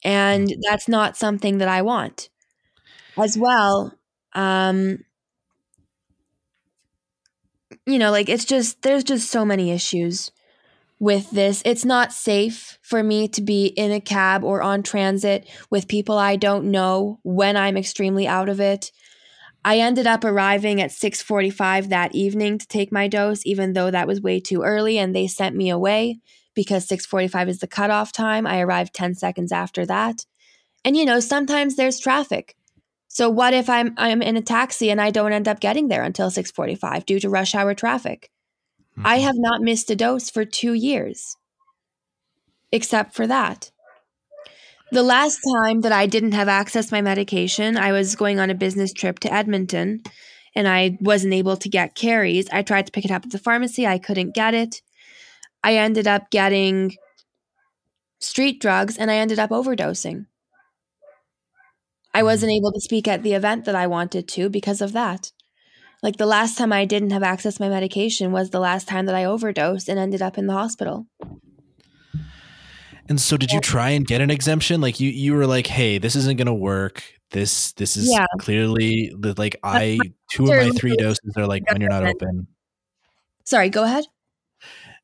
And 0.04 0.54
that's 0.62 0.88
not 0.88 1.18
something 1.18 1.58
that 1.58 1.68
I 1.68 1.82
want. 1.82 2.30
as 3.18 3.38
well, 3.38 3.94
um, 4.34 5.00
you 7.86 8.00
know, 8.00 8.12
like 8.12 8.30
it's 8.30 8.46
just, 8.46 8.82
there's 8.82 9.04
just 9.04 9.30
so 9.30 9.46
many 9.46 9.72
issues 9.72 10.32
with 11.00 11.32
this. 11.32 11.62
It's 11.66 11.86
not 11.86 12.14
safe 12.14 12.80
for 12.82 13.04
me 13.04 13.28
to 13.30 13.42
be 13.42 13.68
in 13.68 13.92
a 13.92 14.00
cab 14.00 14.44
or 14.44 14.62
on 14.62 14.84
transit 14.84 15.50
with 15.70 15.88
people 15.88 16.18
I 16.18 16.36
don't 16.36 16.72
know 16.72 17.20
when 17.24 17.58
I'm 17.58 17.78
extremely 17.78 18.28
out 18.28 18.50
of 18.50 18.60
it. 18.60 18.92
I 19.64 19.80
ended 19.80 20.08
up 20.08 20.24
arriving 20.24 20.80
at 20.82 20.92
6:45 20.92 21.90
that 21.90 22.16
evening 22.16 22.60
to 22.60 22.68
take 22.68 22.92
my 22.92 23.08
dose 23.08 23.42
even 23.46 23.74
though 23.74 23.92
that 23.92 24.08
was 24.08 24.22
way 24.22 24.40
too 24.40 24.62
early 24.62 24.98
and 24.98 25.16
they 25.16 25.28
sent 25.28 25.56
me 25.56 25.70
away 25.70 26.20
because 26.54 26.88
6:45 26.88 27.50
is 27.50 27.60
the 27.60 27.68
cutoff 27.68 28.12
time. 28.12 28.48
I 28.48 28.62
arrived 28.62 28.94
10 28.94 29.16
seconds 29.16 29.52
after 29.52 29.86
that. 29.88 30.26
And 30.86 30.96
you 30.96 31.06
know, 31.06 31.20
sometimes 31.20 31.76
there's 31.76 32.00
traffic. 32.00 32.56
So 33.08 33.30
what 33.30 33.54
if 33.54 33.70
I'm 33.70 33.94
I'm 33.98 34.22
in 34.22 34.38
a 34.38 34.42
taxi 34.42 34.92
and 34.92 35.02
I 35.02 35.10
don't 35.12 35.34
end 35.34 35.48
up 35.48 35.60
getting 35.60 35.88
there 35.88 36.04
until 36.04 36.30
6:45 36.30 37.06
due 37.06 37.20
to 37.20 37.30
rush 37.30 37.56
hour 37.56 37.74
traffic? 37.74 38.30
Mm-hmm. 38.98 39.08
I 39.08 39.18
have 39.20 39.36
not 39.38 39.62
missed 39.62 39.92
a 39.92 39.96
dose 39.96 40.30
for 40.30 40.46
2 40.46 40.74
years. 40.74 41.36
Except 42.72 43.14
for 43.16 43.28
that. 43.28 43.72
The 44.92 45.04
last 45.04 45.40
time 45.58 45.82
that 45.82 45.92
I 45.92 46.06
didn't 46.06 46.34
have 46.34 46.48
access 46.48 46.88
to 46.88 46.94
my 46.94 47.02
medication, 47.02 47.78
I 47.78 47.92
was 47.92 48.16
going 48.16 48.40
on 48.40 48.50
a 48.50 48.56
business 48.56 48.94
trip 48.94 49.20
to 49.20 49.34
Edmonton 49.34 50.02
and 50.56 50.68
I 50.68 50.98
wasn't 51.02 51.34
able 51.34 51.58
to 51.58 51.70
get 51.70 51.96
carries. 51.96 52.50
I 52.50 52.62
tried 52.62 52.86
to 52.86 52.92
pick 52.92 53.04
it 53.04 53.12
up 53.12 53.26
at 53.26 53.32
the 53.32 53.40
pharmacy, 53.40 53.88
I 53.88 53.98
couldn't 53.98 54.36
get 54.36 54.54
it. 54.54 54.82
I 55.64 55.76
ended 55.76 56.08
up 56.08 56.30
getting 56.30 56.96
street 58.20 58.62
drugs 58.62 58.98
and 58.98 59.10
I 59.10 59.16
ended 59.16 59.40
up 59.40 59.50
overdosing. 59.50 60.28
I 62.14 62.24
wasn't 62.24 62.54
able 62.54 62.72
to 62.72 62.80
speak 62.80 63.08
at 63.08 63.24
the 63.24 63.34
event 63.34 63.66
that 63.66 63.76
I 63.76 63.88
wanted 63.88 64.28
to 64.30 64.50
because 64.50 64.82
of 64.82 64.94
that. 64.94 65.32
Like 66.06 66.18
the 66.18 66.28
last 66.28 66.56
time 66.56 66.72
I 66.72 66.86
didn't 66.86 67.10
have 67.10 67.24
access 67.24 67.56
to 67.56 67.64
my 67.64 67.68
medication 67.68 68.32
was 68.32 68.52
the 68.52 68.60
last 68.60 68.88
time 68.88 69.08
that 69.08 69.16
I 69.16 69.26
overdosed 69.26 69.90
and 69.90 69.98
ended 69.98 70.22
up 70.22 70.38
in 70.38 70.46
the 70.46 70.54
hospital. 70.54 71.08
And 73.10 73.20
so 73.20 73.38
did 73.38 73.52
you 73.52 73.60
try 73.60 73.90
and 73.90 74.06
get 74.06 74.22
an 74.22 74.30
exemption? 74.30 74.82
Like 74.82 75.00
you 75.00 75.10
you 75.10 75.34
were 75.34 75.48
like, 75.48 75.66
"Hey, 75.66 75.98
this 75.98 76.16
isn't 76.16 76.38
going 76.38 76.46
to 76.46 76.54
work. 76.54 77.04
This 77.32 77.72
this 77.72 77.98
is 77.98 78.08
yeah. 78.12 78.28
clearly 78.38 79.16
like 79.36 79.56
I 79.64 79.98
two 80.32 80.44
of 80.44 80.50
my 80.50 80.70
three 80.78 80.96
doses 80.96 81.34
are 81.38 81.48
like 81.48 81.68
when 81.72 81.82
you're 81.82 81.90
not 81.90 82.06
open." 82.06 82.50
Sorry, 83.44 83.70
go 83.70 83.84
ahead. 83.84 84.06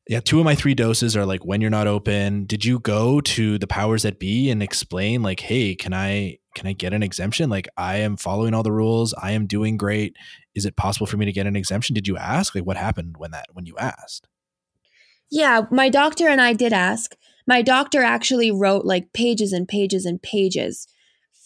Yeah, 0.08 0.20
two 0.20 0.40
of 0.40 0.44
my 0.44 0.56
three 0.56 0.74
doses 0.74 1.16
are 1.16 1.24
like 1.24 1.44
when 1.44 1.60
you're 1.60 1.70
not 1.70 1.86
open. 1.86 2.44
Did 2.44 2.64
you 2.64 2.80
go 2.80 3.20
to 3.20 3.58
the 3.58 3.68
powers 3.68 4.02
that 4.02 4.18
be 4.18 4.50
and 4.50 4.62
explain 4.62 5.22
like, 5.22 5.40
"Hey, 5.40 5.74
can 5.76 5.94
I 5.94 6.38
can 6.54 6.66
I 6.66 6.72
get 6.72 6.92
an 6.92 7.02
exemption? 7.02 7.48
Like 7.48 7.68
I 7.76 7.98
am 7.98 8.16
following 8.16 8.52
all 8.52 8.64
the 8.64 8.72
rules. 8.72 9.14
I 9.14 9.32
am 9.32 9.46
doing 9.46 9.76
great. 9.76 10.16
Is 10.54 10.66
it 10.66 10.76
possible 10.76 11.06
for 11.06 11.16
me 11.16 11.26
to 11.26 11.32
get 11.32 11.46
an 11.46 11.54
exemption?" 11.54 11.94
Did 11.94 12.08
you 12.08 12.16
ask? 12.16 12.54
Like 12.54 12.66
what 12.66 12.76
happened 12.76 13.16
when 13.18 13.30
that 13.30 13.46
when 13.52 13.64
you 13.64 13.76
asked? 13.78 14.26
Yeah, 15.30 15.62
my 15.70 15.88
doctor 15.88 16.28
and 16.28 16.40
I 16.40 16.52
did 16.52 16.72
ask. 16.72 17.14
My 17.46 17.62
doctor 17.62 18.02
actually 18.02 18.50
wrote 18.50 18.84
like 18.84 19.12
pages 19.12 19.52
and 19.52 19.68
pages 19.68 20.04
and 20.04 20.20
pages 20.20 20.88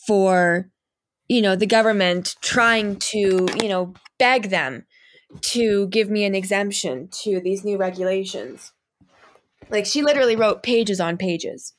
for 0.07 0.71
you 1.29 1.43
know 1.43 1.57
the 1.57 1.67
government 1.67 2.37
trying 2.41 2.97
to, 2.97 3.47
you 3.63 3.69
know, 3.69 3.93
beg 4.19 4.49
them 4.49 4.87
to 5.43 5.89
give 5.89 6.11
me 6.11 6.24
an 6.24 6.34
exemption 6.34 7.09
to 7.22 7.41
these 7.41 7.64
new 7.64 7.76
regulations. 7.76 8.72
Like 9.70 9.87
she 9.87 10.03
literally 10.03 10.37
wrote 10.37 10.62
pages 10.62 11.01
on 11.01 11.16
pages. 11.16 11.74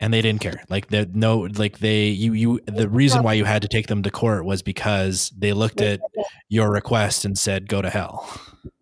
And 0.00 0.12
they 0.12 0.20
didn't 0.20 0.40
care. 0.42 0.62
Like 0.68 0.88
the 0.88 1.08
no 1.12 1.48
like 1.56 1.78
they 1.78 2.08
you 2.08 2.32
you 2.34 2.60
the 2.66 2.88
reason 2.88 3.22
why 3.22 3.32
you 3.34 3.44
had 3.44 3.62
to 3.62 3.68
take 3.68 3.86
them 3.86 4.02
to 4.02 4.10
court 4.10 4.44
was 4.44 4.62
because 4.62 5.32
they 5.36 5.52
looked 5.52 5.80
at 5.80 6.00
your 6.48 6.70
request 6.70 7.24
and 7.24 7.38
said 7.38 7.68
go 7.68 7.80
to 7.80 7.90
hell. 7.90 8.28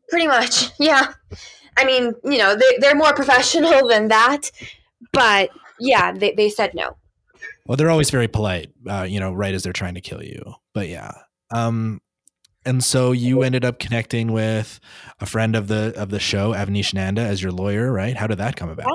Pretty 0.09 0.27
much. 0.27 0.71
Yeah. 0.79 1.13
I 1.77 1.85
mean, 1.85 2.13
you 2.25 2.39
know, 2.39 2.55
they, 2.55 2.77
they're 2.81 2.95
more 2.95 3.15
professional 3.15 3.89
than 3.89 4.09
that, 4.09 4.51
but 5.13 5.51
yeah, 5.81 6.13
they, 6.13 6.33
they 6.33 6.51
said 6.51 6.75
no. 6.75 6.97
Well, 7.67 7.77
they're 7.77 7.91
always 7.91 8.11
very 8.11 8.29
polite, 8.29 8.71
uh, 8.89 9.07
you 9.09 9.21
know, 9.21 9.33
right 9.33 9.55
as 9.55 9.63
they're 9.63 9.73
trying 9.73 9.95
to 9.95 10.01
kill 10.01 10.23
you. 10.23 10.55
But 10.75 10.89
yeah, 10.89 11.13
um, 11.55 12.02
and 12.65 12.83
so 12.83 13.13
you 13.13 13.43
ended 13.43 13.65
up 13.65 13.79
connecting 13.79 14.33
with 14.33 14.81
a 15.21 15.27
friend 15.27 15.57
of 15.57 15.69
the 15.69 15.93
of 15.97 16.11
the 16.11 16.21
show, 16.21 16.53
Avnish 16.53 16.95
Nanda, 16.95 17.23
as 17.23 17.43
your 17.43 17.53
lawyer, 17.53 17.93
right? 17.93 18.17
How 18.17 18.27
did 18.27 18.39
that 18.39 18.57
come 18.57 18.71
about? 18.71 18.93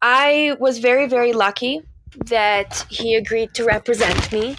I 0.00 0.56
was 0.58 0.78
very 0.78 1.06
very 1.06 1.32
lucky 1.32 1.82
that 2.26 2.84
he 2.88 3.14
agreed 3.14 3.54
to 3.54 3.64
represent 3.64 4.32
me. 4.32 4.56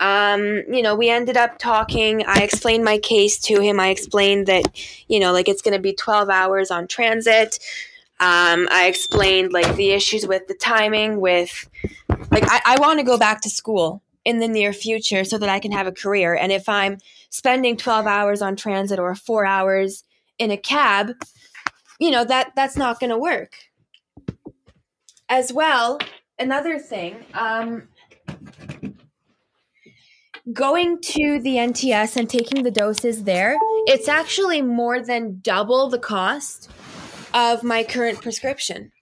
Um, 0.00 0.62
you 0.72 0.82
know, 0.82 0.94
we 0.94 1.10
ended 1.10 1.36
up 1.36 1.58
talking. 1.58 2.24
I 2.26 2.42
explained 2.42 2.84
my 2.84 2.98
case 2.98 3.38
to 3.42 3.60
him. 3.60 3.80
I 3.80 3.88
explained 3.88 4.46
that, 4.46 4.64
you 5.08 5.18
know, 5.18 5.32
like 5.32 5.48
it's 5.48 5.62
going 5.62 5.74
to 5.74 5.80
be 5.80 5.92
12 5.92 6.28
hours 6.28 6.70
on 6.70 6.86
transit. 6.86 7.58
Um, 8.20 8.68
I 8.70 8.86
explained 8.86 9.52
like 9.52 9.76
the 9.76 9.90
issues 9.90 10.26
with 10.26 10.46
the 10.46 10.54
timing, 10.54 11.20
with 11.20 11.68
like, 12.30 12.44
I, 12.44 12.60
I 12.64 12.76
want 12.80 13.00
to 13.00 13.04
go 13.04 13.18
back 13.18 13.40
to 13.42 13.50
school 13.50 14.02
in 14.28 14.40
the 14.40 14.46
near 14.46 14.74
future 14.74 15.24
so 15.24 15.38
that 15.38 15.48
I 15.48 15.58
can 15.58 15.72
have 15.72 15.86
a 15.86 15.92
career. 15.92 16.34
And 16.34 16.52
if 16.52 16.68
I'm 16.68 16.98
spending 17.30 17.78
12 17.78 18.06
hours 18.06 18.42
on 18.42 18.56
transit 18.56 18.98
or 18.98 19.14
four 19.14 19.46
hours 19.46 20.04
in 20.38 20.50
a 20.50 20.56
cab, 20.58 21.14
you 21.98 22.10
know, 22.10 22.24
that 22.24 22.52
that's 22.54 22.76
not 22.76 23.00
going 23.00 23.08
to 23.08 23.16
work. 23.16 23.54
As 25.30 25.50
well, 25.50 25.98
another 26.38 26.78
thing, 26.78 27.24
um, 27.32 27.88
going 30.52 31.00
to 31.00 31.40
the 31.40 31.56
NTS 31.56 32.18
and 32.18 32.28
taking 32.28 32.64
the 32.64 32.70
doses 32.70 33.24
there, 33.24 33.56
it's 33.86 34.08
actually 34.08 34.60
more 34.60 35.00
than 35.00 35.40
double 35.40 35.88
the 35.88 35.98
cost 35.98 36.70
of 37.32 37.62
my 37.62 37.82
current 37.82 38.20
prescription. 38.20 38.92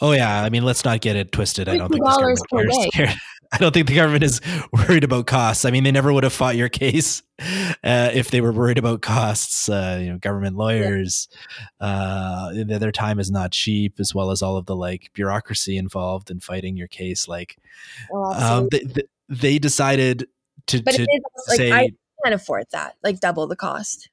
Oh 0.00 0.12
yeah, 0.12 0.42
I 0.42 0.48
mean, 0.48 0.64
let's 0.64 0.84
not 0.84 1.00
get 1.00 1.16
it 1.16 1.32
twisted. 1.32 1.68
I 1.68 1.76
don't 1.76 1.90
think 1.90 2.04
dollars 2.04 2.40
per 2.50 2.64
day. 2.64 3.14
I 3.52 3.56
don't 3.56 3.72
think 3.72 3.86
the 3.86 3.94
government 3.94 4.24
is 4.24 4.40
worried 4.72 5.04
about 5.04 5.26
costs. 5.26 5.64
I 5.64 5.70
mean, 5.70 5.82
they 5.82 5.90
never 5.90 6.12
would 6.12 6.24
have 6.24 6.32
fought 6.32 6.56
your 6.56 6.68
case 6.68 7.22
uh, 7.40 8.10
if 8.12 8.30
they 8.30 8.40
were 8.40 8.52
worried 8.52 8.78
about 8.78 9.00
costs. 9.00 9.68
Uh, 9.68 9.98
you 10.00 10.10
know, 10.10 10.18
government 10.18 10.56
lawyers, 10.56 11.28
yeah. 11.80 11.86
uh, 11.86 12.78
their 12.78 12.92
time 12.92 13.18
is 13.18 13.30
not 13.30 13.52
cheap, 13.52 13.98
as 13.98 14.14
well 14.14 14.30
as 14.30 14.42
all 14.42 14.56
of 14.56 14.66
the 14.66 14.76
like 14.76 15.10
bureaucracy 15.14 15.76
involved 15.76 16.30
in 16.30 16.40
fighting 16.40 16.76
your 16.76 16.88
case. 16.88 17.26
Like, 17.26 17.56
oh, 18.12 18.32
um, 18.32 18.68
they, 18.70 19.02
they, 19.28 19.58
decided 19.58 20.28
to, 20.66 20.82
but 20.82 20.94
to 20.94 21.02
is, 21.02 21.08
say, 21.56 21.70
like, 21.70 21.94
I 21.94 22.24
can't 22.24 22.34
afford 22.34 22.66
that, 22.72 22.96
like 23.02 23.20
double 23.20 23.46
the 23.46 23.56
cost. 23.56 24.10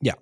Yeah, 0.00 0.14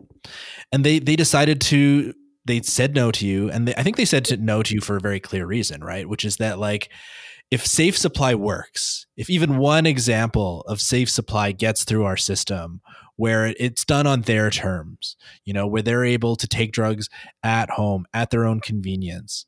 and 0.71 0.85
they 0.85 1.01
they 1.01 1.17
decided 1.17 1.61
to 1.63 2.15
they 2.45 2.61
said 2.63 2.95
no 2.95 3.11
to 3.13 3.27
you, 3.27 3.51
and 3.51 3.69
they, 3.69 3.75
I 3.75 3.83
think 3.83 3.97
they 3.97 4.05
said 4.05 4.25
to 4.27 4.37
no 4.37 4.63
to 4.63 4.75
you 4.75 4.81
for 4.81 4.97
a 4.97 5.01
very 5.01 5.21
clear 5.21 5.47
reason, 5.47 5.83
right? 5.83 6.09
Which 6.09 6.25
is 6.25 6.37
that 6.39 6.59
like 6.59 6.91
if 7.51 7.67
safe 7.67 7.97
supply 7.97 8.35
works, 8.35 9.07
if 9.17 9.29
even 9.29 9.59
one 9.59 9.87
example 9.87 10.63
of 10.63 10.81
safe 10.81 11.11
supply 11.11 11.53
gets 11.53 11.85
through 11.85 12.05
our 12.05 12.17
system 12.17 12.81
where 13.17 13.55
it's 13.59 13.85
done 13.85 14.07
on 14.07 14.23
their 14.23 14.49
terms, 14.51 15.17
you 15.45 15.53
know, 15.53 15.67
where 15.67 15.83
they're 15.83 16.05
able 16.05 16.35
to 16.35 16.49
take 16.49 16.73
drugs 16.73 17.09
at 17.43 17.69
home 17.71 18.07
at 18.15 18.31
their 18.31 18.47
own 18.47 18.61
convenience, 18.61 19.47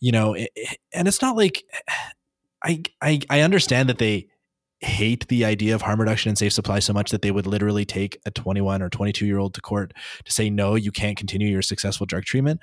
you 0.00 0.10
know, 0.10 0.34
and 0.34 1.06
it's 1.06 1.22
not 1.22 1.36
like 1.36 1.64
I 2.64 2.82
I 3.00 3.20
I 3.28 3.40
understand 3.40 3.88
that 3.88 3.98
they 3.98 4.28
hate 4.80 5.26
the 5.28 5.44
idea 5.44 5.74
of 5.74 5.82
harm 5.82 6.00
reduction 6.00 6.28
and 6.28 6.38
safe 6.38 6.52
supply 6.52 6.78
so 6.78 6.92
much 6.92 7.10
that 7.10 7.22
they 7.22 7.30
would 7.30 7.46
literally 7.46 7.84
take 7.84 8.18
a 8.26 8.30
21 8.30 8.82
or 8.82 8.90
22 8.90 9.24
year 9.26 9.38
old 9.38 9.54
to 9.54 9.60
court 9.60 9.92
to 10.24 10.32
say 10.32 10.50
no 10.50 10.74
you 10.74 10.92
can't 10.92 11.16
continue 11.16 11.48
your 11.48 11.62
successful 11.62 12.06
drug 12.06 12.24
treatment. 12.24 12.60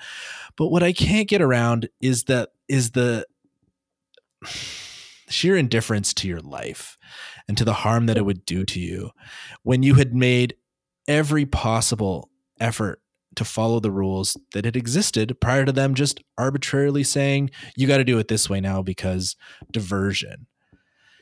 But 0.57 0.67
what 0.67 0.83
i 0.83 0.93
can't 0.93 1.27
get 1.27 1.41
around 1.41 1.89
is 1.99 2.25
that 2.25 2.49
is 2.67 2.91
the 2.91 3.25
sheer 5.29 5.55
indifference 5.55 6.13
to 6.13 6.27
your 6.27 6.41
life 6.41 6.97
and 7.47 7.57
to 7.57 7.65
the 7.65 7.73
harm 7.73 8.05
that 8.05 8.17
it 8.17 8.25
would 8.25 8.45
do 8.45 8.65
to 8.65 8.79
you 8.79 9.11
when 9.63 9.83
you 9.83 9.95
had 9.95 10.13
made 10.13 10.55
every 11.07 11.45
possible 11.45 12.29
effort 12.59 13.01
to 13.35 13.45
follow 13.45 13.79
the 13.79 13.91
rules 13.91 14.37
that 14.53 14.65
had 14.65 14.75
existed 14.75 15.39
prior 15.39 15.63
to 15.63 15.71
them 15.71 15.95
just 15.95 16.21
arbitrarily 16.37 17.03
saying 17.03 17.49
you 17.77 17.87
got 17.87 17.97
to 17.97 18.03
do 18.03 18.19
it 18.19 18.27
this 18.27 18.49
way 18.49 18.59
now 18.59 18.81
because 18.81 19.35
diversion 19.71 20.47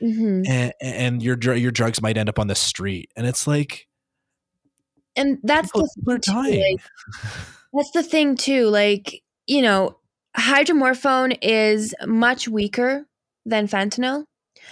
mm-hmm. 0.02 0.42
and, 0.46 0.72
and 0.80 1.22
your 1.22 1.36
your 1.54 1.70
drugs 1.70 2.00
might 2.00 2.16
end 2.16 2.28
up 2.28 2.38
on 2.38 2.46
the 2.46 2.54
street 2.54 3.10
and 3.16 3.26
it's 3.26 3.46
like 3.46 3.86
and 5.16 5.38
that's 5.42 5.70
the 5.72 5.88
thing 6.04 6.20
too, 6.20 6.32
like, 6.32 6.80
that's 7.72 7.90
the 7.92 8.02
thing 8.02 8.36
too 8.36 8.66
like 8.68 9.22
you 9.46 9.62
know 9.62 9.96
hydromorphone 10.36 11.36
is 11.42 11.94
much 12.06 12.48
weaker 12.48 13.06
than 13.44 13.66
fentanyl 13.66 14.24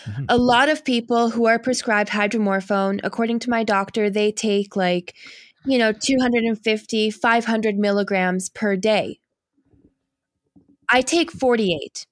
mm-hmm. 0.04 0.24
a 0.28 0.36
lot 0.36 0.68
of 0.68 0.84
people 0.84 1.30
who 1.30 1.46
are 1.46 1.58
prescribed 1.58 2.10
hydromorphone 2.10 3.00
according 3.02 3.38
to 3.38 3.50
my 3.50 3.64
doctor 3.64 4.08
they 4.08 4.30
take 4.30 4.76
like 4.76 5.14
you 5.66 5.78
know 5.78 5.92
250 5.92 7.10
500 7.10 7.76
milligrams 7.76 8.48
per 8.48 8.76
day 8.76 9.18
i 10.88 11.02
take 11.02 11.30
48 11.32 12.06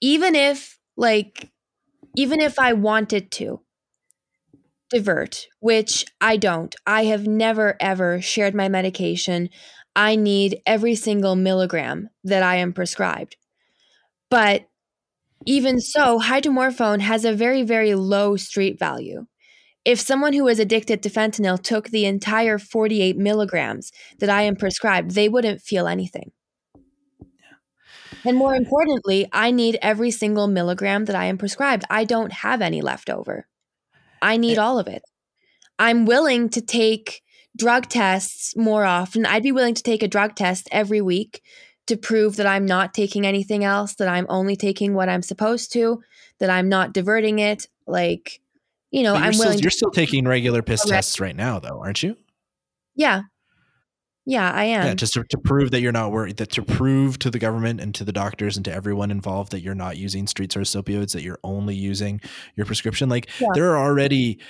even 0.00 0.34
if 0.34 0.78
like 0.96 1.50
even 2.16 2.40
if 2.40 2.58
I 2.58 2.72
wanted 2.72 3.30
to 3.32 3.60
divert, 4.90 5.46
which 5.60 6.06
I 6.20 6.36
don't. 6.36 6.74
I 6.86 7.04
have 7.04 7.26
never 7.26 7.76
ever 7.80 8.20
shared 8.20 8.54
my 8.54 8.68
medication. 8.68 9.50
I 9.96 10.16
need 10.16 10.60
every 10.66 10.94
single 10.94 11.36
milligram 11.36 12.10
that 12.22 12.42
I 12.42 12.56
am 12.56 12.72
prescribed. 12.72 13.36
But 14.30 14.68
even 15.46 15.80
so, 15.80 16.18
hydromorphone 16.18 17.00
has 17.00 17.24
a 17.24 17.34
very, 17.34 17.62
very 17.62 17.94
low 17.94 18.36
street 18.36 18.78
value. 18.78 19.26
If 19.84 20.00
someone 20.00 20.32
who 20.32 20.48
is 20.48 20.58
addicted 20.58 21.02
to 21.02 21.10
fentanyl 21.10 21.62
took 21.62 21.90
the 21.90 22.06
entire 22.06 22.58
48 22.58 23.18
milligrams 23.18 23.92
that 24.18 24.30
I 24.30 24.42
am 24.42 24.56
prescribed, 24.56 25.10
they 25.10 25.28
wouldn't 25.28 25.60
feel 25.60 25.86
anything. 25.86 26.32
And 28.24 28.36
more 28.36 28.54
importantly, 28.54 29.28
I 29.32 29.50
need 29.50 29.78
every 29.82 30.10
single 30.10 30.46
milligram 30.46 31.04
that 31.06 31.16
I 31.16 31.26
am 31.26 31.38
prescribed. 31.38 31.84
I 31.90 32.04
don't 32.04 32.32
have 32.32 32.62
any 32.62 32.80
left 32.80 33.10
over. 33.10 33.46
I 34.22 34.36
need 34.38 34.58
all 34.58 34.78
of 34.78 34.88
it. 34.88 35.02
I'm 35.78 36.06
willing 36.06 36.48
to 36.50 36.60
take 36.60 37.22
drug 37.56 37.88
tests 37.88 38.56
more 38.56 38.84
often. 38.84 39.26
I'd 39.26 39.42
be 39.42 39.52
willing 39.52 39.74
to 39.74 39.82
take 39.82 40.02
a 40.02 40.08
drug 40.08 40.34
test 40.34 40.68
every 40.72 41.00
week 41.00 41.42
to 41.86 41.96
prove 41.96 42.36
that 42.36 42.46
I'm 42.46 42.64
not 42.64 42.94
taking 42.94 43.26
anything 43.26 43.64
else, 43.64 43.94
that 43.96 44.08
I'm 44.08 44.26
only 44.28 44.56
taking 44.56 44.94
what 44.94 45.08
I'm 45.08 45.22
supposed 45.22 45.72
to, 45.74 46.02
that 46.38 46.48
I'm 46.48 46.68
not 46.68 46.94
diverting 46.94 47.40
it. 47.40 47.68
Like, 47.86 48.40
you 48.90 49.02
know, 49.02 49.14
I'm 49.14 49.34
still, 49.34 49.48
willing. 49.48 49.62
You're 49.62 49.70
still 49.70 49.90
taking 49.90 50.26
regular 50.26 50.62
piss 50.62 50.84
tests 50.84 51.20
right 51.20 51.36
now, 51.36 51.58
though, 51.58 51.80
aren't 51.80 52.02
you? 52.02 52.16
Yeah, 52.94 53.22
yeah, 54.26 54.50
I 54.50 54.64
am. 54.64 54.86
Yeah, 54.86 54.94
just 54.94 55.12
to, 55.14 55.24
to 55.24 55.38
prove 55.38 55.70
that 55.72 55.82
you're 55.82 55.92
not 55.92 56.10
worried, 56.10 56.38
that 56.38 56.50
to 56.52 56.62
prove 56.62 57.18
to 57.18 57.30
the 57.30 57.38
government 57.38 57.80
and 57.80 57.94
to 57.96 58.04
the 58.04 58.12
doctors 58.12 58.56
and 58.56 58.64
to 58.64 58.72
everyone 58.72 59.10
involved 59.10 59.52
that 59.52 59.60
you're 59.60 59.74
not 59.74 59.98
using 59.98 60.26
street 60.26 60.50
source 60.50 60.74
opioids, 60.74 61.12
that 61.12 61.22
you're 61.22 61.40
only 61.44 61.74
using 61.74 62.22
your 62.56 62.64
prescription. 62.64 63.10
Like 63.10 63.28
yeah. 63.38 63.48
there 63.52 63.70
are 63.76 63.84
already 63.84 64.40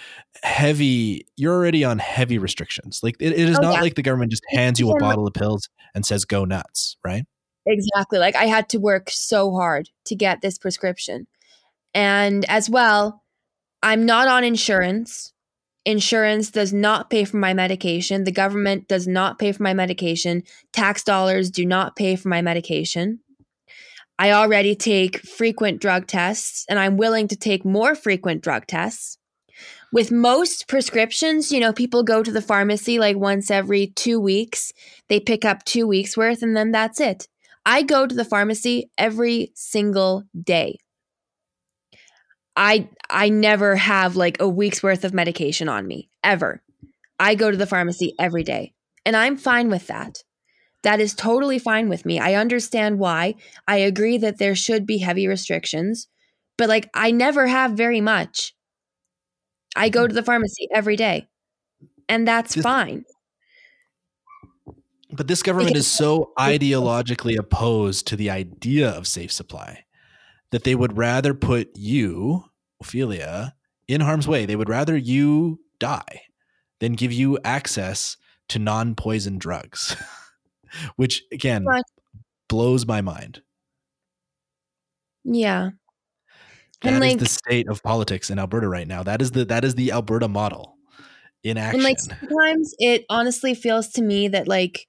heavy, 0.45 1.27
you're 1.37 1.55
already 1.55 1.85
on 1.85 1.99
heavy 1.99 2.39
restrictions. 2.39 3.01
Like 3.03 3.17
it, 3.19 3.33
it 3.33 3.49
is 3.49 3.59
oh, 3.59 3.63
not 3.63 3.75
yeah. 3.75 3.81
like 3.81 3.97
the 3.97 4.03
government 4.03 4.31
just 4.31 4.45
hands 4.49 4.79
you 4.79 4.91
a 4.93 4.99
bottle 5.01 5.27
of 5.27 5.35
pills 5.35 5.69
and 5.93 6.07
says 6.07 6.25
go 6.25 6.45
nuts, 6.45 6.97
right? 7.05 7.25
Exactly. 7.67 8.21
Like 8.21 8.37
I 8.37 8.45
had 8.45 8.69
to 8.71 8.79
work 8.79 9.11
so 9.11 9.53
hard 9.53 9.91
to 10.05 10.15
get 10.15 10.41
this 10.41 10.57
prescription. 10.57 11.27
And 11.95 12.45
as 12.49 12.71
well, 12.71 13.25
I'm 13.83 14.07
not 14.07 14.29
on 14.29 14.45
insurance. 14.45 15.34
Insurance 15.87 16.51
does 16.51 16.73
not 16.73 17.11
pay 17.11 17.25
for 17.25 17.37
my 17.37 17.53
medication. 17.53 18.25
The 18.25 18.33
government 18.33 18.89
does 18.89 19.07
not 19.07 19.39
pay 19.39 19.53
for 19.53 19.63
my 19.63 19.75
medication. 19.75 20.43
Tax 20.73 21.05
dollars 21.05 21.51
do 21.51 21.67
not 21.67 21.95
pay 21.95 22.17
for 22.17 22.29
my 22.29 22.41
medication. 22.41 23.21
I 24.19 24.31
already 24.31 24.75
take 24.75 25.19
frequent 25.19 25.81
drug 25.81 26.07
tests 26.07 26.65
and 26.69 26.79
I'm 26.79 26.97
willing 26.97 27.29
to 27.29 27.37
take 27.37 27.65
more 27.65 27.95
frequent 27.95 28.43
drug 28.43 28.67
tests. 28.67 29.19
With 29.93 30.11
most 30.11 30.69
prescriptions, 30.69 31.53
you 31.53 31.61
know, 31.61 31.73
people 31.73 32.03
go 32.03 32.23
to 32.23 32.33
the 32.33 32.43
pharmacy 32.43 32.99
like 32.99 33.17
once 33.17 33.51
every 33.51 33.89
two 33.89 34.19
weeks. 34.19 34.73
They 35.09 35.21
pick 35.21 35.45
up 35.45 35.65
two 35.65 35.87
weeks 35.87 36.17
worth 36.17 36.43
and 36.43 36.57
then 36.57 36.71
that's 36.71 37.01
it. 37.01 37.29
I 37.67 37.83
go 37.83 38.07
to 38.07 38.15
the 38.15 38.25
pharmacy 38.25 38.91
every 38.99 39.53
single 39.55 40.25
day. 40.41 40.79
I 42.57 42.89
I 43.11 43.29
never 43.29 43.77
have 43.77 44.17
like 44.17 44.41
a 44.41 44.49
week's 44.49 44.83
worth 44.83 45.05
of 45.05 45.15
medication 45.15 45.69
on 45.69 45.87
me 45.87 46.09
ever. 46.23 46.63
I 47.19 47.35
go 47.35 47.51
to 47.51 47.57
the 47.57 47.67
pharmacy 47.67 48.15
every 48.19 48.43
day 48.43 48.75
and 49.05 49.17
I'm 49.17 49.37
fine 49.37 49.71
with 49.71 49.87
that. 49.89 50.23
That 50.83 51.01
is 51.01 51.15
totally 51.15 51.59
fine 51.59 51.89
with 51.89 52.05
me. 52.05 52.19
I 52.19 52.35
understand 52.35 52.99
why. 52.99 53.35
I 53.67 53.79
agree 53.79 54.19
that 54.19 54.39
there 54.39 54.55
should 54.55 54.87
be 54.87 54.99
heavy 54.99 55.27
restrictions, 55.27 56.09
but 56.59 56.69
like 56.69 56.91
I 56.95 57.11
never 57.11 57.47
have 57.47 57.73
very 57.73 58.01
much. 58.01 58.55
I 59.75 59.89
go 59.89 60.01
mm-hmm. 60.01 60.09
to 60.09 60.15
the 60.15 60.23
pharmacy 60.23 60.69
every 60.73 60.97
day 60.97 61.29
and 62.09 62.27
that's 62.29 62.55
fine. 62.55 63.05
But 65.11 65.29
this 65.29 65.43
government 65.43 65.77
is 65.77 65.87
so 65.87 66.33
ideologically 66.39 67.39
opposed 67.39 68.07
to 68.09 68.17
the 68.17 68.31
idea 68.31 68.91
of 68.91 69.07
safe 69.07 69.33
supply 69.33 69.84
that 70.55 70.63
they 70.63 70.77
would 70.77 70.97
rather 70.97 71.35
put 71.35 71.69
you, 71.75 72.45
Ophelia, 72.81 73.57
in 73.89 74.01
harm's 74.01 74.29
way. 74.29 74.47
They 74.47 74.55
would 74.55 74.69
rather 74.69 74.97
you 74.97 75.59
die 75.81 76.23
than 76.79 76.93
give 76.93 77.13
you 77.13 77.41
access 77.45 78.17
to 78.51 78.61
non 78.61 78.95
poison 78.95 79.37
drugs, 79.37 79.97
which 80.97 81.25
again 81.33 81.65
right. 81.65 81.83
blows 82.49 82.87
my 82.87 83.01
mind. 83.01 83.43
Yeah. 85.25 85.71
That 86.83 86.93
and 86.93 87.01
like, 87.01 87.19
the 87.19 87.27
state 87.27 87.69
of 87.69 87.83
politics 87.83 88.31
in 88.31 88.39
Alberta 88.39 88.69
right 88.69 88.87
now. 88.87 89.03
That 89.03 89.21
is 89.21 89.33
the 89.33 89.45
that 89.47 89.65
is 89.65 89.75
the 89.75 89.91
Alberta 89.91 90.29
model 90.29 90.77
in 91.43 91.59
action. 91.59 91.81
And 91.81 91.83
like 91.83 91.99
sometimes 91.99 92.77
it 92.79 93.07
honestly 93.11 93.57
feels 93.57 93.89
to 93.95 94.03
me 94.03 94.29
that 94.29 94.47
like 94.47 94.87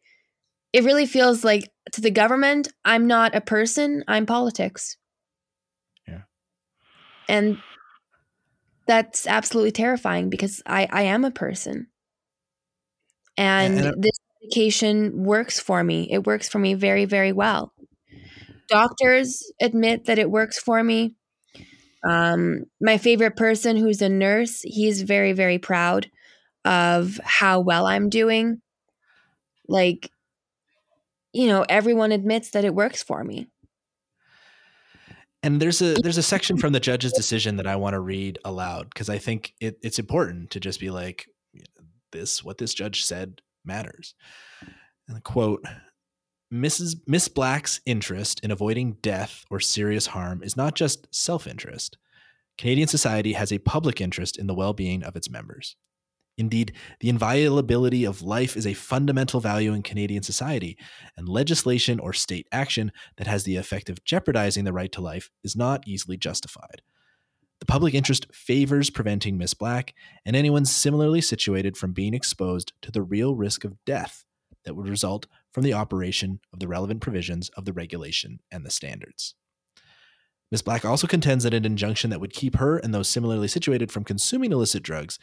it 0.73 0.83
really 0.83 1.07
feels 1.07 1.43
like 1.43 1.71
to 1.93 2.01
the 2.01 2.11
government, 2.11 2.67
I'm 2.83 3.07
not 3.07 3.33
a 3.33 3.41
person, 3.41 4.03
I'm 4.07 4.27
politics. 4.27 4.97
And 7.27 7.57
that's 8.87 9.27
absolutely 9.27 9.71
terrifying 9.71 10.29
because 10.29 10.61
I, 10.65 10.87
I 10.91 11.03
am 11.03 11.25
a 11.25 11.31
person. 11.31 11.87
And, 13.37 13.79
and 13.79 14.03
this 14.03 14.17
medication 14.41 15.23
works 15.23 15.59
for 15.59 15.83
me. 15.83 16.07
It 16.11 16.25
works 16.25 16.47
for 16.47 16.59
me 16.59 16.73
very, 16.73 17.05
very 17.05 17.31
well. 17.31 17.73
Doctors 18.69 19.43
admit 19.61 20.05
that 20.05 20.19
it 20.19 20.29
works 20.29 20.59
for 20.59 20.83
me. 20.83 21.15
Um, 22.07 22.65
my 22.79 22.97
favorite 22.97 23.35
person, 23.35 23.77
who's 23.77 24.01
a 24.01 24.09
nurse, 24.09 24.61
he's 24.61 25.01
very, 25.01 25.33
very 25.33 25.57
proud 25.57 26.09
of 26.63 27.19
how 27.23 27.59
well 27.59 27.87
I'm 27.87 28.09
doing. 28.09 28.61
Like, 29.67 30.11
you 31.33 31.47
know, 31.47 31.65
everyone 31.67 32.11
admits 32.11 32.51
that 32.51 32.65
it 32.65 32.75
works 32.75 33.03
for 33.03 33.23
me. 33.23 33.47
And 35.45 35.61
there's 35.61 35.79
a 35.79 35.93
there's 35.93 36.17
a 36.17 36.23
section 36.23 36.57
from 36.57 36.73
the 36.73 36.79
judge's 36.79 37.13
decision 37.13 37.57
that 37.57 37.67
I 37.67 37.75
want 37.75 37.93
to 37.93 37.99
read 37.99 38.39
aloud 38.43 38.89
because 38.89 39.09
I 39.09 39.19
think 39.19 39.53
it, 39.61 39.77
it's 39.83 39.99
important 39.99 40.49
to 40.51 40.59
just 40.59 40.79
be 40.79 40.89
like 40.89 41.27
this 42.11 42.43
what 42.43 42.57
this 42.57 42.73
judge 42.73 43.05
said 43.05 43.41
matters. 43.63 44.15
And 45.07 45.15
the 45.15 45.21
quote 45.21 45.63
Mrs. 46.51 46.95
Miss 47.05 47.27
Black's 47.27 47.79
interest 47.85 48.39
in 48.39 48.49
avoiding 48.49 48.97
death 49.03 49.45
or 49.51 49.59
serious 49.59 50.07
harm 50.07 50.41
is 50.41 50.57
not 50.57 50.73
just 50.73 51.07
self-interest. 51.13 51.97
Canadian 52.57 52.87
society 52.87 53.33
has 53.33 53.51
a 53.51 53.59
public 53.59 54.01
interest 54.01 54.37
in 54.37 54.47
the 54.47 54.55
well-being 54.55 55.03
of 55.03 55.15
its 55.15 55.29
members. 55.29 55.75
Indeed, 56.37 56.73
the 56.99 57.09
inviolability 57.09 58.03
of 58.03 58.21
life 58.21 58.57
is 58.57 58.67
a 58.67 58.73
fundamental 58.73 59.39
value 59.39 59.73
in 59.73 59.83
Canadian 59.83 60.21
society, 60.21 60.77
and 61.15 61.29
legislation 61.29 61.99
or 61.99 62.11
state 62.11 62.47
action 62.51 62.91
that 63.17 63.27
has 63.27 63.43
the 63.43 63.55
effect 63.55 63.89
of 63.89 64.03
jeopardizing 64.03 64.65
the 64.65 64.73
right 64.73 64.91
to 64.91 65.01
life 65.01 65.29
is 65.43 65.55
not 65.55 65.87
easily 65.87 66.17
justified. 66.17 66.81
The 67.61 67.65
public 67.65 67.93
interest 67.93 68.27
favors 68.33 68.89
preventing 68.89 69.37
Miss 69.37 69.53
Black 69.53 69.93
and 70.25 70.35
anyone 70.35 70.65
similarly 70.65 71.21
situated 71.21 71.77
from 71.77 71.93
being 71.93 72.13
exposed 72.13 72.73
to 72.81 72.91
the 72.91 73.01
real 73.01 73.35
risk 73.35 73.63
of 73.63 73.83
death 73.85 74.25
that 74.65 74.75
would 74.75 74.89
result 74.89 75.27
from 75.53 75.63
the 75.63 75.73
operation 75.73 76.41
of 76.51 76.59
the 76.59 76.67
relevant 76.67 76.99
provisions 76.99 77.49
of 77.55 77.63
the 77.63 77.71
regulation 77.71 78.39
and 78.51 78.65
the 78.65 78.71
standards. 78.71 79.35
Ms. 80.55 80.61
Black 80.61 80.85
also 80.85 81.05
contends 81.05 81.43
that 81.43 81.53
an 81.53 81.65
injunction 81.65 82.11
that 82.11 82.21
would 82.21 82.31
keep 82.31 82.55
her 82.55 82.77
and 82.77 82.93
those 82.93 83.09
similarly 83.09 83.49
situated 83.49 83.91
from 83.91 84.05
consuming 84.05 84.53
illicit 84.53 84.83
drugs 84.83 85.19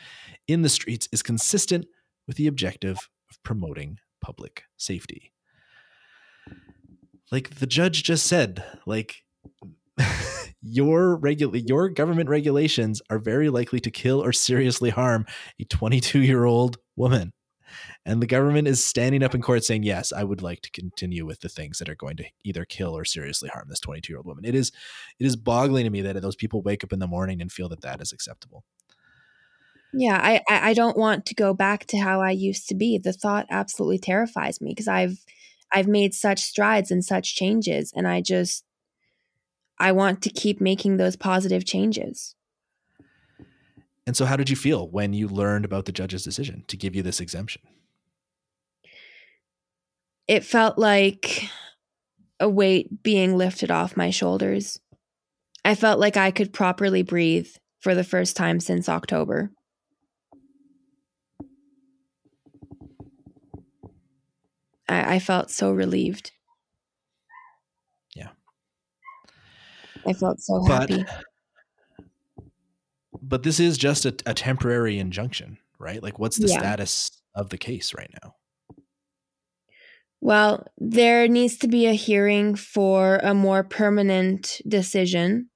in 0.47 0.61
the 0.61 0.69
streets 0.69 1.09
is 1.11 1.23
consistent 1.23 1.87
with 2.27 2.37
the 2.37 2.47
objective 2.47 3.09
of 3.31 3.43
promoting 3.43 3.97
public 4.21 4.65
safety. 4.77 5.33
Like 7.31 7.61
the 7.61 7.67
judge 7.67 8.03
just 8.03 8.27
said, 8.27 8.63
like 8.85 9.25
your 10.61 11.17
regular 11.17 11.57
your 11.57 11.89
government 11.89 12.29
regulations 12.29 13.01
are 13.09 13.19
very 13.19 13.49
likely 13.49 13.81
to 13.81 13.91
kill 13.91 14.23
or 14.23 14.35
seriously 14.35 14.91
harm 14.91 15.25
a 15.59 15.65
22 15.65 16.21
year 16.21 16.45
old 16.45 16.77
woman 16.95 17.33
and 18.05 18.23
the 18.23 18.27
government 18.27 18.69
is 18.69 18.85
standing 18.85 19.23
up 19.23 19.35
in 19.35 19.43
court 19.43 19.65
saying, 19.65 19.83
yes, 19.83 20.13
I 20.13 20.25
would 20.25 20.43
like 20.43 20.61
to 20.63 20.71
continue 20.71 21.27
with 21.27 21.41
the 21.41 21.49
things 21.49 21.79
that 21.79 21.89
are 21.89 21.95
going 21.95 22.17
to 22.17 22.25
either 22.45 22.65
kill 22.65 22.97
or 22.97 23.05
seriously 23.05 23.49
harm 23.49 23.67
this 23.69 23.81
22 23.81 24.13
year 24.13 24.19
old 24.19 24.27
woman. 24.27 24.45
It 24.45 24.55
is, 24.55 24.73
it 25.19 25.27
is 25.27 25.37
boggling 25.37 25.85
to 25.85 25.91
me 25.91 26.03
that 26.03 26.21
those 26.23 26.37
people 26.37 26.63
wake 26.63 26.85
up 26.85 26.93
in 26.93 26.99
the 26.99 27.07
morning 27.07 27.41
and 27.41 27.51
feel 27.51 27.69
that 27.69 27.83
that 27.83 28.01
is 28.01 28.13
acceptable. 28.13 28.65
Yeah, 29.93 30.19
I, 30.23 30.41
I 30.49 30.75
don't 30.75 30.97
want 30.97 31.27
to 31.27 31.35
go 31.35 31.53
back 31.53 31.85
to 31.87 31.99
how 31.99 32.23
I 32.23 32.31
used 32.31 32.69
to 32.69 32.75
be. 32.75 32.97
The 32.97 33.13
thought 33.13 33.47
absolutely 33.51 33.99
terrifies 33.99 34.61
me 34.61 34.71
because 34.71 34.89
I've 34.89 35.19
I've 35.71 35.89
made 35.89 36.15
such 36.15 36.41
strides 36.41 36.91
and 36.91 37.05
such 37.05 37.35
changes 37.35 37.93
and 37.95 38.09
I 38.09 38.21
just 38.21 38.65
I 39.79 39.93
want 39.93 40.23
to 40.23 40.31
keep 40.31 40.61
making 40.61 40.97
those 40.97 41.17
positive 41.17 41.65
changes. 41.65 42.35
And 44.07 44.17
so 44.17 44.25
how 44.25 44.37
did 44.37 44.51
you 44.51 44.57
feel 44.57 44.89
when 44.89 45.13
you 45.13 45.29
learned 45.29 45.65
about 45.65 45.85
the 45.85 45.93
judge's 45.93 46.25
decision 46.25 46.65
to 46.69 46.77
give 46.77 46.95
you 46.95 47.03
this 47.03 47.21
exemption? 47.21 47.63
it 50.29 50.45
felt 50.45 50.79
like 50.79 51.49
a 52.41 52.49
weight 52.49 53.03
being 53.03 53.37
lifted 53.37 53.71
off 53.71 53.97
my 53.97 54.11
shoulders. 54.11 54.81
I 55.65 55.75
felt 55.75 56.01
like 56.01 56.17
I 56.17 56.31
could 56.31 56.53
properly 56.53 57.03
breathe 57.03 57.49
for 57.81 57.95
the 57.95 58.05
first 58.05 58.37
time 58.37 58.61
since 58.61 58.89
October. 58.89 59.51
I, 64.89 65.17
I 65.17 65.19
felt 65.19 65.51
so 65.51 65.71
relieved. 65.73 66.33
Yeah. 68.15 68.31
I 70.07 70.13
felt 70.13 70.41
so 70.41 70.65
But 70.67 70.91
happy. 70.91 71.05
But 73.23 73.43
this 73.45 73.61
is 73.61 73.79
just 73.79 74.05
a, 74.05 74.15
a 74.27 74.35
temporary 74.35 74.99
injunction, 74.99 75.59
right? 75.79 76.03
Like 76.03 76.19
what's 76.19 76.39
the 76.39 76.49
Yeah. 76.49 76.59
status 76.59 77.11
of 77.35 77.51
the 77.51 77.59
case 77.59 77.95
right 77.95 78.11
now? 78.23 78.35
Well, 80.21 80.67
there 80.79 81.27
needs 81.27 81.57
to 81.59 81.69
be 81.69 81.87
a 81.87 81.95
hearing 81.95 82.55
for 82.55 83.17
a 83.23 83.35
more 83.35 83.65
permanent 83.65 84.61
decision 84.69 85.51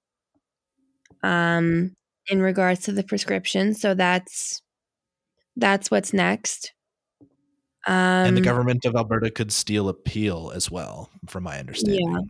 um, 1.23 1.95
in 2.29 2.41
regards 2.41 2.81
to 2.81 2.93
the 2.93 3.05
prescription. 3.05 3.75
So 3.75 3.95
that's 3.95 4.61
that's 5.57 5.91
what's 5.91 6.13
next. 6.13 6.73
Um, 7.87 7.95
and 7.95 8.37
the 8.37 8.41
government 8.41 8.85
of 8.85 8.97
Alberta 8.97 9.31
could 9.31 9.53
steal 9.53 9.89
appeal 9.89 10.53
as 10.55 10.71
well, 10.71 11.11
from 11.29 11.45
my 11.45 11.59
understanding. 11.59 12.29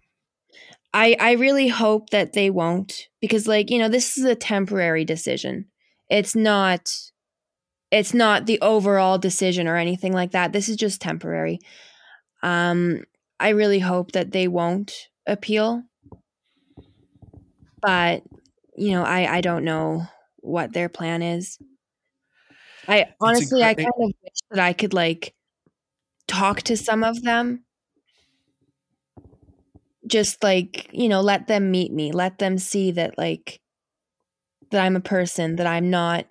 I 0.94 1.16
I 1.20 1.32
really 1.32 1.68
hope 1.68 2.10
that 2.10 2.32
they 2.32 2.50
won't 2.50 3.08
because 3.20 3.46
like, 3.46 3.70
you 3.70 3.78
know, 3.78 3.88
this 3.88 4.16
is 4.18 4.24
a 4.24 4.34
temporary 4.34 5.04
decision. 5.04 5.66
It's 6.08 6.34
not 6.34 6.90
it's 7.90 8.14
not 8.14 8.46
the 8.46 8.60
overall 8.60 9.18
decision 9.18 9.68
or 9.68 9.76
anything 9.76 10.12
like 10.12 10.32
that. 10.32 10.52
This 10.52 10.68
is 10.68 10.76
just 10.76 11.00
temporary. 11.00 11.60
Um 12.42 13.04
I 13.38 13.50
really 13.50 13.80
hope 13.80 14.12
that 14.12 14.32
they 14.32 14.48
won't 14.48 15.08
appeal. 15.26 15.82
But, 17.82 18.22
you 18.76 18.92
know, 18.92 19.02
I 19.04 19.36
I 19.36 19.40
don't 19.40 19.64
know 19.64 20.06
what 20.38 20.72
their 20.72 20.88
plan 20.88 21.22
is. 21.22 21.58
I 22.88 23.06
honestly 23.20 23.62
I 23.62 23.74
kind 23.74 23.88
of 24.00 24.12
wish 24.22 24.38
that 24.50 24.60
I 24.60 24.72
could 24.72 24.94
like 24.94 25.34
talk 26.28 26.62
to 26.62 26.76
some 26.76 27.04
of 27.04 27.22
them 27.22 27.65
just 30.06 30.42
like 30.42 30.88
you 30.92 31.08
know 31.08 31.20
let 31.20 31.46
them 31.46 31.70
meet 31.70 31.92
me 31.92 32.12
let 32.12 32.38
them 32.38 32.58
see 32.58 32.90
that 32.92 33.16
like 33.18 33.60
that 34.70 34.84
i'm 34.84 34.96
a 34.96 35.00
person 35.00 35.56
that 35.56 35.66
i'm 35.66 35.90
not 35.90 36.26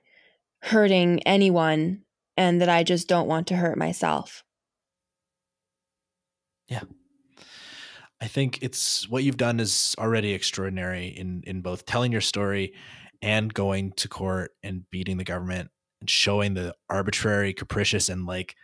hurting 0.61 1.21
anyone 1.23 2.01
and 2.37 2.61
that 2.61 2.69
i 2.69 2.83
just 2.83 3.07
don't 3.07 3.27
want 3.27 3.47
to 3.47 3.55
hurt 3.55 3.77
myself 3.77 4.43
Yeah. 6.67 6.83
I 8.21 8.27
think 8.27 8.59
it's 8.61 9.07
what 9.09 9.23
you've 9.23 9.37
done 9.37 9.59
is 9.59 9.93
already 9.99 10.31
extraordinary 10.31 11.07
in 11.07 11.43
in 11.45 11.61
both 11.61 11.85
telling 11.85 12.11
your 12.11 12.21
story 12.21 12.73
and 13.21 13.53
going 13.53 13.91
to 13.93 14.07
court 14.07 14.51
and 14.63 14.89
beating 14.89 15.17
the 15.17 15.23
government 15.23 15.69
and 16.01 16.09
showing 16.09 16.53
the 16.53 16.73
arbitrary, 16.89 17.53
capricious, 17.53 18.09
and 18.09 18.25
like 18.25 18.55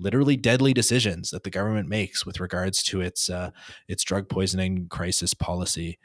literally 0.00 0.36
deadly 0.36 0.72
decisions 0.74 1.30
that 1.30 1.44
the 1.44 1.50
government 1.50 1.88
makes 1.88 2.26
with 2.26 2.40
regards 2.40 2.82
to 2.84 3.00
its 3.00 3.30
uh, 3.30 3.50
its 3.88 4.02
drug 4.04 4.28
poisoning 4.28 4.88
crisis 4.88 5.34
policy. 5.34 5.98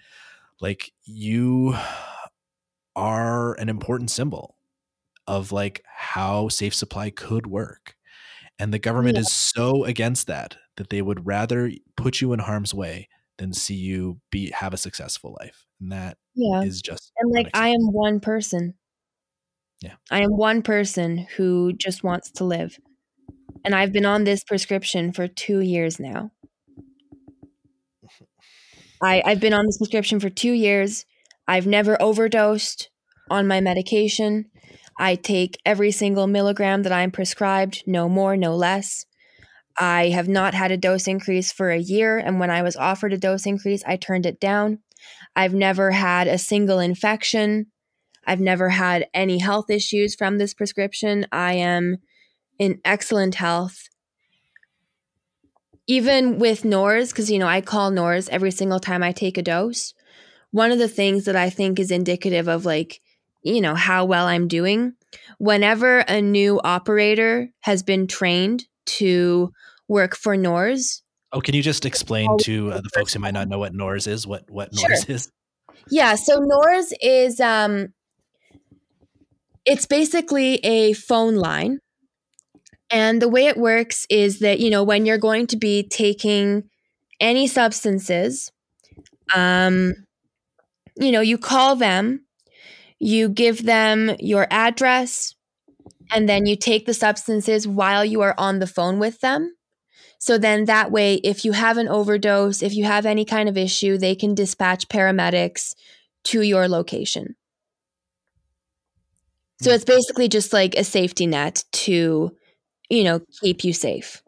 Like 0.61 0.91
you 1.05 1.75
are 2.95 3.53
an 3.55 3.69
important 3.69 4.09
symbol 4.11 4.57
of 5.27 5.51
like 5.51 5.83
how 5.87 6.49
safe 6.49 6.73
supply 6.73 7.09
could 7.09 7.47
work. 7.47 7.95
And 8.59 8.73
the 8.73 8.79
government 8.79 9.17
Yeah. 9.17 9.21
is 9.21 9.31
so 9.31 9.83
against 9.85 10.27
that 10.27 10.57
that 10.77 10.89
they 10.89 11.01
would 11.01 11.25
rather 11.25 11.71
put 11.97 12.21
you 12.21 12.33
in 12.33 12.39
harm's 12.39 12.73
way 12.73 13.09
than 13.37 13.53
see 13.53 13.75
you 13.75 14.19
be 14.31 14.51
have 14.51 14.73
a 14.73 14.77
successful 14.77 15.35
life. 15.39 15.65
And 15.81 15.91
that 15.91 16.17
yeah 16.35 16.63
is 16.63 16.81
just 16.81 17.11
and 17.17 17.31
like 17.33 17.49
i 17.53 17.69
am 17.69 17.91
one 17.91 18.19
person 18.19 18.75
Yeah. 19.81 19.95
i 20.11 20.21
am 20.21 20.31
one 20.31 20.61
person 20.61 21.27
who 21.37 21.73
just 21.73 22.03
wants 22.03 22.31
to 22.31 22.43
live 22.43 22.77
and 23.65 23.75
i've 23.75 23.91
been 23.91 24.05
on 24.05 24.23
this 24.23 24.43
prescription 24.43 25.11
for 25.11 25.27
two 25.27 25.59
years 25.59 25.99
now 25.99 26.31
I, 29.01 29.21
I've 29.25 29.39
been 29.39 29.53
on 29.53 29.65
this 29.65 29.77
prescription 29.77 30.19
for 30.19 30.29
two 30.29 30.53
years. 30.53 31.05
I've 31.47 31.67
never 31.67 32.01
overdosed 32.01 32.89
on 33.29 33.47
my 33.47 33.61
medication. 33.61 34.45
I 34.97 35.15
take 35.15 35.59
every 35.65 35.91
single 35.91 36.27
milligram 36.27 36.83
that 36.83 36.91
I'm 36.91 37.11
prescribed, 37.11 37.83
no 37.85 38.07
more, 38.07 38.37
no 38.37 38.55
less. 38.55 39.05
I 39.77 40.09
have 40.09 40.29
not 40.29 40.53
had 40.53 40.71
a 40.71 40.77
dose 40.77 41.05
increase 41.07 41.51
for 41.51 41.69
a 41.69 41.77
year, 41.77 42.17
and 42.17 42.39
when 42.39 42.49
I 42.49 42.61
was 42.61 42.77
offered 42.77 43.11
a 43.11 43.17
dose 43.17 43.45
increase, 43.45 43.83
I 43.85 43.97
turned 43.97 44.25
it 44.25 44.39
down. 44.39 44.79
I've 45.35 45.53
never 45.53 45.91
had 45.91 46.27
a 46.27 46.37
single 46.37 46.79
infection. 46.79 47.67
I've 48.25 48.39
never 48.39 48.69
had 48.69 49.07
any 49.13 49.39
health 49.39 49.69
issues 49.69 50.15
from 50.15 50.37
this 50.37 50.53
prescription. 50.53 51.27
I 51.31 51.53
am 51.53 51.97
in 52.59 52.79
excellent 52.85 53.35
health 53.35 53.89
even 55.87 56.39
with 56.39 56.65
NORS, 56.65 57.09
because 57.09 57.29
you 57.29 57.37
know 57.37 57.47
I 57.47 57.61
call 57.61 57.91
NORS 57.91 58.29
every 58.29 58.51
single 58.51 58.79
time 58.79 59.03
I 59.03 59.11
take 59.11 59.37
a 59.37 59.43
dose. 59.43 59.93
One 60.51 60.71
of 60.71 60.79
the 60.79 60.87
things 60.87 61.25
that 61.25 61.35
I 61.35 61.49
think 61.49 61.79
is 61.79 61.91
indicative 61.91 62.47
of 62.47 62.65
like 62.65 63.01
you 63.43 63.61
know 63.61 63.75
how 63.75 64.05
well 64.05 64.25
I'm 64.25 64.47
doing, 64.47 64.93
whenever 65.37 65.99
a 65.99 66.21
new 66.21 66.59
operator 66.63 67.49
has 67.61 67.83
been 67.83 68.07
trained 68.07 68.65
to 68.85 69.51
work 69.87 70.15
for 70.15 70.35
NORS, 70.35 71.03
Oh, 71.31 71.41
can 71.41 71.53
you 71.53 71.61
just 71.61 71.85
explain 71.85 72.29
to 72.43 72.71
uh, 72.71 72.81
the 72.81 72.89
folks 72.95 73.13
who 73.13 73.19
might 73.19 73.33
not 73.33 73.49
know 73.49 73.59
what 73.59 73.73
NORS 73.73 74.07
is, 74.07 74.25
what 74.25 74.49
what 74.49 74.73
Sure. 74.73 74.89
NORS 74.89 75.05
is? 75.09 75.31
Yeah, 75.89 76.15
so 76.15 76.39
NORS 76.39 76.93
is 77.01 77.39
um 77.39 77.93
it's 79.65 79.85
basically 79.85 80.55
a 80.63 80.93
phone 80.93 81.35
line. 81.35 81.79
And 82.91 83.21
the 83.21 83.29
way 83.29 83.47
it 83.47 83.57
works 83.57 84.05
is 84.09 84.39
that, 84.39 84.59
you 84.59 84.69
know, 84.69 84.83
when 84.83 85.05
you're 85.05 85.17
going 85.17 85.47
to 85.47 85.57
be 85.57 85.83
taking 85.83 86.69
any 87.19 87.47
substances, 87.47 88.51
um 89.33 89.93
you 90.97 91.11
know, 91.11 91.21
you 91.21 91.37
call 91.37 91.75
them, 91.75 92.25
you 92.99 93.29
give 93.29 93.63
them 93.65 94.15
your 94.19 94.47
address, 94.49 95.35
and 96.11 96.29
then 96.29 96.45
you 96.45 96.55
take 96.55 96.85
the 96.85 96.93
substances 96.93 97.67
while 97.67 98.05
you 98.05 98.21
are 98.21 98.35
on 98.37 98.59
the 98.59 98.67
phone 98.67 98.99
with 98.99 99.21
them. 99.21 99.55
So 100.19 100.37
then 100.37 100.65
that 100.65 100.91
way, 100.91 101.15
if 101.15 101.45
you 101.45 101.51
have 101.53 101.77
an 101.77 101.87
overdose, 101.87 102.63
if 102.63 102.73
you 102.73 102.85
have 102.85 103.05
any 103.05 103.25
kind 103.25 103.49
of 103.49 103.57
issue, 103.57 103.97
they 103.97 104.15
can 104.15 104.35
dispatch 104.35 104.87
paramedics 104.87 105.75
to 106.25 106.41
your 106.41 106.67
location. 106.67 107.35
So 109.61 109.71
it's 109.71 109.85
basically 109.85 110.27
just 110.27 110.53
like 110.53 110.75
a 110.75 110.83
safety 110.83 111.27
net 111.27 111.63
to, 111.73 112.35
you 112.89 113.03
know, 113.03 113.21
keep 113.41 113.63
you 113.63 113.73
safe. 113.73 114.21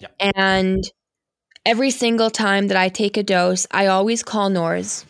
Yeah. 0.00 0.30
And 0.34 0.82
every 1.64 1.90
single 1.90 2.30
time 2.30 2.68
that 2.68 2.76
I 2.76 2.88
take 2.88 3.16
a 3.16 3.22
dose, 3.22 3.66
I 3.70 3.86
always 3.86 4.22
call 4.22 4.50
NORS. 4.50 5.04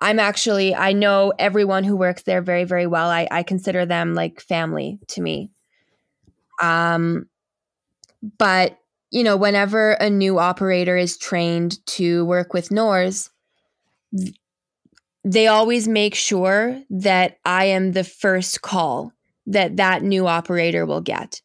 I'm 0.00 0.18
actually, 0.18 0.74
I 0.74 0.92
know 0.92 1.32
everyone 1.38 1.84
who 1.84 1.96
works 1.96 2.22
there 2.22 2.42
very, 2.42 2.64
very 2.64 2.86
well. 2.86 3.08
I, 3.08 3.28
I 3.30 3.42
consider 3.42 3.86
them 3.86 4.14
like 4.14 4.40
family 4.40 4.98
to 5.08 5.22
me. 5.22 5.50
Um, 6.60 7.26
but, 8.38 8.78
you 9.10 9.22
know, 9.22 9.36
whenever 9.36 9.92
a 9.92 10.10
new 10.10 10.38
operator 10.38 10.96
is 10.96 11.16
trained 11.16 11.84
to 11.86 12.24
work 12.26 12.52
with 12.52 12.70
NORS, 12.70 13.30
they 15.24 15.46
always 15.46 15.88
make 15.88 16.14
sure 16.14 16.82
that 16.90 17.38
I 17.44 17.66
am 17.66 17.92
the 17.92 18.04
first 18.04 18.62
call 18.62 19.12
that 19.46 19.76
that 19.76 20.02
new 20.02 20.26
operator 20.26 20.84
will 20.84 21.00
get 21.00 21.40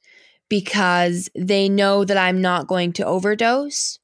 because 0.52 1.30
they 1.34 1.70
know 1.70 2.04
that 2.04 2.18
I'm 2.18 2.42
not 2.42 2.68
going 2.68 2.92
to 2.92 3.06
overdose. 3.06 4.00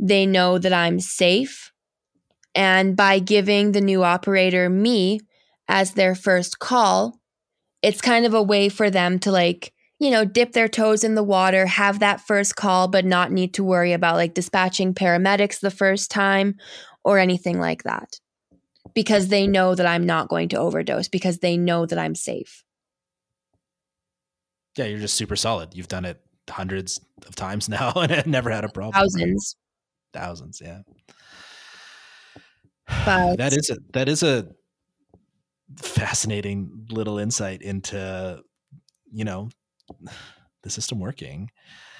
They 0.00 0.26
know 0.26 0.58
that 0.58 0.72
I'm 0.72 0.98
safe. 0.98 1.70
And 2.52 2.96
by 2.96 3.20
giving 3.20 3.70
the 3.70 3.80
new 3.80 4.02
operator 4.02 4.68
me 4.68 5.20
as 5.68 5.92
their 5.92 6.16
first 6.16 6.58
call, 6.58 7.20
it's 7.80 8.00
kind 8.00 8.26
of 8.26 8.34
a 8.34 8.42
way 8.42 8.68
for 8.70 8.90
them 8.90 9.20
to 9.20 9.30
like, 9.30 9.72
you 10.00 10.10
know, 10.10 10.24
dip 10.24 10.50
their 10.50 10.66
toes 10.66 11.04
in 11.04 11.14
the 11.14 11.22
water, 11.22 11.66
have 11.66 12.00
that 12.00 12.20
first 12.20 12.56
call, 12.56 12.88
but 12.88 13.04
not 13.04 13.30
need 13.30 13.54
to 13.54 13.62
worry 13.62 13.92
about 13.92 14.16
like 14.16 14.34
dispatching 14.34 14.92
paramedics 14.92 15.60
the 15.60 15.70
first 15.70 16.10
time 16.10 16.56
or 17.04 17.20
anything 17.20 17.60
like 17.60 17.84
that. 17.84 18.18
Because 18.94 19.28
they 19.28 19.46
know 19.46 19.76
that 19.76 19.86
I'm 19.86 20.06
not 20.06 20.28
going 20.28 20.48
to 20.48 20.58
overdose, 20.58 21.06
because 21.06 21.38
they 21.38 21.56
know 21.56 21.86
that 21.86 22.00
I'm 22.00 22.16
safe. 22.16 22.64
Yeah, 24.76 24.86
you're 24.86 24.98
just 25.00 25.14
super 25.14 25.36
solid. 25.36 25.74
You've 25.74 25.88
done 25.88 26.04
it 26.04 26.20
hundreds 26.48 27.00
of 27.26 27.34
times 27.34 27.68
now 27.68 27.92
and 27.96 28.10
have 28.10 28.26
never 28.26 28.50
had 28.50 28.64
a 28.64 28.68
problem. 28.68 28.92
Thousands. 28.94 29.56
Thousands, 30.12 30.60
yeah. 30.64 30.80
But- 33.04 33.36
that 33.36 33.52
is 33.52 33.70
a 33.70 33.78
that 33.92 34.08
is 34.08 34.22
a 34.22 34.48
fascinating 35.78 36.86
little 36.90 37.18
insight 37.18 37.62
into 37.62 38.40
you 39.10 39.24
know 39.24 39.48
the 40.62 40.70
system 40.70 40.98
working 41.00 41.50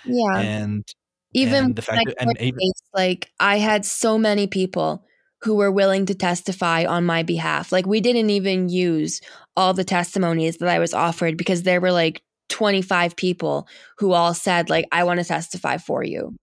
Yeah. 0.04 0.36
and 0.38 0.84
even 1.32 1.64
and 1.66 1.76
the 1.76 1.82
fact 1.82 2.06
that- 2.06 2.16
and 2.20 2.36
even- 2.40 2.58
case, 2.58 2.82
like 2.92 3.30
I 3.40 3.58
had 3.58 3.84
so 3.84 4.18
many 4.18 4.46
people 4.46 5.04
who 5.42 5.54
were 5.56 5.72
willing 5.72 6.06
to 6.06 6.14
testify 6.14 6.84
on 6.84 7.04
my 7.04 7.22
behalf. 7.24 7.72
Like 7.72 7.86
we 7.86 8.00
didn't 8.00 8.30
even 8.30 8.68
use 8.68 9.20
all 9.56 9.74
the 9.74 9.84
testimonies 9.84 10.58
that 10.58 10.68
I 10.68 10.78
was 10.78 10.94
offered 10.94 11.36
because 11.36 11.62
there 11.62 11.80
were 11.80 11.90
like 11.92 12.22
25 12.52 13.16
people 13.16 13.66
who 13.98 14.12
all 14.12 14.34
said 14.34 14.70
like 14.70 14.86
I 14.92 15.04
want 15.04 15.18
to 15.18 15.24
testify 15.24 15.78
for 15.78 16.04
you. 16.04 16.36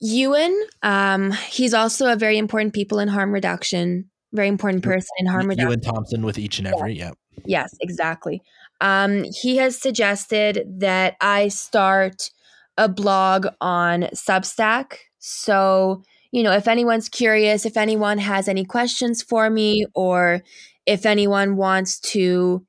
Ewan, 0.00 0.54
um, 0.82 1.30
he's 1.30 1.72
also 1.72 2.12
a 2.12 2.16
very 2.16 2.36
important 2.36 2.74
people 2.74 2.98
in 2.98 3.08
harm 3.08 3.32
reduction, 3.32 4.10
very 4.32 4.48
important 4.48 4.82
person 4.82 5.08
in 5.18 5.26
harm 5.26 5.46
reduction. 5.48 5.68
Ewan 5.68 5.80
Thompson 5.80 6.22
with 6.22 6.36
each 6.36 6.58
and 6.58 6.66
every, 6.66 6.94
yeah. 6.94 7.12
yeah. 7.36 7.42
Yes, 7.46 7.74
exactly. 7.80 8.42
Um, 8.80 9.24
he 9.40 9.56
has 9.56 9.80
suggested 9.80 10.64
that 10.80 11.16
I 11.20 11.48
start 11.48 12.30
a 12.76 12.88
blog 12.88 13.46
on 13.60 14.02
Substack. 14.14 14.96
So, 15.20 16.02
you 16.32 16.42
know, 16.42 16.52
if 16.52 16.66
anyone's 16.66 17.08
curious, 17.08 17.64
if 17.64 17.76
anyone 17.76 18.18
has 18.18 18.48
any 18.48 18.64
questions 18.64 19.22
for 19.22 19.48
me, 19.48 19.86
or 19.94 20.42
if 20.86 21.06
anyone 21.06 21.56
wants 21.56 22.00
to, 22.00 22.66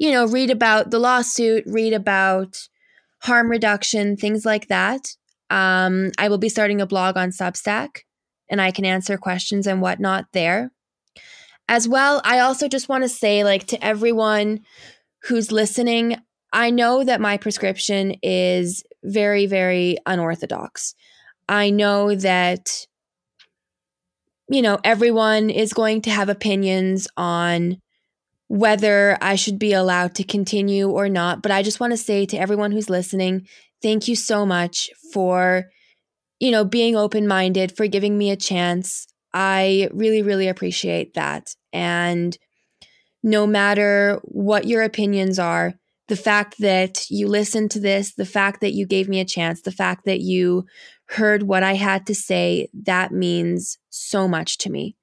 you 0.00 0.10
know, 0.10 0.26
read 0.26 0.50
about 0.50 0.90
the 0.90 0.98
lawsuit, 0.98 1.62
read 1.66 1.92
about 1.92 2.68
harm 3.18 3.50
reduction, 3.50 4.16
things 4.16 4.46
like 4.46 4.66
that, 4.68 5.14
um, 5.50 6.10
I 6.16 6.30
will 6.30 6.38
be 6.38 6.48
starting 6.48 6.80
a 6.80 6.86
blog 6.86 7.18
on 7.18 7.28
Substack 7.28 7.98
and 8.48 8.62
I 8.62 8.70
can 8.70 8.86
answer 8.86 9.18
questions 9.18 9.66
and 9.66 9.82
whatnot 9.82 10.24
there. 10.32 10.72
As 11.68 11.86
well, 11.86 12.22
I 12.24 12.38
also 12.38 12.66
just 12.66 12.88
want 12.88 13.04
to 13.04 13.10
say, 13.10 13.44
like, 13.44 13.66
to 13.66 13.84
everyone 13.84 14.60
who's 15.24 15.52
listening, 15.52 16.16
I 16.50 16.70
know 16.70 17.04
that 17.04 17.20
my 17.20 17.36
prescription 17.36 18.16
is 18.22 18.82
very, 19.04 19.46
very 19.46 19.98
unorthodox. 20.06 20.94
I 21.46 21.68
know 21.68 22.14
that, 22.14 22.86
you 24.48 24.62
know, 24.62 24.78
everyone 24.82 25.50
is 25.50 25.74
going 25.74 26.00
to 26.02 26.10
have 26.10 26.30
opinions 26.30 27.06
on 27.18 27.82
whether 28.50 29.16
I 29.20 29.36
should 29.36 29.60
be 29.60 29.72
allowed 29.72 30.16
to 30.16 30.24
continue 30.24 30.90
or 30.90 31.08
not. 31.08 31.40
But 31.40 31.52
I 31.52 31.62
just 31.62 31.78
want 31.78 31.92
to 31.92 31.96
say 31.96 32.26
to 32.26 32.36
everyone 32.36 32.72
who's 32.72 32.90
listening, 32.90 33.46
thank 33.80 34.08
you 34.08 34.16
so 34.16 34.44
much 34.44 34.90
for, 35.12 35.66
you 36.40 36.50
know, 36.50 36.64
being 36.64 36.96
open 36.96 37.28
minded, 37.28 37.76
for 37.76 37.86
giving 37.86 38.18
me 38.18 38.32
a 38.32 38.36
chance. 38.36 39.06
I 39.32 39.88
really, 39.92 40.22
really 40.22 40.48
appreciate 40.48 41.14
that. 41.14 41.54
And 41.72 42.36
no 43.22 43.46
matter 43.46 44.18
what 44.24 44.66
your 44.66 44.82
opinions 44.82 45.38
are, 45.38 45.74
the 46.08 46.16
fact 46.16 46.56
that 46.58 47.08
you 47.08 47.28
listened 47.28 47.70
to 47.70 47.78
this, 47.78 48.14
the 48.14 48.26
fact 48.26 48.62
that 48.62 48.72
you 48.72 48.84
gave 48.84 49.08
me 49.08 49.20
a 49.20 49.24
chance, 49.24 49.62
the 49.62 49.70
fact 49.70 50.06
that 50.06 50.22
you 50.22 50.66
heard 51.06 51.44
what 51.44 51.62
I 51.62 51.74
had 51.74 52.04
to 52.06 52.16
say, 52.16 52.66
that 52.82 53.12
means 53.12 53.78
so 53.90 54.26
much 54.26 54.58
to 54.58 54.70
me. 54.70 54.96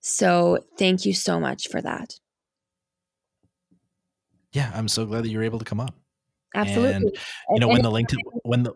So 0.00 0.58
thank 0.76 1.06
you 1.06 1.14
so 1.14 1.38
much 1.38 1.68
for 1.68 1.80
that. 1.80 2.18
Yeah, 4.52 4.70
I'm 4.74 4.88
so 4.88 5.04
glad 5.06 5.24
that 5.24 5.28
you 5.28 5.38
were 5.38 5.44
able 5.44 5.58
to 5.58 5.64
come 5.64 5.80
on. 5.80 5.90
Absolutely. 6.54 6.92
And 6.92 7.10
you 7.50 7.60
know, 7.60 7.68
when 7.68 7.82
the 7.82 7.90
link 7.90 8.08
to 8.08 8.16
when 8.44 8.62
the 8.62 8.72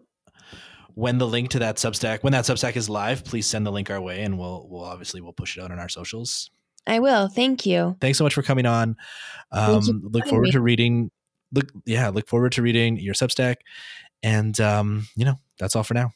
when 0.95 1.18
the 1.18 1.27
link 1.27 1.51
to 1.51 1.59
that 1.61 1.77
Substack 1.77 2.23
when 2.23 2.33
that 2.33 2.45
Substack 2.45 2.77
is 2.77 2.89
live, 2.89 3.25
please 3.25 3.47
send 3.47 3.66
the 3.66 3.73
link 3.73 3.91
our 3.91 4.01
way, 4.01 4.23
and 4.23 4.39
we'll 4.39 4.66
we'll 4.68 4.85
obviously 4.85 5.20
we'll 5.20 5.33
push 5.33 5.57
it 5.57 5.62
out 5.62 5.70
on 5.70 5.79
our 5.79 5.89
socials. 5.89 6.51
I 6.87 6.99
will. 6.99 7.29
Thank 7.29 7.64
you. 7.64 7.97
Thanks 8.01 8.18
so 8.18 8.25
much 8.25 8.35
for 8.35 8.43
coming 8.43 8.66
on. 8.66 8.97
Um, 9.53 10.03
look 10.03 10.27
forward 10.27 10.47
me. 10.47 10.53
to 10.53 10.61
reading. 10.61 11.11
Look, 11.53 11.70
yeah, 11.87 12.09
look 12.09 12.29
forward 12.29 12.53
to 12.53 12.62
reading 12.62 12.99
your 12.99 13.14
Substack, 13.14 13.57
and 14.23 14.59
um, 14.61 15.07
you 15.16 15.25
know 15.25 15.39
that's 15.59 15.77
all 15.77 15.85
for 15.85 15.95
now. 15.95 16.11